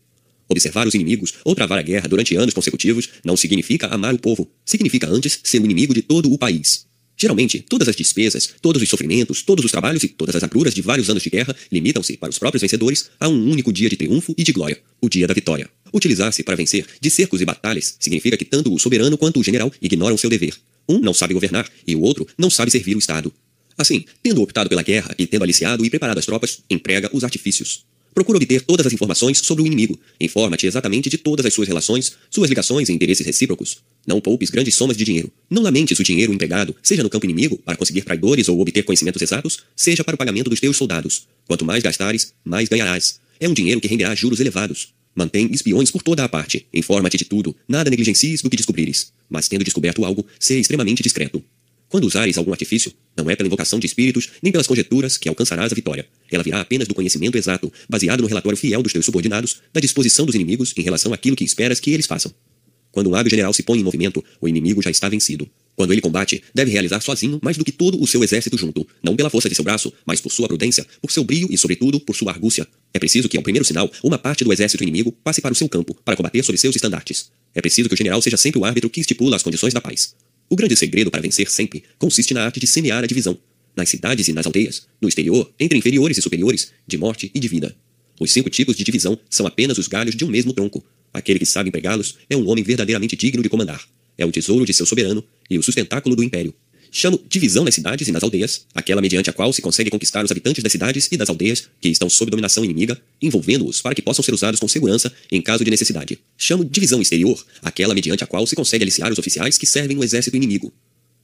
Observar 0.47 0.87
os 0.87 0.95
inimigos 0.95 1.33
ou 1.43 1.55
travar 1.55 1.79
a 1.79 1.83
guerra 1.83 2.07
durante 2.07 2.37
anos 2.37 2.53
consecutivos 2.53 3.09
não 3.25 3.35
significa 3.35 3.87
amar 3.87 4.13
o 4.13 4.19
povo, 4.19 4.47
significa 4.63 5.09
antes 5.09 5.41
ser 5.43 5.59
o 5.63 5.65
inimigo 5.65 5.95
de 5.95 6.03
todo 6.03 6.31
o 6.31 6.37
país. 6.37 6.88
Geralmente, 7.21 7.59
todas 7.61 7.89
as 7.89 7.97
despesas, 7.97 8.55
todos 8.62 8.81
os 8.81 8.89
sofrimentos, 8.89 9.43
todos 9.43 9.64
os 9.64 9.73
trabalhos 9.73 10.05
e 10.05 10.09
todas 10.09 10.37
as 10.37 10.45
agruras 10.45 10.73
de 10.73 10.81
vários 10.81 11.11
anos 11.11 11.23
de 11.23 11.29
guerra 11.29 11.55
limitam-se, 11.71 12.16
para 12.16 12.31
os 12.31 12.39
próprios 12.39 12.62
vencedores, 12.62 13.11
a 13.19 13.29
um 13.29 13.51
único 13.51 13.73
dia 13.73 13.91
de 13.91 13.97
triunfo 13.97 14.33
e 14.39 14.45
de 14.45 14.53
glória, 14.53 14.81
o 15.01 15.09
dia 15.09 15.27
da 15.27 15.35
vitória. 15.35 15.69
Utilizar-se 15.93 16.45
para 16.45 16.55
vencer 16.55 16.87
de 17.01 17.11
cercos 17.11 17.41
e 17.41 17.45
batalhas 17.45 17.97
significa 17.99 18.37
que 18.37 18.45
tanto 18.45 18.73
o 18.73 18.79
soberano 18.79 19.19
quanto 19.19 19.41
o 19.41 19.43
general 19.43 19.73
ignoram 19.83 20.16
seu 20.16 20.31
dever, 20.31 20.55
um 20.89 21.01
não 21.01 21.12
sabe 21.12 21.35
governar 21.35 21.69
e 21.87 21.97
o 21.97 22.01
outro 22.01 22.27
não 22.39 22.49
sabe 22.49 22.71
servir 22.71 22.95
o 22.95 23.01
Estado. 23.01 23.33
Assim, 23.77 24.05
tendo 24.23 24.41
optado 24.41 24.69
pela 24.69 24.83
guerra 24.83 25.14
e 25.19 25.27
tendo 25.27 25.43
aliciado 25.43 25.85
e 25.85 25.91
preparado 25.91 26.19
as 26.19 26.27
tropas, 26.27 26.61
emprega 26.71 27.11
os 27.12 27.25
artifícios. 27.25 27.85
Procura 28.19 28.37
obter 28.37 28.62
todas 28.62 28.85
as 28.85 28.93
informações 28.93 29.39
sobre 29.39 29.62
o 29.62 29.66
inimigo. 29.69 29.97
Informa-te 30.21 30.66
exatamente 30.66 31.09
de 31.09 31.16
todas 31.16 31.47
as 31.47 31.55
suas 31.55 31.69
relações, 31.69 32.14
suas 32.29 32.49
ligações 32.49 32.89
e 32.89 32.93
interesses 32.93 33.25
recíprocos. 33.25 33.79
Não 34.05 34.21
poupes 34.21 34.51
grandes 34.51 34.75
somas 34.75 34.97
de 34.97 35.05
dinheiro. 35.05 35.31
Não 35.49 35.62
lamentes 35.62 35.97
o 36.01 36.03
dinheiro 36.03 36.33
empregado, 36.33 36.75
seja 36.83 37.05
no 37.05 37.09
campo 37.09 37.27
inimigo, 37.27 37.59
para 37.59 37.77
conseguir 37.77 38.03
traidores 38.03 38.49
ou 38.49 38.61
obter 38.61 38.83
conhecimentos 38.83 39.23
exatos, 39.23 39.61
seja 39.77 40.03
para 40.03 40.16
o 40.16 40.19
pagamento 40.19 40.51
dos 40.51 40.59
teus 40.59 40.77
soldados. 40.77 41.29
Quanto 41.47 41.64
mais 41.64 41.81
gastares, 41.81 42.35
mais 42.45 42.69
ganharás. 42.69 43.21
É 43.39 43.49
um 43.49 43.55
dinheiro 43.55 43.81
que 43.81 43.87
renderá 43.87 44.12
juros 44.16 44.41
elevados. 44.41 44.89
Mantém 45.14 45.49
espiões 45.53 45.93
por 45.93 46.03
toda 46.03 46.25
a 46.25 46.29
parte. 46.29 46.66
Informa-te 46.75 47.19
de 47.19 47.25
tudo. 47.25 47.55
Nada 47.69 47.89
negligencies 47.89 48.43
do 48.43 48.51
que 48.51 48.57
descobrires. 48.57 49.12
Mas 49.31 49.47
tendo 49.47 49.62
descoberto 49.62 50.05
algo, 50.05 50.27
seja 50.41 50.59
extremamente 50.59 51.05
discreto. 51.05 51.41
Quando 51.89 52.05
usares 52.05 52.36
algum 52.36 52.53
artifício, 52.53 52.93
não 53.16 53.30
é 53.30 53.36
pela 53.36 53.47
invocação 53.47 53.78
de 53.78 53.86
espíritos, 53.86 54.28
nem 54.43 54.53
pelas 54.53 54.66
conjecturas 54.66 55.16
que 55.16 55.28
alcançarás 55.28 55.72
a 55.72 55.74
vitória. 55.74 56.07
Ela 56.30 56.43
virá 56.43 56.61
apenas 56.61 56.86
do 56.86 56.95
conhecimento 56.95 57.39
exato, 57.39 57.72
baseado 57.89 58.20
no 58.20 58.26
relatório 58.26 58.59
fiel 58.59 58.82
dos 58.82 58.93
teus 58.93 59.07
subordinados, 59.07 59.62
da 59.72 59.80
disposição 59.80 60.26
dos 60.26 60.34
inimigos 60.34 60.74
em 60.76 60.82
relação 60.82 61.14
àquilo 61.14 61.34
que 61.34 61.45
esperas 61.45 61.80
que 61.80 61.91
eles 61.91 62.07
façam. 62.07 62.32
Quando 62.93 63.09
um 63.11 63.14
hábil 63.14 63.30
general 63.30 63.53
se 63.53 63.62
põe 63.62 63.78
em 63.78 63.82
movimento, 63.82 64.22
o 64.41 64.49
inimigo 64.49 64.82
já 64.82 64.91
está 64.91 65.09
vencido. 65.09 65.49
Quando 65.74 65.93
ele 65.93 66.01
combate, 66.01 66.43
deve 66.53 66.72
realizar 66.72 67.01
sozinho 67.01 67.39
mais 67.41 67.57
do 67.57 67.64
que 67.64 67.70
todo 67.70 68.03
o 68.03 68.07
seu 68.07 68.22
exército 68.24 68.59
junto, 68.59 68.86
não 69.03 69.14
pela 69.14 69.30
força 69.30 69.49
de 69.49 69.55
seu 69.55 69.64
braço, 69.64 69.93
mas 70.05 70.20
por 70.20 70.30
sua 70.30 70.49
prudência, 70.49 70.84
por 71.01 71.12
seu 71.12 71.22
brio 71.22 71.47
e, 71.51 71.57
sobretudo, 71.57 72.01
por 72.01 72.16
sua 72.16 72.32
argúcia. 72.32 72.66
É 72.93 72.99
preciso 72.99 73.28
que, 73.28 73.36
ao 73.36 73.43
primeiro 73.43 73.64
sinal, 73.64 73.91
uma 74.03 74.18
parte 74.18 74.43
do 74.43 74.53
exército 74.53 74.82
inimigo 74.82 75.12
passe 75.12 75.41
para 75.41 75.53
o 75.53 75.55
seu 75.55 75.68
campo, 75.68 75.95
para 76.05 76.16
combater 76.16 76.43
sob 76.43 76.59
seus 76.59 76.74
estandartes. 76.74 77.30
É 77.55 77.61
preciso 77.61 77.89
que 77.89 77.95
o 77.95 77.97
general 77.97 78.20
seja 78.20 78.36
sempre 78.36 78.59
o 78.59 78.64
árbitro 78.64 78.91
que 78.91 79.01
estipula 79.01 79.36
as 79.36 79.43
condições 79.43 79.72
da 79.72 79.80
paz. 79.80 80.14
O 80.49 80.57
grande 80.57 80.76
segredo 80.76 81.11
para 81.11 81.20
vencer 81.20 81.51
sempre 81.51 81.84
consiste 81.99 82.32
na 82.34 82.44
arte 82.44 82.61
de 82.61 82.66
semear 82.66 83.05
a 83.05 83.07
divisão, 83.07 83.38
nas 83.76 83.88
cidades 83.88 84.28
e 84.28 84.32
nas 84.32 84.46
aldeias, 84.46 84.86
no 85.01 85.09
exterior, 85.09 85.53
entre 85.59 85.78
inferiores 85.78 86.18
e 86.18 86.22
superiores, 86.22 86.72
de 86.86 86.96
morte 86.96 87.30
e 87.34 87.38
de 87.38 87.49
vida. 87.49 87.76
Os 88.18 88.32
cinco 88.32 88.51
tipos 88.51 88.76
de 88.76 88.84
divisão 88.84 89.18
são 89.30 89.46
apenas 89.46 89.78
os 89.78 89.86
galhos 89.86 90.16
de 90.16 90.24
um 90.24 90.28
mesmo 90.28 90.53
tronco. 90.53 90.84
Aquele 91.12 91.38
que 91.38 91.46
sabe 91.46 91.68
empregá-los 91.68 92.16
é 92.28 92.36
um 92.36 92.49
homem 92.49 92.64
verdadeiramente 92.64 93.16
digno 93.16 93.42
de 93.42 93.49
comandar 93.49 93.80
é 94.18 94.26
o 94.26 94.32
tesouro 94.32 94.66
de 94.66 94.74
seu 94.74 94.84
soberano 94.84 95.24
e 95.49 95.57
o 95.57 95.62
sustentáculo 95.62 96.16
do 96.16 96.24
império. 96.24 96.53
Chamo 96.91 97.20
divisão 97.28 97.64
nas 97.64 97.74
cidades 97.74 98.09
e 98.09 98.12
nas 98.12 98.22
aldeias, 98.22 98.66
aquela 98.74 99.01
mediante 99.01 99.28
a 99.28 99.32
qual 99.32 99.53
se 99.53 99.61
consegue 99.61 99.91
conquistar 99.91 100.24
os 100.24 100.30
habitantes 100.30 100.62
das 100.62 100.72
cidades 100.72 101.09
e 101.11 101.16
das 101.16 101.28
aldeias 101.28 101.68
que 101.80 101.89
estão 101.89 102.09
sob 102.09 102.30
dominação 102.30 102.64
inimiga, 102.64 103.01
envolvendo-os 103.20 103.82
para 103.82 103.95
que 103.95 104.03
possam 104.03 104.22
ser 104.22 104.32
usados 104.32 104.59
com 104.59 104.66
segurança 104.66 105.12
em 105.30 105.43
caso 105.43 105.64
de 105.64 105.70
necessidade. 105.70 106.18
Chamo 106.36 106.64
divisão 106.64 107.01
exterior, 107.01 107.45
aquela 107.62 107.95
mediante 107.95 108.24
a 108.24 108.26
qual 108.26 108.47
se 108.47 108.57
consegue 108.57 108.84
aliciar 108.84 109.12
os 109.12 109.18
oficiais 109.18 109.59
que 109.59 109.66
servem 109.66 109.97
no 109.97 110.05
exército 110.05 110.36
inimigo. 110.36 110.72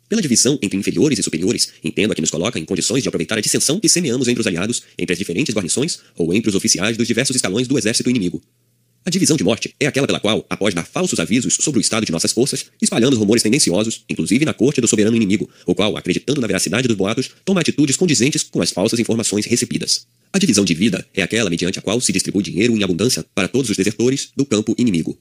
Pela 0.08 0.20
divisão 0.20 0.58
entre 0.60 0.78
inferiores 0.78 1.18
e 1.18 1.22
superiores, 1.22 1.70
entendo 1.82 2.12
a 2.12 2.14
que 2.14 2.20
nos 2.20 2.30
coloca 2.30 2.58
em 2.58 2.64
condições 2.64 3.02
de 3.02 3.08
aproveitar 3.08 3.38
a 3.38 3.40
dissensão 3.40 3.80
que 3.80 3.88
semeamos 3.88 4.28
entre 4.28 4.40
os 4.40 4.46
aliados, 4.46 4.82
entre 4.98 5.14
as 5.14 5.18
diferentes 5.18 5.54
guarnições 5.54 5.98
ou 6.14 6.34
entre 6.34 6.50
os 6.50 6.54
oficiais 6.54 6.96
dos 6.96 7.06
diversos 7.06 7.34
escalões 7.34 7.66
do 7.66 7.78
exército 7.78 8.10
inimigo. 8.10 8.42
A 9.06 9.10
divisão 9.10 9.36
de 9.36 9.44
morte 9.44 9.74
é 9.78 9.86
aquela 9.86 10.06
pela 10.06 10.18
qual, 10.18 10.46
após 10.48 10.72
dar 10.72 10.86
falsos 10.86 11.20
avisos 11.20 11.58
sobre 11.60 11.78
o 11.78 11.82
estado 11.82 12.06
de 12.06 12.12
nossas 12.12 12.32
forças, 12.32 12.64
espalhando 12.80 13.18
rumores 13.18 13.42
tendenciosos, 13.42 14.02
inclusive 14.08 14.46
na 14.46 14.54
corte 14.54 14.80
do 14.80 14.88
soberano 14.88 15.14
inimigo, 15.14 15.46
o 15.66 15.74
qual, 15.74 15.94
acreditando 15.98 16.40
na 16.40 16.46
veracidade 16.46 16.88
dos 16.88 16.96
boatos, 16.96 17.30
toma 17.44 17.60
atitudes 17.60 17.96
condizentes 17.96 18.42
com 18.42 18.62
as 18.62 18.70
falsas 18.70 18.98
informações 18.98 19.44
recebidas. 19.44 20.06
A 20.32 20.38
divisão 20.38 20.64
de 20.64 20.72
vida 20.72 21.06
é 21.12 21.20
aquela 21.20 21.50
mediante 21.50 21.78
a 21.78 21.82
qual 21.82 22.00
se 22.00 22.12
distribui 22.12 22.42
dinheiro 22.42 22.74
em 22.74 22.82
abundância 22.82 23.22
para 23.34 23.46
todos 23.46 23.68
os 23.68 23.76
desertores 23.76 24.30
do 24.34 24.46
campo 24.46 24.74
inimigo. 24.78 25.18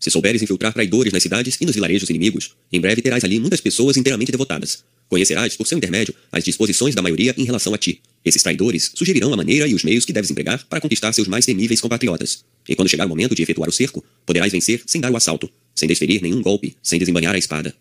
Se 0.00 0.10
souberes 0.10 0.42
infiltrar 0.42 0.72
traidores 0.72 1.12
nas 1.12 1.22
cidades 1.22 1.56
e 1.60 1.64
nos 1.64 1.76
vilarejos 1.76 2.10
inimigos, 2.10 2.56
em 2.72 2.80
breve 2.80 3.02
terás 3.02 3.22
ali 3.22 3.38
muitas 3.38 3.60
pessoas 3.60 3.96
inteiramente 3.96 4.32
devotadas. 4.32 4.82
Conhecerás, 5.08 5.56
por 5.56 5.68
seu 5.68 5.78
intermédio, 5.78 6.12
as 6.32 6.42
disposições 6.42 6.92
da 6.92 7.02
maioria 7.02 7.32
em 7.38 7.44
relação 7.44 7.72
a 7.72 7.78
ti. 7.78 8.00
Esses 8.24 8.42
traidores 8.42 8.90
sugerirão 8.96 9.32
a 9.32 9.36
maneira 9.36 9.68
e 9.68 9.74
os 9.74 9.84
meios 9.84 10.04
que 10.04 10.12
deves 10.12 10.30
empregar 10.30 10.66
para 10.68 10.80
conquistar 10.80 11.12
seus 11.12 11.28
mais 11.28 11.46
temíveis 11.46 11.80
compatriotas. 11.80 12.44
E 12.68 12.76
quando 12.76 12.88
chegar 12.88 13.06
o 13.06 13.08
momento 13.08 13.34
de 13.34 13.42
efetuar 13.42 13.68
o 13.68 13.72
cerco, 13.72 14.04
poderás 14.24 14.52
vencer 14.52 14.82
sem 14.86 15.00
dar 15.00 15.10
o 15.10 15.16
assalto, 15.16 15.50
sem 15.74 15.88
desferir 15.88 16.22
nenhum 16.22 16.42
golpe, 16.42 16.76
sem 16.82 16.98
desembanhar 16.98 17.34
a 17.34 17.38
espada. 17.38 17.74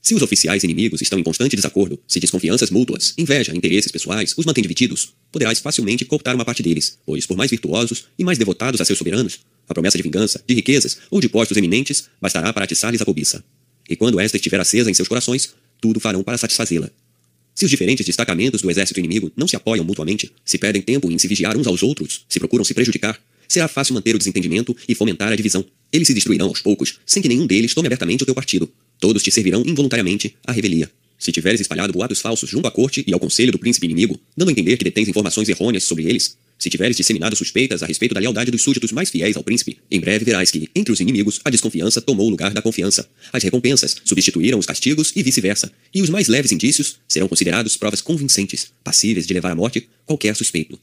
Se 0.00 0.14
os 0.14 0.22
oficiais 0.22 0.64
inimigos 0.64 1.02
estão 1.02 1.18
em 1.18 1.22
constante 1.22 1.56
desacordo, 1.56 2.00
se 2.06 2.20
desconfianças 2.20 2.70
mútuas, 2.70 3.12
inveja, 3.18 3.54
interesses 3.54 3.90
pessoais 3.90 4.34
os 4.36 4.46
mantêm 4.46 4.62
divididos, 4.62 5.12
poderás 5.30 5.58
facilmente 5.58 6.04
cooptar 6.04 6.34
uma 6.34 6.44
parte 6.44 6.62
deles, 6.62 6.98
pois, 7.04 7.26
por 7.26 7.36
mais 7.36 7.50
virtuosos 7.50 8.04
e 8.18 8.24
mais 8.24 8.38
devotados 8.38 8.80
a 8.80 8.84
seus 8.84 8.98
soberanos, 8.98 9.40
a 9.68 9.74
promessa 9.74 9.98
de 9.98 10.02
vingança, 10.02 10.42
de 10.46 10.54
riquezas 10.54 10.98
ou 11.10 11.20
de 11.20 11.28
postos 11.28 11.56
eminentes 11.56 12.08
bastará 12.20 12.52
para 12.52 12.64
atiçar-lhes 12.64 13.02
a 13.02 13.04
cobiça. 13.04 13.44
E 13.88 13.96
quando 13.96 14.20
esta 14.20 14.36
estiver 14.36 14.60
acesa 14.60 14.90
em 14.90 14.94
seus 14.94 15.08
corações, 15.08 15.54
tudo 15.80 16.00
farão 16.00 16.22
para 16.22 16.38
satisfazê-la. 16.38 16.90
Se 17.54 17.64
os 17.64 17.70
diferentes 17.70 18.06
destacamentos 18.06 18.62
do 18.62 18.70
exército 18.70 19.00
inimigo 19.00 19.32
não 19.36 19.48
se 19.48 19.56
apoiam 19.56 19.84
mutuamente, 19.84 20.32
se 20.44 20.58
perdem 20.58 20.80
tempo 20.80 21.10
em 21.10 21.18
se 21.18 21.26
vigiar 21.26 21.56
uns 21.56 21.66
aos 21.66 21.82
outros, 21.82 22.24
se 22.28 22.38
procuram 22.38 22.64
se 22.64 22.72
prejudicar, 22.72 23.20
será 23.48 23.66
fácil 23.66 23.94
manter 23.94 24.14
o 24.14 24.18
desentendimento 24.18 24.76
e 24.86 24.94
fomentar 24.94 25.32
a 25.32 25.36
divisão. 25.36 25.64
Eles 25.92 26.06
se 26.06 26.14
destruirão 26.14 26.48
aos 26.48 26.60
poucos, 26.60 26.98
sem 27.06 27.22
que 27.22 27.28
nenhum 27.28 27.46
deles 27.46 27.74
tome 27.74 27.86
abertamente 27.86 28.22
o 28.22 28.26
teu 28.26 28.34
partido. 28.34 28.70
Todos 29.00 29.22
te 29.22 29.30
servirão 29.30 29.62
involuntariamente 29.66 30.36
à 30.46 30.52
revelia. 30.52 30.90
Se 31.18 31.32
tiveres 31.32 31.60
espalhado 31.60 31.92
boatos 31.92 32.20
falsos 32.20 32.48
junto 32.48 32.68
à 32.68 32.70
corte 32.70 33.02
e 33.06 33.12
ao 33.12 33.18
conselho 33.18 33.50
do 33.50 33.58
príncipe 33.58 33.86
inimigo, 33.86 34.20
dando 34.36 34.50
a 34.50 34.52
entender 34.52 34.76
que 34.76 34.84
detens 34.84 35.08
informações 35.08 35.48
errôneas 35.48 35.82
sobre 35.84 36.04
eles, 36.04 36.36
se 36.58 36.68
tiveres 36.68 36.96
disseminado 36.96 37.36
suspeitas 37.36 37.82
a 37.82 37.86
respeito 37.86 38.14
da 38.14 38.20
lealdade 38.20 38.50
dos 38.50 38.62
súditos 38.62 38.90
mais 38.90 39.10
fiéis 39.10 39.36
ao 39.36 39.44
príncipe, 39.44 39.78
em 39.90 40.00
breve 40.00 40.24
verás 40.24 40.50
que, 40.50 40.68
entre 40.74 40.92
os 40.92 41.00
inimigos, 41.00 41.40
a 41.44 41.50
desconfiança 41.50 42.00
tomou 42.00 42.26
o 42.26 42.30
lugar 42.30 42.52
da 42.52 42.60
confiança. 42.60 43.08
As 43.32 43.42
recompensas 43.44 43.96
substituíram 44.04 44.58
os 44.58 44.66
castigos 44.66 45.12
e 45.14 45.22
vice-versa, 45.22 45.70
e 45.94 46.02
os 46.02 46.10
mais 46.10 46.26
leves 46.26 46.50
indícios 46.50 46.96
serão 47.06 47.28
considerados 47.28 47.76
provas 47.76 48.00
convincentes, 48.00 48.72
passíveis 48.82 49.26
de 49.26 49.34
levar 49.34 49.52
à 49.52 49.54
morte 49.54 49.88
qualquer 50.04 50.34
suspeito. 50.34 50.78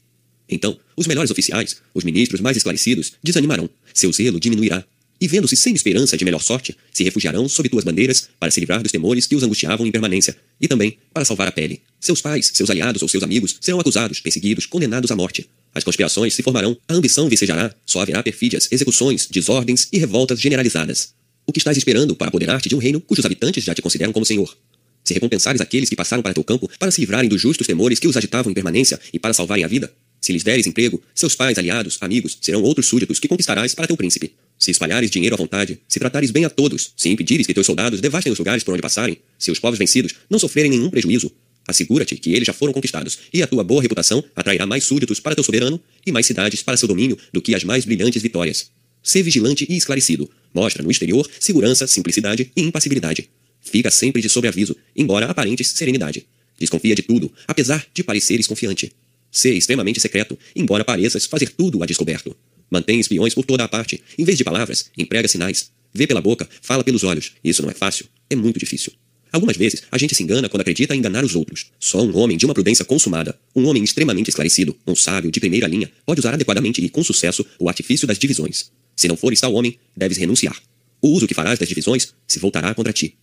Então, 0.48 0.78
os 0.96 1.06
melhores 1.06 1.30
oficiais, 1.30 1.76
os 1.92 2.04
ministros 2.04 2.40
mais 2.40 2.56
esclarecidos, 2.56 3.12
desanimarão, 3.22 3.68
seu 3.92 4.12
zelo 4.12 4.38
diminuirá, 4.38 4.84
e 5.20 5.26
vendo-se 5.26 5.56
sem 5.56 5.74
esperança 5.74 6.16
de 6.16 6.24
melhor 6.24 6.42
sorte, 6.42 6.76
se 6.92 7.02
refugiarão 7.02 7.48
sob 7.48 7.68
tuas 7.68 7.84
bandeiras 7.84 8.28
para 8.38 8.50
se 8.50 8.60
livrar 8.60 8.82
dos 8.82 8.92
temores 8.92 9.26
que 9.26 9.34
os 9.34 9.42
angustiavam 9.42 9.86
em 9.86 9.90
permanência, 9.90 10.36
e 10.60 10.68
também 10.68 10.98
para 11.12 11.24
salvar 11.24 11.48
a 11.48 11.52
pele. 11.52 11.80
Seus 11.98 12.20
pais, 12.20 12.50
seus 12.52 12.70
aliados 12.70 13.02
ou 13.02 13.08
seus 13.08 13.22
amigos 13.22 13.56
serão 13.60 13.80
acusados, 13.80 14.20
perseguidos, 14.20 14.66
condenados 14.66 15.10
à 15.10 15.16
morte. 15.16 15.48
As 15.74 15.84
conspirações 15.84 16.34
se 16.34 16.42
formarão, 16.42 16.76
a 16.88 16.94
ambição 16.94 17.28
vicejará, 17.28 17.74
só 17.84 18.00
haverá 18.00 18.22
perfídias, 18.22 18.68
execuções, 18.70 19.26
desordens 19.30 19.88
e 19.92 19.98
revoltas 19.98 20.40
generalizadas. 20.40 21.14
O 21.46 21.52
que 21.52 21.58
estás 21.58 21.76
esperando 21.76 22.14
para 22.14 22.28
apoderar-te 22.28 22.68
de 22.68 22.74
um 22.74 22.78
reino 22.78 23.00
cujos 23.00 23.24
habitantes 23.24 23.64
já 23.64 23.74
te 23.74 23.82
consideram 23.82 24.12
como 24.12 24.26
senhor? 24.26 24.56
Se 25.04 25.14
recompensares 25.14 25.60
aqueles 25.60 25.88
que 25.88 25.94
passaram 25.94 26.22
para 26.22 26.34
teu 26.34 26.42
campo 26.42 26.68
para 26.78 26.90
se 26.90 27.00
livrarem 27.00 27.28
dos 27.28 27.40
justos 27.40 27.66
temores 27.66 28.00
que 28.00 28.08
os 28.08 28.16
agitavam 28.16 28.50
em 28.50 28.54
permanência 28.54 28.98
e 29.12 29.18
para 29.18 29.32
salvarem 29.32 29.64
a 29.64 29.68
vida, 29.68 29.92
Se 30.20 30.32
lhes 30.32 30.42
deres 30.42 30.66
emprego, 30.66 31.02
seus 31.14 31.34
pais, 31.34 31.58
aliados, 31.58 31.98
amigos, 32.00 32.36
serão 32.40 32.62
outros 32.62 32.86
súditos 32.86 33.18
que 33.20 33.28
conquistarás 33.28 33.74
para 33.74 33.86
teu 33.86 33.96
príncipe. 33.96 34.32
Se 34.58 34.70
espalhares 34.70 35.10
dinheiro 35.10 35.34
à 35.34 35.38
vontade, 35.38 35.78
se 35.86 35.98
tratares 35.98 36.30
bem 36.30 36.44
a 36.44 36.50
todos, 36.50 36.92
se 36.96 37.08
impedires 37.08 37.46
que 37.46 37.54
teus 37.54 37.66
soldados 37.66 38.00
devastem 38.00 38.32
os 38.32 38.38
lugares 38.38 38.64
por 38.64 38.72
onde 38.72 38.82
passarem, 38.82 39.18
se 39.38 39.50
os 39.50 39.58
povos 39.58 39.78
vencidos 39.78 40.14
não 40.30 40.38
sofrerem 40.38 40.70
nenhum 40.70 40.90
prejuízo, 40.90 41.30
assegura-te 41.66 42.16
que 42.16 42.32
eles 42.32 42.46
já 42.46 42.52
foram 42.52 42.72
conquistados, 42.72 43.18
e 43.32 43.42
a 43.42 43.46
tua 43.46 43.62
boa 43.62 43.82
reputação 43.82 44.24
atrairá 44.34 44.66
mais 44.66 44.84
súditos 44.84 45.20
para 45.20 45.34
teu 45.34 45.44
soberano 45.44 45.80
e 46.06 46.12
mais 46.12 46.26
cidades 46.26 46.62
para 46.62 46.76
seu 46.76 46.88
domínio 46.88 47.18
do 47.32 47.42
que 47.42 47.54
as 47.54 47.64
mais 47.64 47.84
brilhantes 47.84 48.22
vitórias. 48.22 48.70
Sê 49.02 49.22
vigilante 49.22 49.66
e 49.68 49.76
esclarecido. 49.76 50.28
Mostra 50.52 50.82
no 50.82 50.90
exterior 50.90 51.28
segurança, 51.38 51.86
simplicidade 51.86 52.50
e 52.56 52.62
impassibilidade. 52.62 53.28
Fica 53.60 53.90
sempre 53.90 54.22
de 54.22 54.28
sobreaviso, 54.28 54.76
embora 54.96 55.26
aparentes 55.26 55.68
serenidade. 55.68 56.26
Desconfia 56.58 56.94
de 56.94 57.02
tudo, 57.02 57.32
apesar 57.46 57.86
de 57.92 58.02
pareceres 58.02 58.46
confiante. 58.46 58.92
Sê 59.36 59.52
extremamente 59.52 60.00
secreto, 60.00 60.38
embora 60.56 60.82
pareças 60.82 61.26
fazer 61.26 61.50
tudo 61.50 61.82
a 61.82 61.86
descoberto. 61.86 62.34
Mantém 62.70 62.98
espiões 62.98 63.34
por 63.34 63.44
toda 63.44 63.64
a 63.64 63.68
parte. 63.68 64.02
Em 64.16 64.24
vez 64.24 64.38
de 64.38 64.42
palavras, 64.42 64.90
emprega 64.96 65.28
sinais. 65.28 65.70
Vê 65.92 66.06
pela 66.06 66.22
boca, 66.22 66.48
fala 66.62 66.82
pelos 66.82 67.04
olhos. 67.04 67.32
Isso 67.44 67.60
não 67.60 67.68
é 67.68 67.74
fácil. 67.74 68.06
É 68.30 68.34
muito 68.34 68.58
difícil. 68.58 68.94
Algumas 69.30 69.58
vezes, 69.58 69.82
a 69.92 69.98
gente 69.98 70.14
se 70.14 70.22
engana 70.22 70.48
quando 70.48 70.62
acredita 70.62 70.96
enganar 70.96 71.22
os 71.22 71.34
outros. 71.34 71.66
Só 71.78 72.02
um 72.02 72.16
homem 72.16 72.38
de 72.38 72.46
uma 72.46 72.54
prudência 72.54 72.82
consumada, 72.82 73.38
um 73.54 73.66
homem 73.66 73.84
extremamente 73.84 74.30
esclarecido, 74.30 74.74
um 74.86 74.96
sábio 74.96 75.30
de 75.30 75.38
primeira 75.38 75.68
linha, 75.68 75.92
pode 76.06 76.20
usar 76.20 76.32
adequadamente 76.32 76.82
e 76.82 76.88
com 76.88 77.04
sucesso 77.04 77.44
o 77.58 77.68
artifício 77.68 78.06
das 78.06 78.18
divisões. 78.18 78.70
Se 78.96 79.06
não 79.06 79.18
fores 79.18 79.38
tal 79.38 79.52
homem, 79.52 79.78
deves 79.94 80.16
renunciar. 80.16 80.58
O 81.02 81.08
uso 81.08 81.26
que 81.26 81.34
farás 81.34 81.58
das 81.58 81.68
divisões 81.68 82.14
se 82.26 82.38
voltará 82.38 82.74
contra 82.74 82.90
ti. 82.90 83.18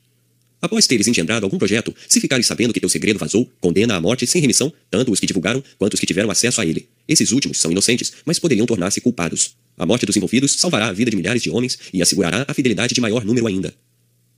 Após 0.64 0.88
teres 0.88 1.10
engendrado 1.10 1.46
algum 1.46 1.58
projeto, 1.58 1.94
se 2.08 2.22
ficares 2.22 2.48
sabendo 2.48 2.74
que 2.74 2.80
teu 2.80 2.88
segredo 2.88 3.20
vazou, 3.20 3.52
condena 3.60 3.96
à 3.96 4.00
morte 4.00 4.26
sem 4.26 4.40
remissão 4.40 4.72
tanto 4.90 5.12
os 5.12 5.20
que 5.20 5.26
divulgaram 5.26 5.62
quanto 5.78 5.96
os 5.96 6.00
que 6.00 6.06
tiveram 6.06 6.32
acesso 6.32 6.62
a 6.62 6.66
ele. 6.66 6.88
Esses 7.06 7.34
últimos 7.34 7.60
são 7.60 7.70
inocentes, 7.70 8.14
mas 8.26 8.40
poderiam 8.40 8.66
tornar-se 8.66 9.02
culpados. 9.02 9.58
A 9.78 9.86
morte 9.86 10.06
dos 10.06 10.16
envolvidos 10.16 10.54
salvará 10.54 10.88
a 10.88 10.94
vida 10.94 11.12
de 11.12 11.18
milhares 11.18 11.42
de 11.42 11.50
homens 11.50 11.78
e 11.94 12.02
assegurará 12.02 12.46
a 12.48 12.54
fidelidade 12.54 12.96
de 12.96 13.02
maior 13.02 13.26
número 13.26 13.46
ainda. 13.46 13.74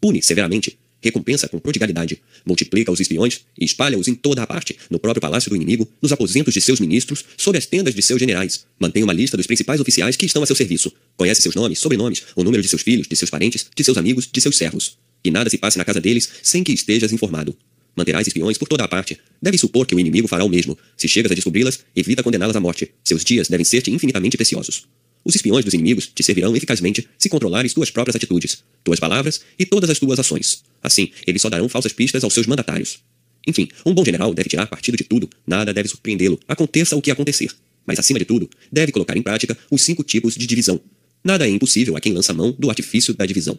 Pune 0.01 0.19
severamente, 0.19 0.79
recompensa 0.99 1.47
com 1.47 1.59
prodigalidade, 1.59 2.19
multiplica 2.43 2.91
os 2.91 2.99
espiões 2.99 3.41
e 3.55 3.63
espalha-os 3.63 4.07
em 4.07 4.15
toda 4.15 4.41
a 4.41 4.47
parte, 4.47 4.75
no 4.89 4.97
próprio 4.97 5.21
palácio 5.21 5.51
do 5.51 5.55
inimigo, 5.55 5.87
nos 6.01 6.11
aposentos 6.11 6.55
de 6.55 6.59
seus 6.59 6.79
ministros, 6.79 7.23
sob 7.37 7.55
as 7.55 7.67
tendas 7.67 7.93
de 7.93 8.01
seus 8.01 8.19
generais. 8.19 8.65
Mantém 8.79 9.03
uma 9.03 9.13
lista 9.13 9.37
dos 9.37 9.45
principais 9.45 9.79
oficiais 9.79 10.15
que 10.15 10.25
estão 10.25 10.41
a 10.41 10.47
seu 10.47 10.55
serviço. 10.55 10.91
Conhece 11.15 11.43
seus 11.43 11.53
nomes, 11.53 11.77
sobrenomes, 11.77 12.23
o 12.35 12.43
número 12.43 12.63
de 12.63 12.67
seus 12.67 12.81
filhos, 12.81 13.07
de 13.07 13.15
seus 13.15 13.29
parentes, 13.29 13.67
de 13.75 13.83
seus 13.83 13.95
amigos, 13.95 14.27
de 14.31 14.41
seus 14.41 14.57
servos 14.57 14.97
que 15.25 15.31
nada 15.31 15.49
se 15.49 15.57
passe 15.57 15.75
na 15.75 15.83
casa 15.83 15.99
deles 15.99 16.29
sem 16.43 16.63
que 16.63 16.71
estejas 16.71 17.11
informado. 17.11 17.57
Manterás 17.95 18.27
espiões 18.27 18.59
por 18.59 18.67
toda 18.67 18.83
a 18.83 18.87
parte. 18.87 19.19
Deves 19.41 19.59
supor 19.59 19.87
que 19.87 19.95
o 19.95 19.99
inimigo 19.99 20.27
fará 20.27 20.43
o 20.43 20.49
mesmo. 20.49 20.77
Se 20.95 21.07
chegas 21.07 21.31
a 21.31 21.35
descobri-las, 21.35 21.79
evita 21.95 22.21
condená-las 22.21 22.55
à 22.55 22.59
morte. 22.59 22.91
Seus 23.03 23.25
dias 23.25 23.47
devem 23.47 23.65
ser-te 23.65 23.89
infinitamente 23.89 24.37
preciosos. 24.37 24.85
Os 25.23 25.35
espiões 25.35 25.65
dos 25.65 25.73
inimigos 25.73 26.05
te 26.13 26.21
servirão 26.21 26.55
eficazmente 26.55 27.07
se 27.17 27.27
controlares 27.27 27.73
tuas 27.73 27.89
próprias 27.89 28.15
atitudes, 28.15 28.63
tuas 28.83 28.99
palavras 28.99 29.41
e 29.57 29.65
todas 29.65 29.89
as 29.89 29.97
tuas 29.97 30.19
ações. 30.19 30.63
Assim, 30.83 31.09
eles 31.25 31.41
só 31.41 31.49
darão 31.49 31.67
falsas 31.67 31.91
pistas 31.91 32.23
aos 32.23 32.31
seus 32.31 32.45
mandatários. 32.45 32.99
Enfim, 33.47 33.67
um 33.83 33.95
bom 33.95 34.05
general 34.05 34.31
deve 34.31 34.49
tirar 34.49 34.67
partido 34.67 34.95
de 34.95 35.05
tudo, 35.05 35.27
nada 35.47 35.73
deve 35.73 35.89
surpreendê-lo, 35.89 36.39
aconteça 36.47 36.95
o 36.95 37.01
que 37.01 37.09
acontecer. 37.09 37.49
Mas, 37.83 37.97
acima 37.97 38.19
de 38.19 38.25
tudo, 38.25 38.47
deve 38.71 38.91
colocar 38.91 39.17
em 39.17 39.23
prática 39.23 39.57
os 39.71 39.81
cinco 39.81 40.03
tipos 40.03 40.35
de 40.35 40.45
divisão. 40.45 40.79
Nada 41.23 41.47
é 41.47 41.49
impossível 41.49 41.97
a 41.97 41.99
quem 41.99 42.13
lança 42.13 42.31
mão 42.31 42.55
do 42.59 42.69
artifício 42.69 43.11
da 43.15 43.25
divisão 43.25 43.57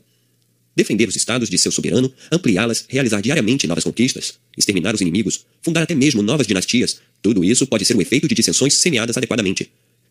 defender 0.76 1.08
os 1.08 1.16
estados 1.16 1.48
de 1.48 1.56
seu 1.56 1.72
soberano, 1.72 2.12
ampliá-las, 2.30 2.84
realizar 2.88 3.22
diariamente 3.22 3.66
novas 3.66 3.84
conquistas, 3.84 4.34
exterminar 4.56 4.94
os 4.94 5.00
inimigos, 5.00 5.46
fundar 5.62 5.82
até 5.82 5.94
mesmo 5.94 6.22
novas 6.22 6.46
dinastias, 6.46 7.00
tudo 7.22 7.42
isso 7.42 7.66
pode 7.66 7.84
ser 7.84 7.96
o 7.96 8.02
efeito 8.02 8.28
de 8.28 8.34
dissensões 8.34 8.74
semeadas 8.74 9.16
adequadamente. 9.16 9.70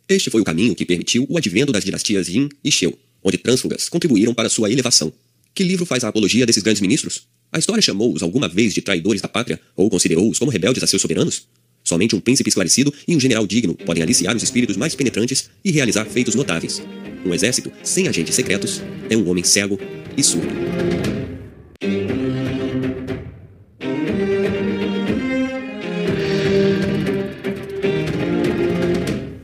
Este 0.09 0.29
foi 0.29 0.41
o 0.41 0.43
caminho 0.43 0.75
que 0.75 0.85
permitiu 0.85 1.25
o 1.29 1.37
advento 1.37 1.71
das 1.71 1.85
dinastias 1.85 2.27
Yin 2.27 2.49
e 2.63 2.71
Sheu, 2.71 2.97
onde 3.23 3.37
trânsfugas 3.37 3.87
contribuíram 3.87 4.33
para 4.33 4.49
sua 4.49 4.71
elevação. 4.71 5.13
Que 5.53 5.63
livro 5.63 5.85
faz 5.85 6.03
a 6.03 6.09
apologia 6.09 6.45
desses 6.45 6.61
grandes 6.61 6.81
ministros? 6.81 7.23
A 7.51 7.59
história 7.59 7.81
chamou-os 7.81 8.21
alguma 8.21 8.49
vez 8.49 8.73
de 8.73 8.81
traidores 8.81 9.21
da 9.21 9.27
pátria 9.27 9.59
ou 9.75 9.89
considerou-os 9.89 10.37
como 10.37 10.51
rebeldes 10.51 10.83
a 10.83 10.87
seus 10.87 11.01
soberanos? 11.01 11.47
Somente 11.83 12.15
um 12.15 12.19
príncipe 12.19 12.49
esclarecido 12.49 12.93
e 13.07 13.15
um 13.15 13.19
general 13.19 13.45
digno 13.45 13.75
podem 13.75 14.03
aliciar 14.03 14.35
os 14.35 14.43
espíritos 14.43 14.75
mais 14.75 14.95
penetrantes 14.95 15.49
e 15.63 15.71
realizar 15.71 16.05
feitos 16.05 16.35
notáveis. 16.35 16.81
Um 17.25 17.33
exército 17.33 17.71
sem 17.83 18.07
agentes 18.07 18.35
secretos 18.35 18.81
é 19.09 19.15
um 19.15 19.29
homem 19.29 19.43
cego 19.43 19.79
e 20.17 20.23
surdo. 20.23 20.47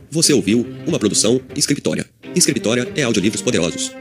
Você 0.10 0.34
ouviu 0.34 0.68
uma 0.86 1.00
produção 1.00 1.42
Escritória. 1.56 2.06
Escritória 2.36 2.88
é 2.96 3.04
audiolivros 3.04 3.42
poderosos 3.42 3.92